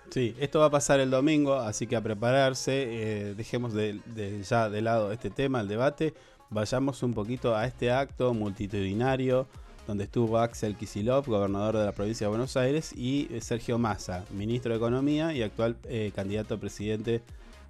[0.10, 2.72] Sí, esto va a pasar el domingo, así que a prepararse.
[2.88, 6.14] eh, dejemos de, de- ya de lado este tema, el debate.
[6.50, 9.48] Vayamos un poquito a este acto multitudinario
[9.86, 14.26] donde estuvo Axel Kisilov, gobernador de la provincia de Buenos Aires, y eh, Sergio Massa,
[14.32, 17.22] ministro de Economía y actual eh, candidato a presidente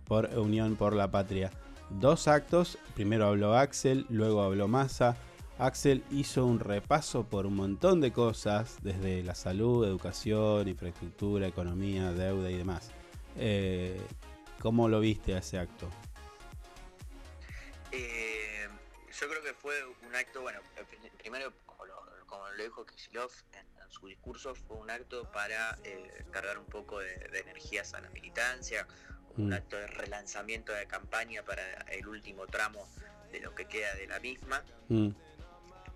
[0.06, 1.52] por Unión por la Patria.
[1.90, 5.16] Dos actos, primero habló Axel, luego habló Massa.
[5.58, 12.12] Axel hizo un repaso por un montón de cosas, desde la salud, educación, infraestructura, economía,
[12.12, 12.92] deuda y demás.
[13.38, 14.00] Eh,
[14.60, 15.90] ¿Cómo lo viste a ese acto?
[17.92, 18.68] Eh,
[19.20, 19.74] yo creo que fue
[20.08, 24.92] un acto, bueno, pri- primero, como lo, dijo Kisilov en, en su discurso, fue un
[24.92, 28.88] acto para eh, cargar un poco de energías a la militancia,
[29.38, 29.54] un Mm.
[29.54, 32.88] acto de relanzamiento de campaña para el último tramo
[33.32, 34.64] de lo que queda de la misma.
[34.90, 35.10] Mm,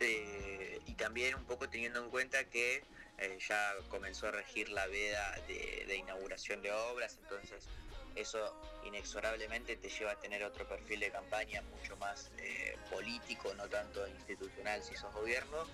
[0.03, 2.83] Eh, y también un poco teniendo en cuenta que
[3.19, 7.67] eh, ya comenzó a regir la veda de, de inauguración de obras, entonces
[8.15, 8.39] eso
[8.83, 14.07] inexorablemente te lleva a tener otro perfil de campaña mucho más eh, político, no tanto
[14.07, 15.67] institucional si sos gobierno,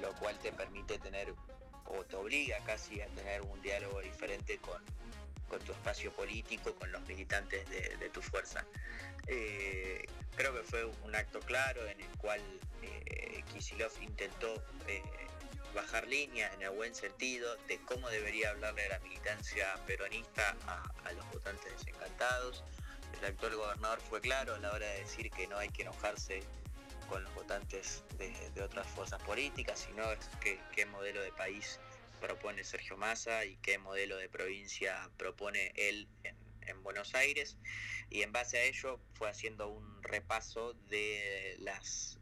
[0.00, 1.34] lo cual te permite tener
[1.84, 4.82] o te obliga casi a tener un diálogo diferente con,
[5.48, 8.64] con tu espacio político, con los militantes de, tu fuerza.
[9.26, 12.40] Eh, creo que fue un acto claro en el cual
[12.82, 14.54] eh, Kisilov intentó
[14.86, 15.02] eh,
[15.74, 21.26] bajar línea en el buen sentido de cómo debería hablarle la militancia peronista a, los
[21.32, 22.64] votantes desencantados.
[23.18, 26.42] El actual gobernador fue claro a la hora de decir que no hay que enojarse
[27.08, 30.04] con los votantes de, otras fuerzas políticas, sino
[30.40, 31.80] que, qué modelo de país
[32.20, 36.36] propone Sergio Massa y qué modelo de provincia propone él en,
[36.66, 37.56] en Buenos Aires.
[38.10, 42.20] Y en base a ello fue haciendo un repaso de las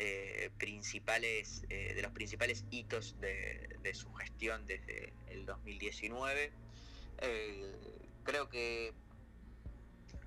[0.00, 6.52] eh, principales eh, de los principales hitos de, su gestión desde el 2019.
[7.20, 7.72] Eh,
[8.22, 8.92] creo que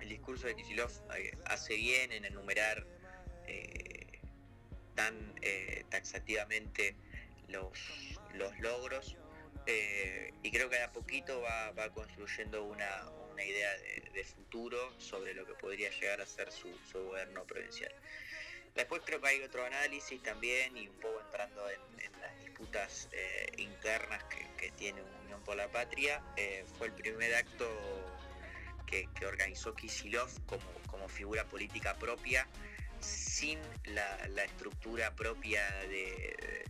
[0.00, 0.90] el discurso de Kisilov
[1.46, 2.86] hace bien en enumerar
[4.94, 5.34] tan
[5.88, 6.94] taxativamente
[7.52, 9.16] los, logros
[9.66, 13.04] eh, y creo que a poquito va, construyendo una,
[13.36, 13.70] idea
[14.12, 17.92] de, futuro sobre lo que podría llegar a ser su, gobierno provincial.
[18.74, 21.80] Después creo que hay otro análisis también y un poco entrando en,
[22.20, 26.22] las disputas eh, internas que, tiene Unión por la Patria.
[26.36, 27.68] eh, fue el primer acto
[28.86, 32.46] que, organizó Kisilov como, figura política propia,
[33.00, 36.62] sin la, estructura propia de-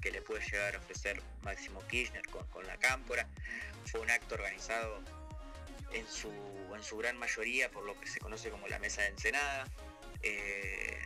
[0.00, 3.26] que le puede llegar a ofrecer Máximo Kirchner con, con la cámpora.
[3.86, 5.02] Fue un acto organizado
[5.92, 6.30] en su,
[6.74, 9.66] en su gran mayoría por lo que se conoce como la Mesa de Ensenada.
[10.22, 10.98] Eh,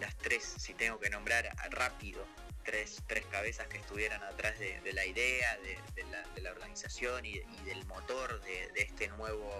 [0.00, 2.26] las tres, si tengo que nombrar rápido,
[2.64, 7.36] tres, tres cabezas que estuvieran atrás de, la idea, de, la, de la organización y,
[7.36, 9.50] y del motor de este nuevo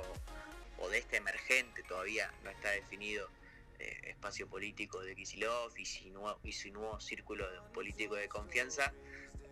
[0.79, 3.31] o de este emergente, todavía no está definido,
[3.79, 8.29] eh, espacio político de Kisilov y su, nuevo, y su nuevo círculo de- político de
[8.29, 8.93] confianza.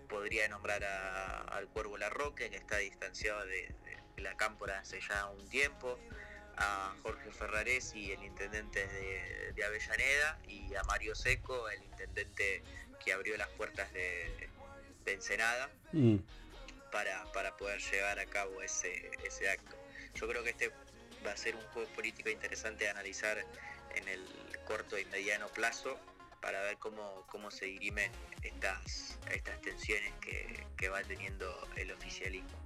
[0.09, 3.75] Podría nombrar a- al Cuervo Larroque, que está distanciado de,
[4.17, 5.99] de la cámpora hace ya un tiempo,
[6.57, 12.63] a Jorge Ferraresi, el intendente de, de Avellaneda, y a Mario Seco, el intendente
[13.05, 14.49] que abrió las puertas de,
[15.05, 16.19] de Ensenada Mm.
[16.93, 19.77] para, para poder llevar a cabo ese, ese acto.
[20.15, 20.71] Yo creo que este
[21.27, 23.45] va a ser un juego político interesante de analizar
[23.97, 24.27] en el
[24.67, 25.99] corto y mediano plazo
[26.41, 28.11] para ver cómo, cómo se dirimen
[28.43, 32.59] estas, estas tensiones que, que va teniendo el oficialismo.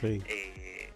[0.00, 0.22] Sí.
[0.26, 0.92] Eh,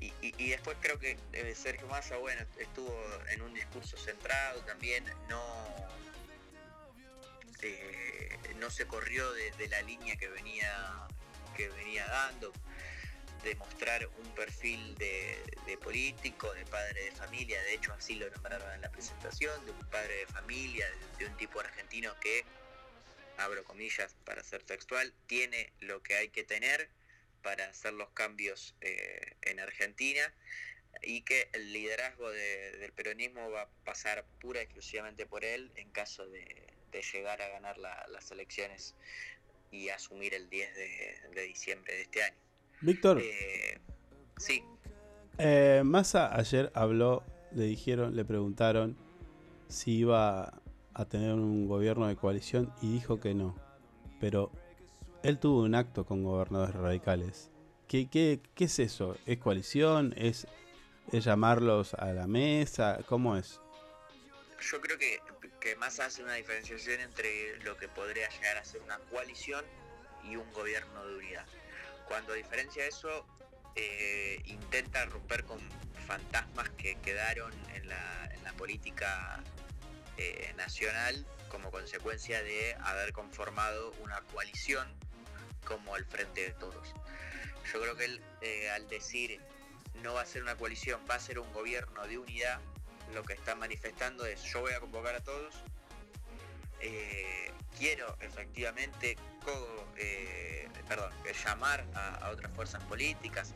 [0.00, 2.94] y, y- y después creo que eh, Sergio Massa, bueno, estuvo
[3.30, 5.88] en un discurso centrado también, no,
[7.62, 11.08] eh, no se corrió de, de la línea que venía,
[11.56, 12.52] que venía dando,
[13.46, 18.72] de mostrar un perfil de, político, de padre de familia, de hecho así lo nombraron
[18.72, 20.84] en la presentación, de un padre de familia,
[21.16, 22.44] de, un tipo argentino que,
[23.36, 26.90] abro comillas para ser textual, tiene lo que hay que tener
[27.42, 30.34] para hacer los cambios eh, en Argentina
[31.02, 35.70] y que el liderazgo de- del peronismo va a pasar pura y exclusivamente por él
[35.76, 36.74] en caso de,
[37.12, 38.94] llegar a ganar la- las elecciones
[39.70, 42.45] y asumir el 10 de, de diciembre de este año.
[42.86, 43.80] Víctor, Eh,
[44.36, 44.62] sí,
[45.38, 48.96] eh, Massa ayer habló, le dijeron, le preguntaron
[49.68, 50.62] si iba
[50.94, 53.56] a tener un gobierno de coalición y dijo que no.
[54.20, 54.52] Pero
[55.24, 57.50] él tuvo un acto con gobernadores radicales.
[57.88, 59.16] ¿Qué, qué, qué es eso?
[59.26, 60.14] ¿Es coalición?
[60.16, 60.46] ¿Es,
[61.12, 63.00] ¿Es llamarlos a la mesa?
[63.08, 63.60] ¿Cómo es?
[64.72, 65.20] yo creo que,
[65.60, 69.64] que más hace una diferenciación entre lo que podría llegar a ser una coalición
[70.24, 71.46] y un gobierno de unidad.
[72.08, 73.26] Cuando diferencia eso,
[73.74, 75.58] eh, intenta romper con
[76.06, 79.42] fantasmas que quedaron en la, en la política
[80.16, 84.88] eh, nacional como consecuencia de haber conformado una coalición
[85.66, 86.94] como el Frente de Todos.
[87.72, 89.40] Yo creo que él, eh, al decir
[90.02, 92.60] no va a ser una coalición, va a ser un gobierno de unidad,
[93.14, 95.54] lo que está manifestando es yo voy a convocar a todos,
[96.80, 99.16] eh, quiero efectivamente
[99.96, 103.54] eh, eh, llamar a, otras fuerzas políticas,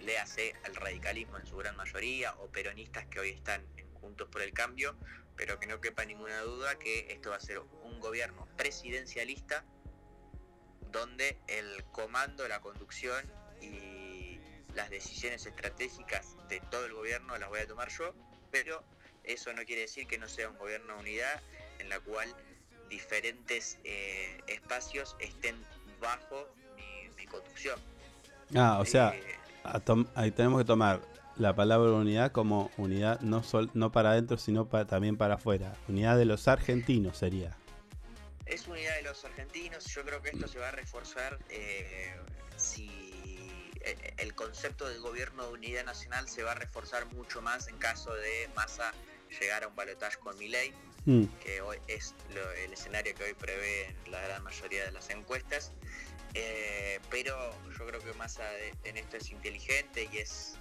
[0.00, 3.66] léase al radicalismo en su gran mayoría o peronistas que hoy están
[4.00, 4.96] Juntos por el Cambio,
[5.36, 9.64] pero que no quepa ninguna duda que esto va a ser un gobierno presidencialista
[10.92, 13.30] donde el comando, la conducción
[13.60, 14.40] y
[14.74, 18.14] las decisiones estratégicas de todo el gobierno las voy a tomar yo,
[18.50, 18.84] pero
[19.24, 21.42] eso no quiere decir que no sea un gobierno de unidad
[21.78, 22.34] en la cual
[22.88, 25.56] diferentes eh, espacios estén
[26.00, 27.78] bajo mi, mi conducción.
[28.54, 29.36] Ah, o sea, Eh,
[30.14, 31.00] ahí tenemos que tomar
[31.36, 35.76] la palabra unidad como unidad no, sol- no para adentro, sino pa- también para afuera.
[35.88, 37.56] Unidad de los argentinos sería.
[38.46, 39.84] Es unidad de los argentinos.
[39.86, 42.16] Yo creo que esto se va a reforzar eh,
[42.56, 47.68] si eh, el concepto del gobierno de unidad nacional se va a reforzar mucho más
[47.68, 48.92] en caso de Massa
[49.38, 50.72] llegar a un balotaje con Milei,
[51.04, 51.24] Mm.
[51.42, 55.72] que hoy es lo- el escenario que hoy prevé la gran mayoría de las encuestas.
[56.34, 57.34] Eh, pero
[57.78, 58.46] yo creo que Massa
[58.84, 60.56] en esto es inteligente y es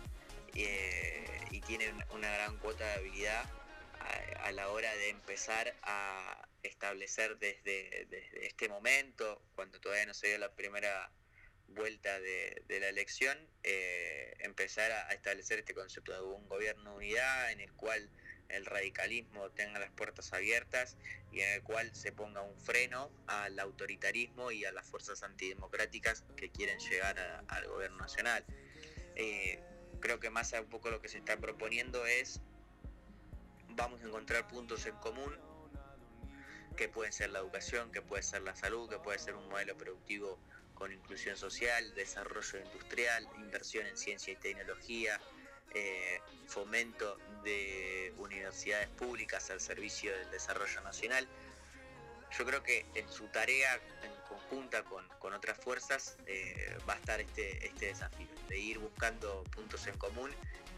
[0.56, 3.46] eh, y tiene una- gran cuota de habilidad
[4.40, 8.08] a, la hora de empezar a establecer desde,
[8.42, 11.12] este momento, cuando todavía no se dio la primera
[11.68, 16.92] vuelta de, de la elección, eh, empezar a, a establecer este concepto de un gobierno
[16.92, 18.10] de unidad en el cual
[18.50, 20.96] el radicalismo tenga las puertas abiertas
[21.32, 26.24] y en el cual se ponga un freno al autoritarismo y a las fuerzas antidemocráticas
[26.36, 28.46] que quieren llegar a- al gobierno nacional.
[29.16, 29.60] Eh,
[30.00, 32.40] creo que más un poco lo que se está proponiendo es
[33.70, 35.36] vamos a encontrar puntos en común
[36.76, 39.76] que pueden ser la educación, que puede ser la salud, que puede ser un modelo
[39.78, 40.40] productivo
[40.76, 45.20] con inclusión social, desarrollo industrial, inversión en ciencia y tecnología,
[45.74, 51.28] eh, fomento de universidades públicas al servicio del desarrollo nacional.
[52.38, 56.98] yo creo que en su tarea en conjunta con, con otras fuerzas eh, va a
[56.98, 60.30] estar este, este desafío, de ir buscando puntos en común.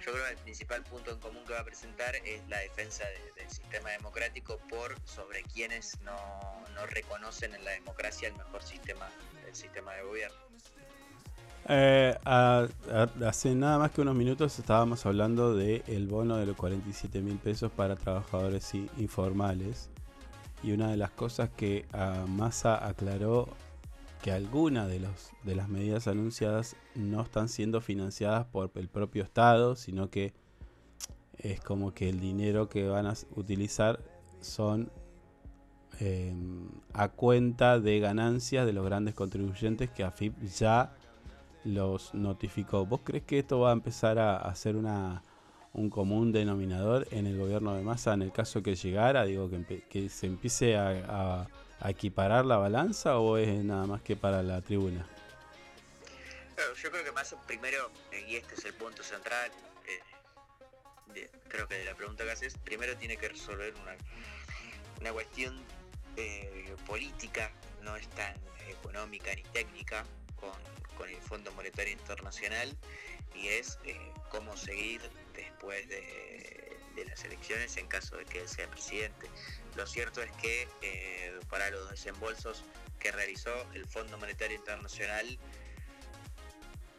[0.06, 3.04] Yo creo que el principal punto en común que va a presentar es la defensa
[3.06, 6.16] de- del sistema democrático por sobre quienes no,
[6.76, 9.10] no reconocen en la democracia el mejor sistema,
[9.48, 10.38] el sistema de gobierno.
[11.68, 17.22] Eh, hace nada más que unos minutos estábamos hablando del el bono de los 47
[17.22, 19.90] mil pesos para trabajadores informales.
[20.64, 23.48] Y una de las cosas que ah, Massa aclaró
[24.22, 25.08] que algunas de,
[25.44, 30.34] de las medidas anunciadas no están siendo financiadas por el propio Estado, sino que
[31.38, 34.02] es como que el dinero que van a utilizar
[34.42, 34.92] son
[36.02, 36.34] eh,
[36.94, 40.94] a cuenta de ganancias de los grandes contribuyentes que AFIP ya
[41.64, 42.86] los notificó.
[42.86, 45.22] ¿Vos crees que esto va a empezar a, a ser una,
[45.74, 49.26] un común denominador en el gobierno de Massa en el caso que llegara?
[49.26, 51.48] Digo, que, que se empiece a,
[51.86, 55.08] equiparar la balanza o es nada más que para la tribuna?
[56.76, 57.90] Yo creo que más primero,
[58.28, 59.50] y este es el punto central,
[61.16, 63.96] eh, creo que de la pregunta que haces, primero tiene que resolver una,
[65.00, 65.58] una cuestión
[66.18, 67.50] eh, política,
[67.82, 68.36] no es tan
[68.68, 70.04] económica ni técnica,
[70.40, 72.76] con, el Fondo Monetario Internacional,
[73.34, 73.98] y es eh,
[74.30, 75.02] cómo seguir
[75.34, 79.28] después de, las elecciones en caso de que él sea presidente.
[79.78, 82.64] Lo cierto es que eh, para los desembolsos
[83.00, 85.40] que realizó el Fondo Monetario Internacional,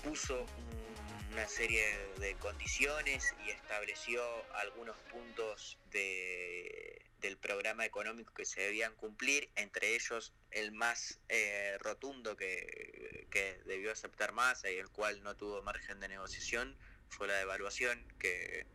[0.03, 1.85] puso un- una serie
[2.19, 4.23] de condiciones y estableció
[4.55, 11.77] algunos puntos de- del programa económico que se debían cumplir, entre ellos el más eh,
[11.81, 16.77] rotundo que, que debió aceptar Massa y el cual no tuvo margen de negociación
[17.09, 18.67] fue la devaluación que,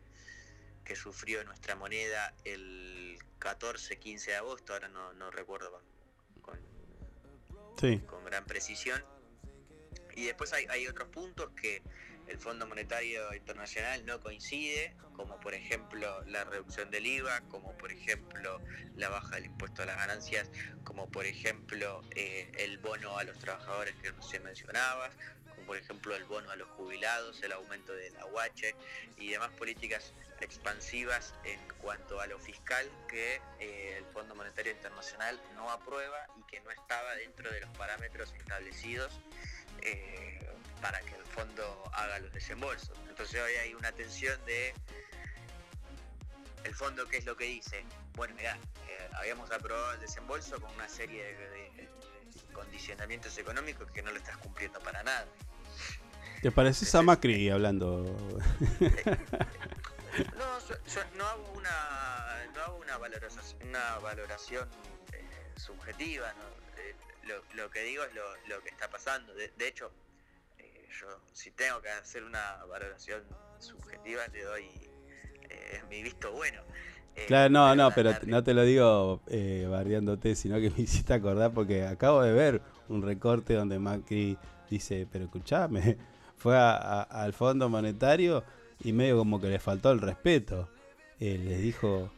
[0.84, 5.84] que sufrió nuestra moneda el 14-15 de agosto, ahora no, no recuerdo con,
[6.42, 6.76] con-
[7.80, 8.00] Sí.
[8.06, 9.04] con gran precisión.
[10.16, 11.82] Y después hay, hay otros puntos que
[12.28, 17.92] el Fondo Monetario Internacional no coincide, como por ejemplo la reducción del IVA, como por
[17.92, 18.62] ejemplo
[18.96, 20.50] la baja del impuesto a las ganancias,
[20.84, 25.12] como por ejemplo eh, el bono a los trabajadores que recién mencionabas,
[25.50, 28.76] como por ejemplo el bono a los jubilados, el aumento de la UH
[29.18, 35.42] y demás políticas expansivas en cuanto a lo fiscal que eh, el Fondo Monetario Internacional
[35.56, 39.20] no aprueba y que no estaba dentro de los parámetros establecidos
[39.82, 40.45] eh,
[40.82, 42.98] para que el fondo haga los desembolsos.
[43.10, 44.74] Entonces hoy hay una tensión de
[46.64, 47.86] el fondo qué es lo que dice.
[48.16, 48.58] Bueno, mirá,
[48.88, 51.90] eh, habíamos aprobado el desembolso con una serie de, de
[52.54, 55.26] condicionamientos económicos que no lo estás cumpliendo para nada.
[56.42, 58.18] ¿Te pareces a Macri hablando?
[60.38, 64.70] No, yo, yo no hago una, no hago una valoración, una valoración
[65.12, 65.26] eh,
[65.58, 66.34] subjetiva.
[66.34, 66.82] ¿no?
[66.82, 69.34] Eh, lo, lo que digo es lo, lo que está pasando.
[69.34, 70.05] De, de hecho, eh,
[71.00, 73.24] yo si tengo que hacer una valoración
[73.60, 74.64] subjetiva le doy
[75.50, 76.62] eh, mi visto bueno.
[77.16, 81.14] Eh, Claro, no, no, pero no te lo digo eh, bardeándote, sino que me hiciste
[81.14, 84.38] acordar porque acabo de ver un recorte donde Macri
[84.70, 85.98] dice, pero escuchame,
[86.38, 88.44] fue a- a- al Fondo Monetario
[88.84, 90.70] y medio como que le faltó el respeto.
[91.20, 92.12] Eh, les dijo,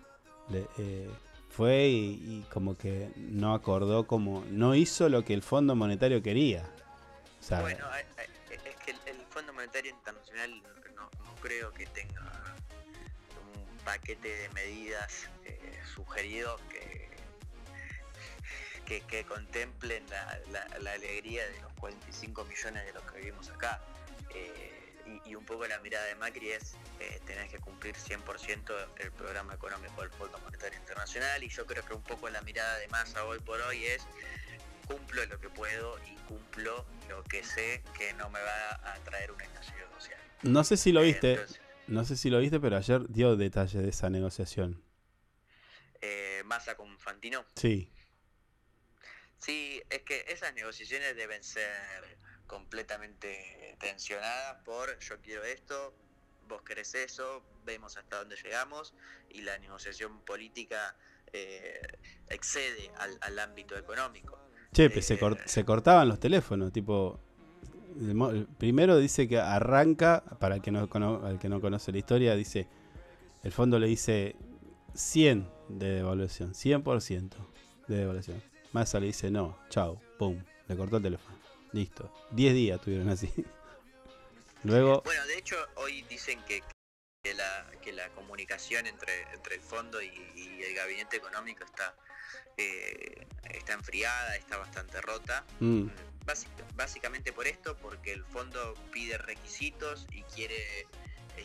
[0.49, 1.09] le- eh,
[1.49, 2.05] fue y,
[2.39, 6.63] y como que no acordó como, no hizo lo que el Fondo Monetario quería.
[7.39, 7.85] Sea, Bueno,
[9.75, 10.61] Internacional
[10.95, 11.09] no,
[11.41, 12.21] creo que tenga
[13.55, 17.09] un paquete de medidas eh, sugerido que,
[18.85, 20.39] que, que contemplen la,
[20.79, 23.81] la- alegría de los 45 millones de los que vivimos acá.
[24.33, 24.73] Eh,
[25.25, 29.11] y, y un poco la mirada de Macri es, eh, tenés que cumplir 100% el
[29.11, 32.87] programa económico del Fondo Monetario Internacional y yo creo que un poco la mirada de
[32.89, 34.05] Massa hoy por hoy es
[34.87, 39.31] cumplo lo que puedo y cumplo lo que sé que no me va a traer
[39.31, 40.19] un estallido social.
[40.43, 43.35] no sé si lo Eh, viste, entonces, no sé si lo viste, pero ayer dio
[43.35, 44.83] detalles de esa negociación.
[46.01, 47.45] eh, Massa con Fantino.
[47.55, 47.91] Sí.
[49.39, 55.93] Sí, es que esas negociaciones deben ser completamente tensionadas por yo quiero esto,
[56.47, 58.93] vos querés eso, vemos hasta dónde llegamos
[59.29, 60.95] y la negociación política
[61.33, 61.81] eh,
[62.29, 64.39] excede al, al ámbito económico.
[64.73, 67.19] Che, pe, se, Eh, cort- se cortaban los teléfonos, tipo...
[67.99, 70.87] el mo- el primero dice que arranca, para el que, no
[71.25, 72.67] al que no conoce la historia, dice,
[73.43, 74.35] el fondo le dice
[74.93, 77.35] 100 de devaluación, 100%
[77.87, 78.41] de devaluación.
[78.73, 81.37] Massa le dice no, chao, pum, le cortó el teléfono.
[81.71, 82.11] Listo.
[82.31, 83.31] 10 días tuvieron así.
[84.63, 86.61] Luego, Bueno, de hecho, hoy dicen que,
[87.23, 91.95] que, la, que la comunicación entre, entre el fondo y, y el gabinete económico está
[92.57, 95.45] eh, está enfriada, está bastante rota.
[95.59, 95.87] Mm.
[96.25, 100.55] Básic- básicamente por esto, porque el fondo pide requisitos y quiere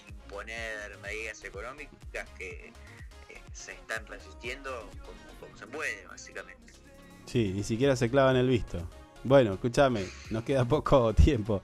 [0.08, 2.72] imponer medidas económicas que
[3.28, 6.72] eh, se están resistiendo como, como se puede, básicamente.
[7.26, 8.88] Sí, ni siquiera se clava en el visto.
[9.24, 11.62] Bueno, escúchame, nos queda poco tiempo.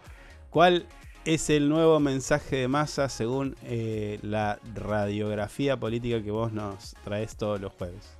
[0.50, 0.86] ¿Cuál
[1.24, 7.36] es el nuevo mensaje de masa según eh, la radiografía política que vos nos traes
[7.36, 8.17] todos los jueves?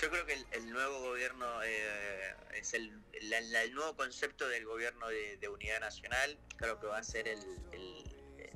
[0.00, 4.46] Yo creo que el, el nuevo gobierno eh, es el, la- la- el nuevo concepto
[4.48, 7.40] del gobierno de, de unidad nacional, creo que va a ser el,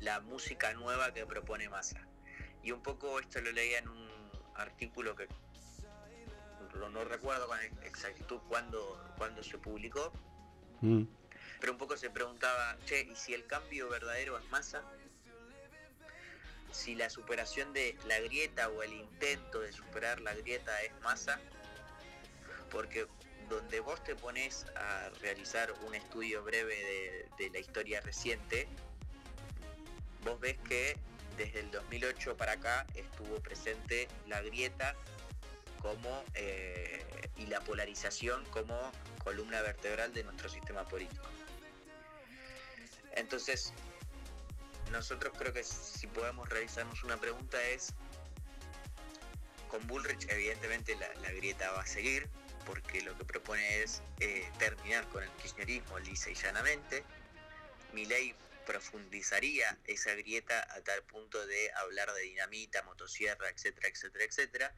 [0.01, 2.07] la música nueva que propone Massa.
[2.63, 5.29] Y un poco esto lo leía en un artículo que
[6.75, 10.13] no, no recuerdo con exactitud cuándo, cuándo se publicó,
[10.83, 11.03] Mm,
[11.61, 14.83] pero un poco se preguntaba, che, ¿y si el cambio verdadero es Massa?
[16.73, 21.41] Si la superación de la grieta o el intento de superar la grieta es Massa,
[22.71, 23.07] porque
[23.49, 28.69] donde vos te pones a realizar un estudio breve de, de la historia reciente,
[30.25, 30.97] vos ves que
[31.37, 34.95] desde el 2008 para acá estuvo presente la grieta
[35.81, 37.03] como eh,
[37.37, 38.77] y la polarización como
[39.25, 41.25] columna vertebral de nuestro sistema político.
[43.13, 43.73] Entonces,
[44.91, 47.95] nosotros creo que si podemos realizarnos una pregunta es,
[49.69, 52.29] con Bullrich evidentemente la, grieta va a seguir,
[52.67, 57.05] porque lo que propone es eh, terminar con el kirchnerismo lisa y llanamente.
[57.93, 58.35] Milei
[58.67, 64.75] profundizaría esa grieta a tal punto de hablar de dinamita, motosierra, etcétera, etcétera, etcétera.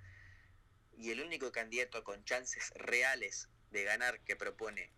[0.96, 4.92] Y el único candidato con chances reales de ganar que propone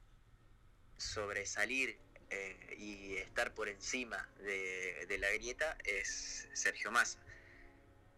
[0.99, 1.99] sobresalir
[2.31, 7.19] eh, y estar por encima de, la grieta es Sergio Massa.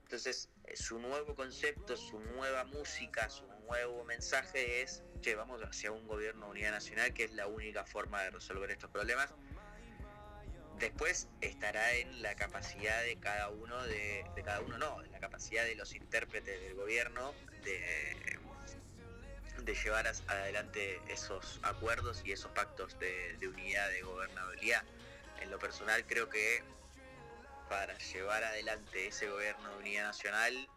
[0.05, 5.93] Entonces, eh, su nuevo concepto, su nueva música, su nuevo mensaje es, che, vamos hacia
[5.93, 9.35] un gobierno de unidad nacional, que es la única forma de resolver estos problemas.
[10.79, 15.65] Después estará en la capacidad de cada uno, de cada uno no, en la capacidad
[15.65, 17.35] de los intérpretes del gobierno
[17.65, 18.39] de,
[19.67, 24.83] de llevar adelante esos acuerdos y esos pactos de, de unidad de gobernabilidad.
[25.43, 26.63] En lo personal creo que
[27.69, 30.69] para llevar adelante ese gobierno de unidad nacional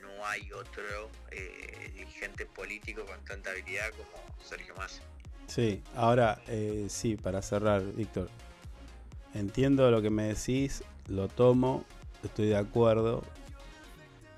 [0.00, 4.10] no hay otro eh, dirigente político con tanta habilidad como
[4.42, 5.02] Sergio Massa.
[5.46, 8.30] Sí, ahora eh, sí, para cerrar, Víctor.
[9.34, 11.84] Entiendo lo que me decís, lo tomo,
[12.22, 13.22] estoy de acuerdo,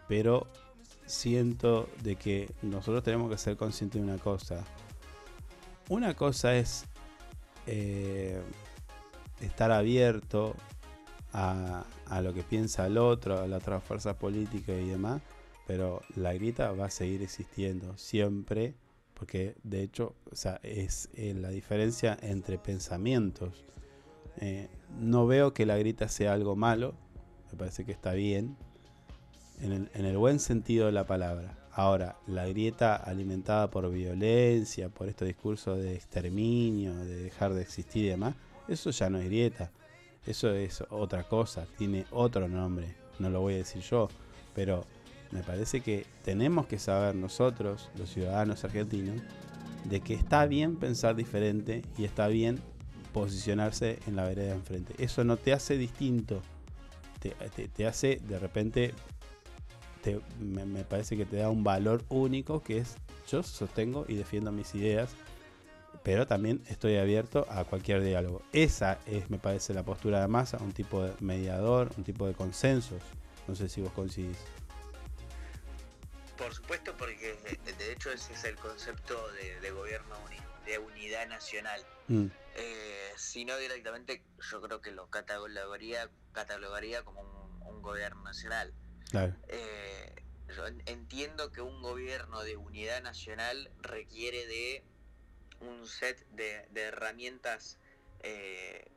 [0.08, 0.46] pero
[1.12, 4.64] siento de que nosotros tenemos que ser conscientes de una cosa.
[5.90, 6.86] Una cosa es
[7.66, 8.40] eh,
[9.42, 10.56] estar abierto
[11.34, 15.20] a, a lo que piensa el otro, a las otras fuerzas políticas y demás,
[15.66, 18.74] pero la grieta va a seguir existiendo siempre,
[19.12, 23.66] porque de hecho o sea, es la diferencia entre pensamientos.
[24.38, 26.94] Eh, no veo que la grita sea algo malo,
[27.50, 28.56] me parece que está bien,
[29.62, 31.56] en el, en el buen sentido de la palabra.
[31.74, 38.04] Ahora, la grieta alimentada por violencia, por estos discursos de exterminio, de dejar de existir
[38.04, 38.34] y demás,
[38.68, 39.70] eso ya no es grieta.
[40.26, 44.08] Eso es otra cosa, tiene otro nombre, no lo voy a decir yo,
[44.54, 44.84] pero
[45.32, 49.20] me parece que tenemos que saber nosotros, los ciudadanos argentinos,
[49.84, 52.60] de que está bien pensar diferente y está bien
[53.12, 54.94] posicionarse en la vereda enfrente.
[55.02, 56.40] Eso no te hace distinto,
[57.74, 58.94] te hace de repente,
[60.02, 62.96] te- me, me parece que te da un valor único que es
[63.28, 65.10] yo sostengo y defiendo mis ideas,
[66.02, 68.42] pero también estoy abierto a cualquier diálogo.
[68.52, 72.34] Esa es, me parece, la postura de masa, un tipo de mediador, un tipo de
[72.34, 73.00] consensos.
[73.46, 74.36] No sé si vos coincidís.
[76.36, 77.36] Por supuesto, porque
[77.78, 81.80] de hecho ese es el concepto de, de gobierno uni- de unidad nacional.
[82.08, 82.26] Mm,
[82.56, 88.74] Eh, si no directamente, yo creo que lo catalogaría, catalogaría como un, un gobierno nacional.
[89.12, 89.36] Claro.
[89.48, 90.14] Eh,
[90.56, 94.84] yo en- entiendo que un gobierno de unidad nacional requiere de
[95.60, 97.78] un set de, de herramientas,
[98.24, 98.90] eh,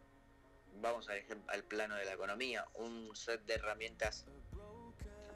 [0.82, 4.26] vamos al, plano de la economía, un set de herramientas,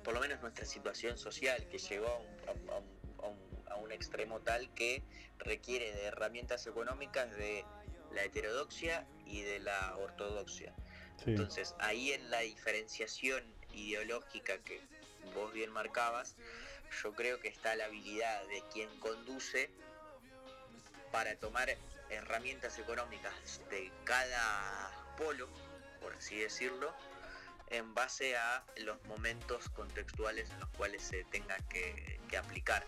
[0.04, 2.40] por lo menos nuestra situación social, que llegó a un,
[2.70, 5.04] a- a un- a un- a un extremo tal que
[5.38, 7.64] requiere de herramientas económicas de
[8.12, 10.74] la heterodoxia y de la ortodoxia.
[11.24, 11.32] Sí.
[11.32, 13.44] Entonces, ahí en la diferenciación
[13.74, 14.82] ideológica que
[15.34, 16.36] vos bien marcabas,
[17.04, 19.70] yo creo que está la habilidad de quien conduce
[21.12, 21.76] para tomar
[22.10, 23.34] herramientas económicas
[23.70, 25.48] de cada polo,
[26.02, 26.94] por así decirlo,
[27.70, 32.86] en base a los momentos contextuales en los cuales se tenga que, aplicar.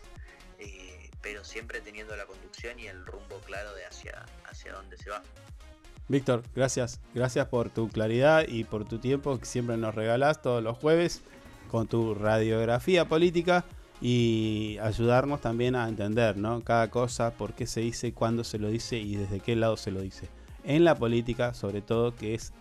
[1.22, 5.24] pero siempre teniendo la conducción y el rumbo claro de hacia, hacia dónde se va.
[6.08, 7.00] Víctor, gracias.
[7.14, 11.22] Gracias por tu claridad y por tu tiempo que siempre nos regalás todos los jueves
[11.70, 13.64] con tu radiografía política
[14.02, 16.62] y ayudarnos también a entender ¿no?
[16.64, 19.92] cada cosa, por qué se dice, cuándo se lo dice y desde qué lado se
[19.92, 20.28] lo dice.
[20.64, 22.52] En la política, sobre todo, que es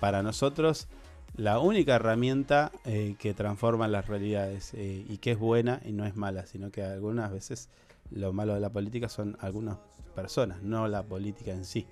[0.00, 0.88] para nosotros
[1.36, 6.06] la única herramienta eh, que transforma las realidades eh, y que es buena y no
[6.06, 7.68] es mala, sino que algunas veces
[8.10, 9.78] lo malo de la política son algunas
[10.14, 11.86] personas, no la política en sí.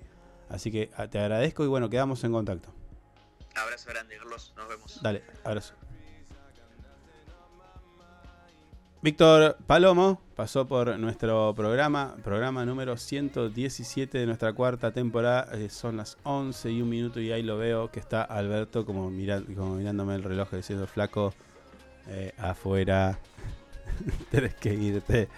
[0.53, 2.69] Así que ah, te agradezco y bueno, quedamos en contacto.
[3.55, 4.53] Abrazo grande, Carlos.
[4.55, 4.99] Nos vemos.
[5.01, 5.73] Dale, abrazo.
[9.01, 15.49] Víctor Palomo pasó por nuestro programa, programa número 117 de nuestra cuarta temporada.
[15.57, 19.11] Eh, son las 11 y un minuto y ahí lo veo que está Alberto como,
[19.55, 21.33] como mirándome el reloj diciendo flaco
[22.09, 23.17] eh, afuera.
[24.29, 25.29] Tienes que irte.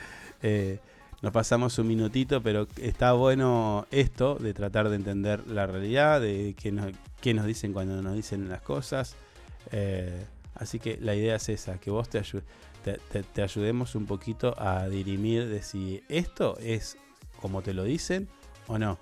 [0.44, 0.80] Eh,
[1.26, 6.54] nos pasamos un minutito, pero está bueno esto de tratar de entender la realidad, de
[6.56, 9.16] qué nos, qué nos dicen cuando nos dicen las cosas.
[10.54, 12.46] así que la idea es esa, que vos te ayudes
[13.34, 16.96] te, ayudemos un poquito a dirimir de si esto es
[17.42, 18.28] como te lo dicen
[18.68, 19.00] o no.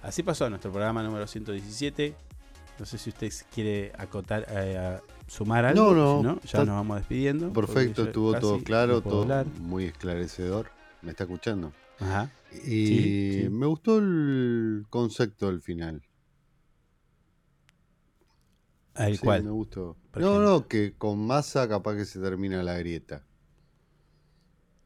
[0.00, 2.14] Así pasó nuestro programa número 117.
[2.78, 5.92] No sé si usted quiere acotar, eh, sumar algo.
[5.92, 6.40] No, no.
[6.42, 7.52] ya nos vamos despidiendo.
[7.52, 10.70] Perfecto, estuvo todo claro, todo muy esclarecedor.
[11.02, 11.72] ¿Me está escuchando?
[11.98, 12.32] Ajá.
[12.66, 16.02] Y me gustó el concepto del final.
[18.96, 19.44] ¿El cual?
[19.44, 19.96] Me gustó.
[20.16, 23.24] No, no, que con masa capaz que se termina la grieta.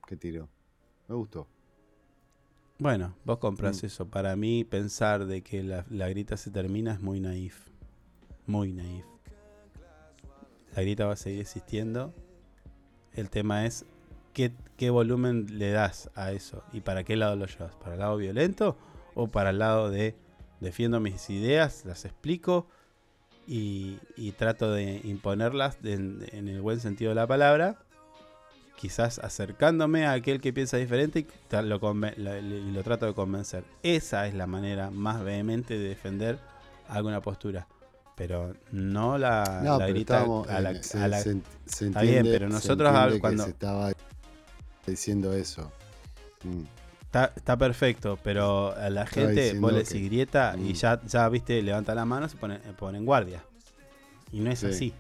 [0.07, 0.49] ¿Qué tiró?
[1.09, 1.49] Me gustó.
[2.79, 3.87] Bueno, vos compras mm.
[3.87, 4.09] eso.
[4.09, 7.71] Para mí, pensar de que la, grieta se termina es muy naif.
[8.47, 9.07] Muy naif.
[10.75, 12.13] La grieta va a seguir existiendo.
[13.13, 13.87] El tema es
[14.35, 17.75] qué, qué volumen le das a eso y para qué lado lo llevas.
[17.77, 18.77] ¿Para el lado violento
[19.15, 20.15] o para el lado de
[20.61, 22.67] defiendo mis ideas, las explico?
[23.47, 27.77] y, trato de imponerlas en, el buen sentido de la palabra,
[28.77, 31.27] quizás acercándome a aquel que piensa diferente y
[31.63, 33.65] lo, lo trato de convencer.
[33.83, 36.39] Esa es la manera más vehemente de defender
[36.89, 37.67] alguna postura.
[38.17, 43.93] Pero no la, no, grita a la, está bien, pero nosotros cuando se estaba
[44.87, 45.71] diciendo eso.
[46.43, 46.63] Mm.
[47.37, 50.73] Está, perfecto, pero a la gente vos le decís grieta y mm.
[50.73, 53.45] ya, ya, viste, levanta la mano, se pone, pone en guardia.
[54.33, 54.93] Y no es así.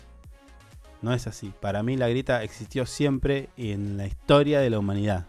[1.03, 1.53] No es así.
[1.61, 5.27] Para mí la grieta existió siempre en la historia de la humanidad.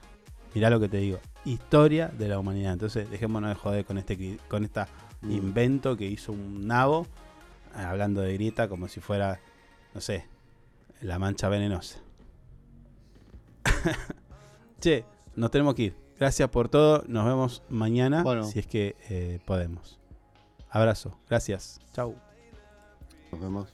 [0.53, 1.19] Mirá lo que te digo.
[1.43, 2.73] Historia de la humanidad.
[2.73, 4.87] Entonces dejémonos de joder con este con esta
[5.21, 5.31] mm.
[5.31, 7.07] invento que hizo un nabo
[7.73, 9.39] hablando de grieta como si fuera,
[9.93, 10.25] no sé,
[11.01, 11.99] la mancha venenosa.
[14.85, 15.03] che,
[15.35, 15.95] nos tenemos que ir.
[16.19, 17.03] Gracias por todo.
[17.07, 19.99] Nos vemos mañana si es que eh, podemos.
[20.69, 21.17] Abrazo.
[21.27, 21.79] Gracias.
[21.91, 22.15] Chau.
[23.31, 23.67] Nos vemos.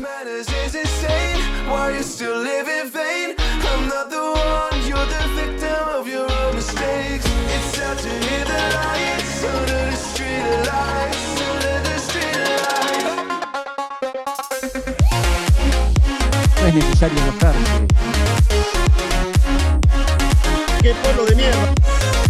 [0.00, 1.40] manners is insane.
[1.70, 3.36] Why you still live in vain?
[3.38, 7.24] I'm not the one, you're the victim of your own mistakes.
[7.54, 11.33] It's sad to hear the lights under the street lights, under
[16.64, 17.86] no es necesario enojarse.
[20.80, 22.23] ¡Qué pueblo de mierda!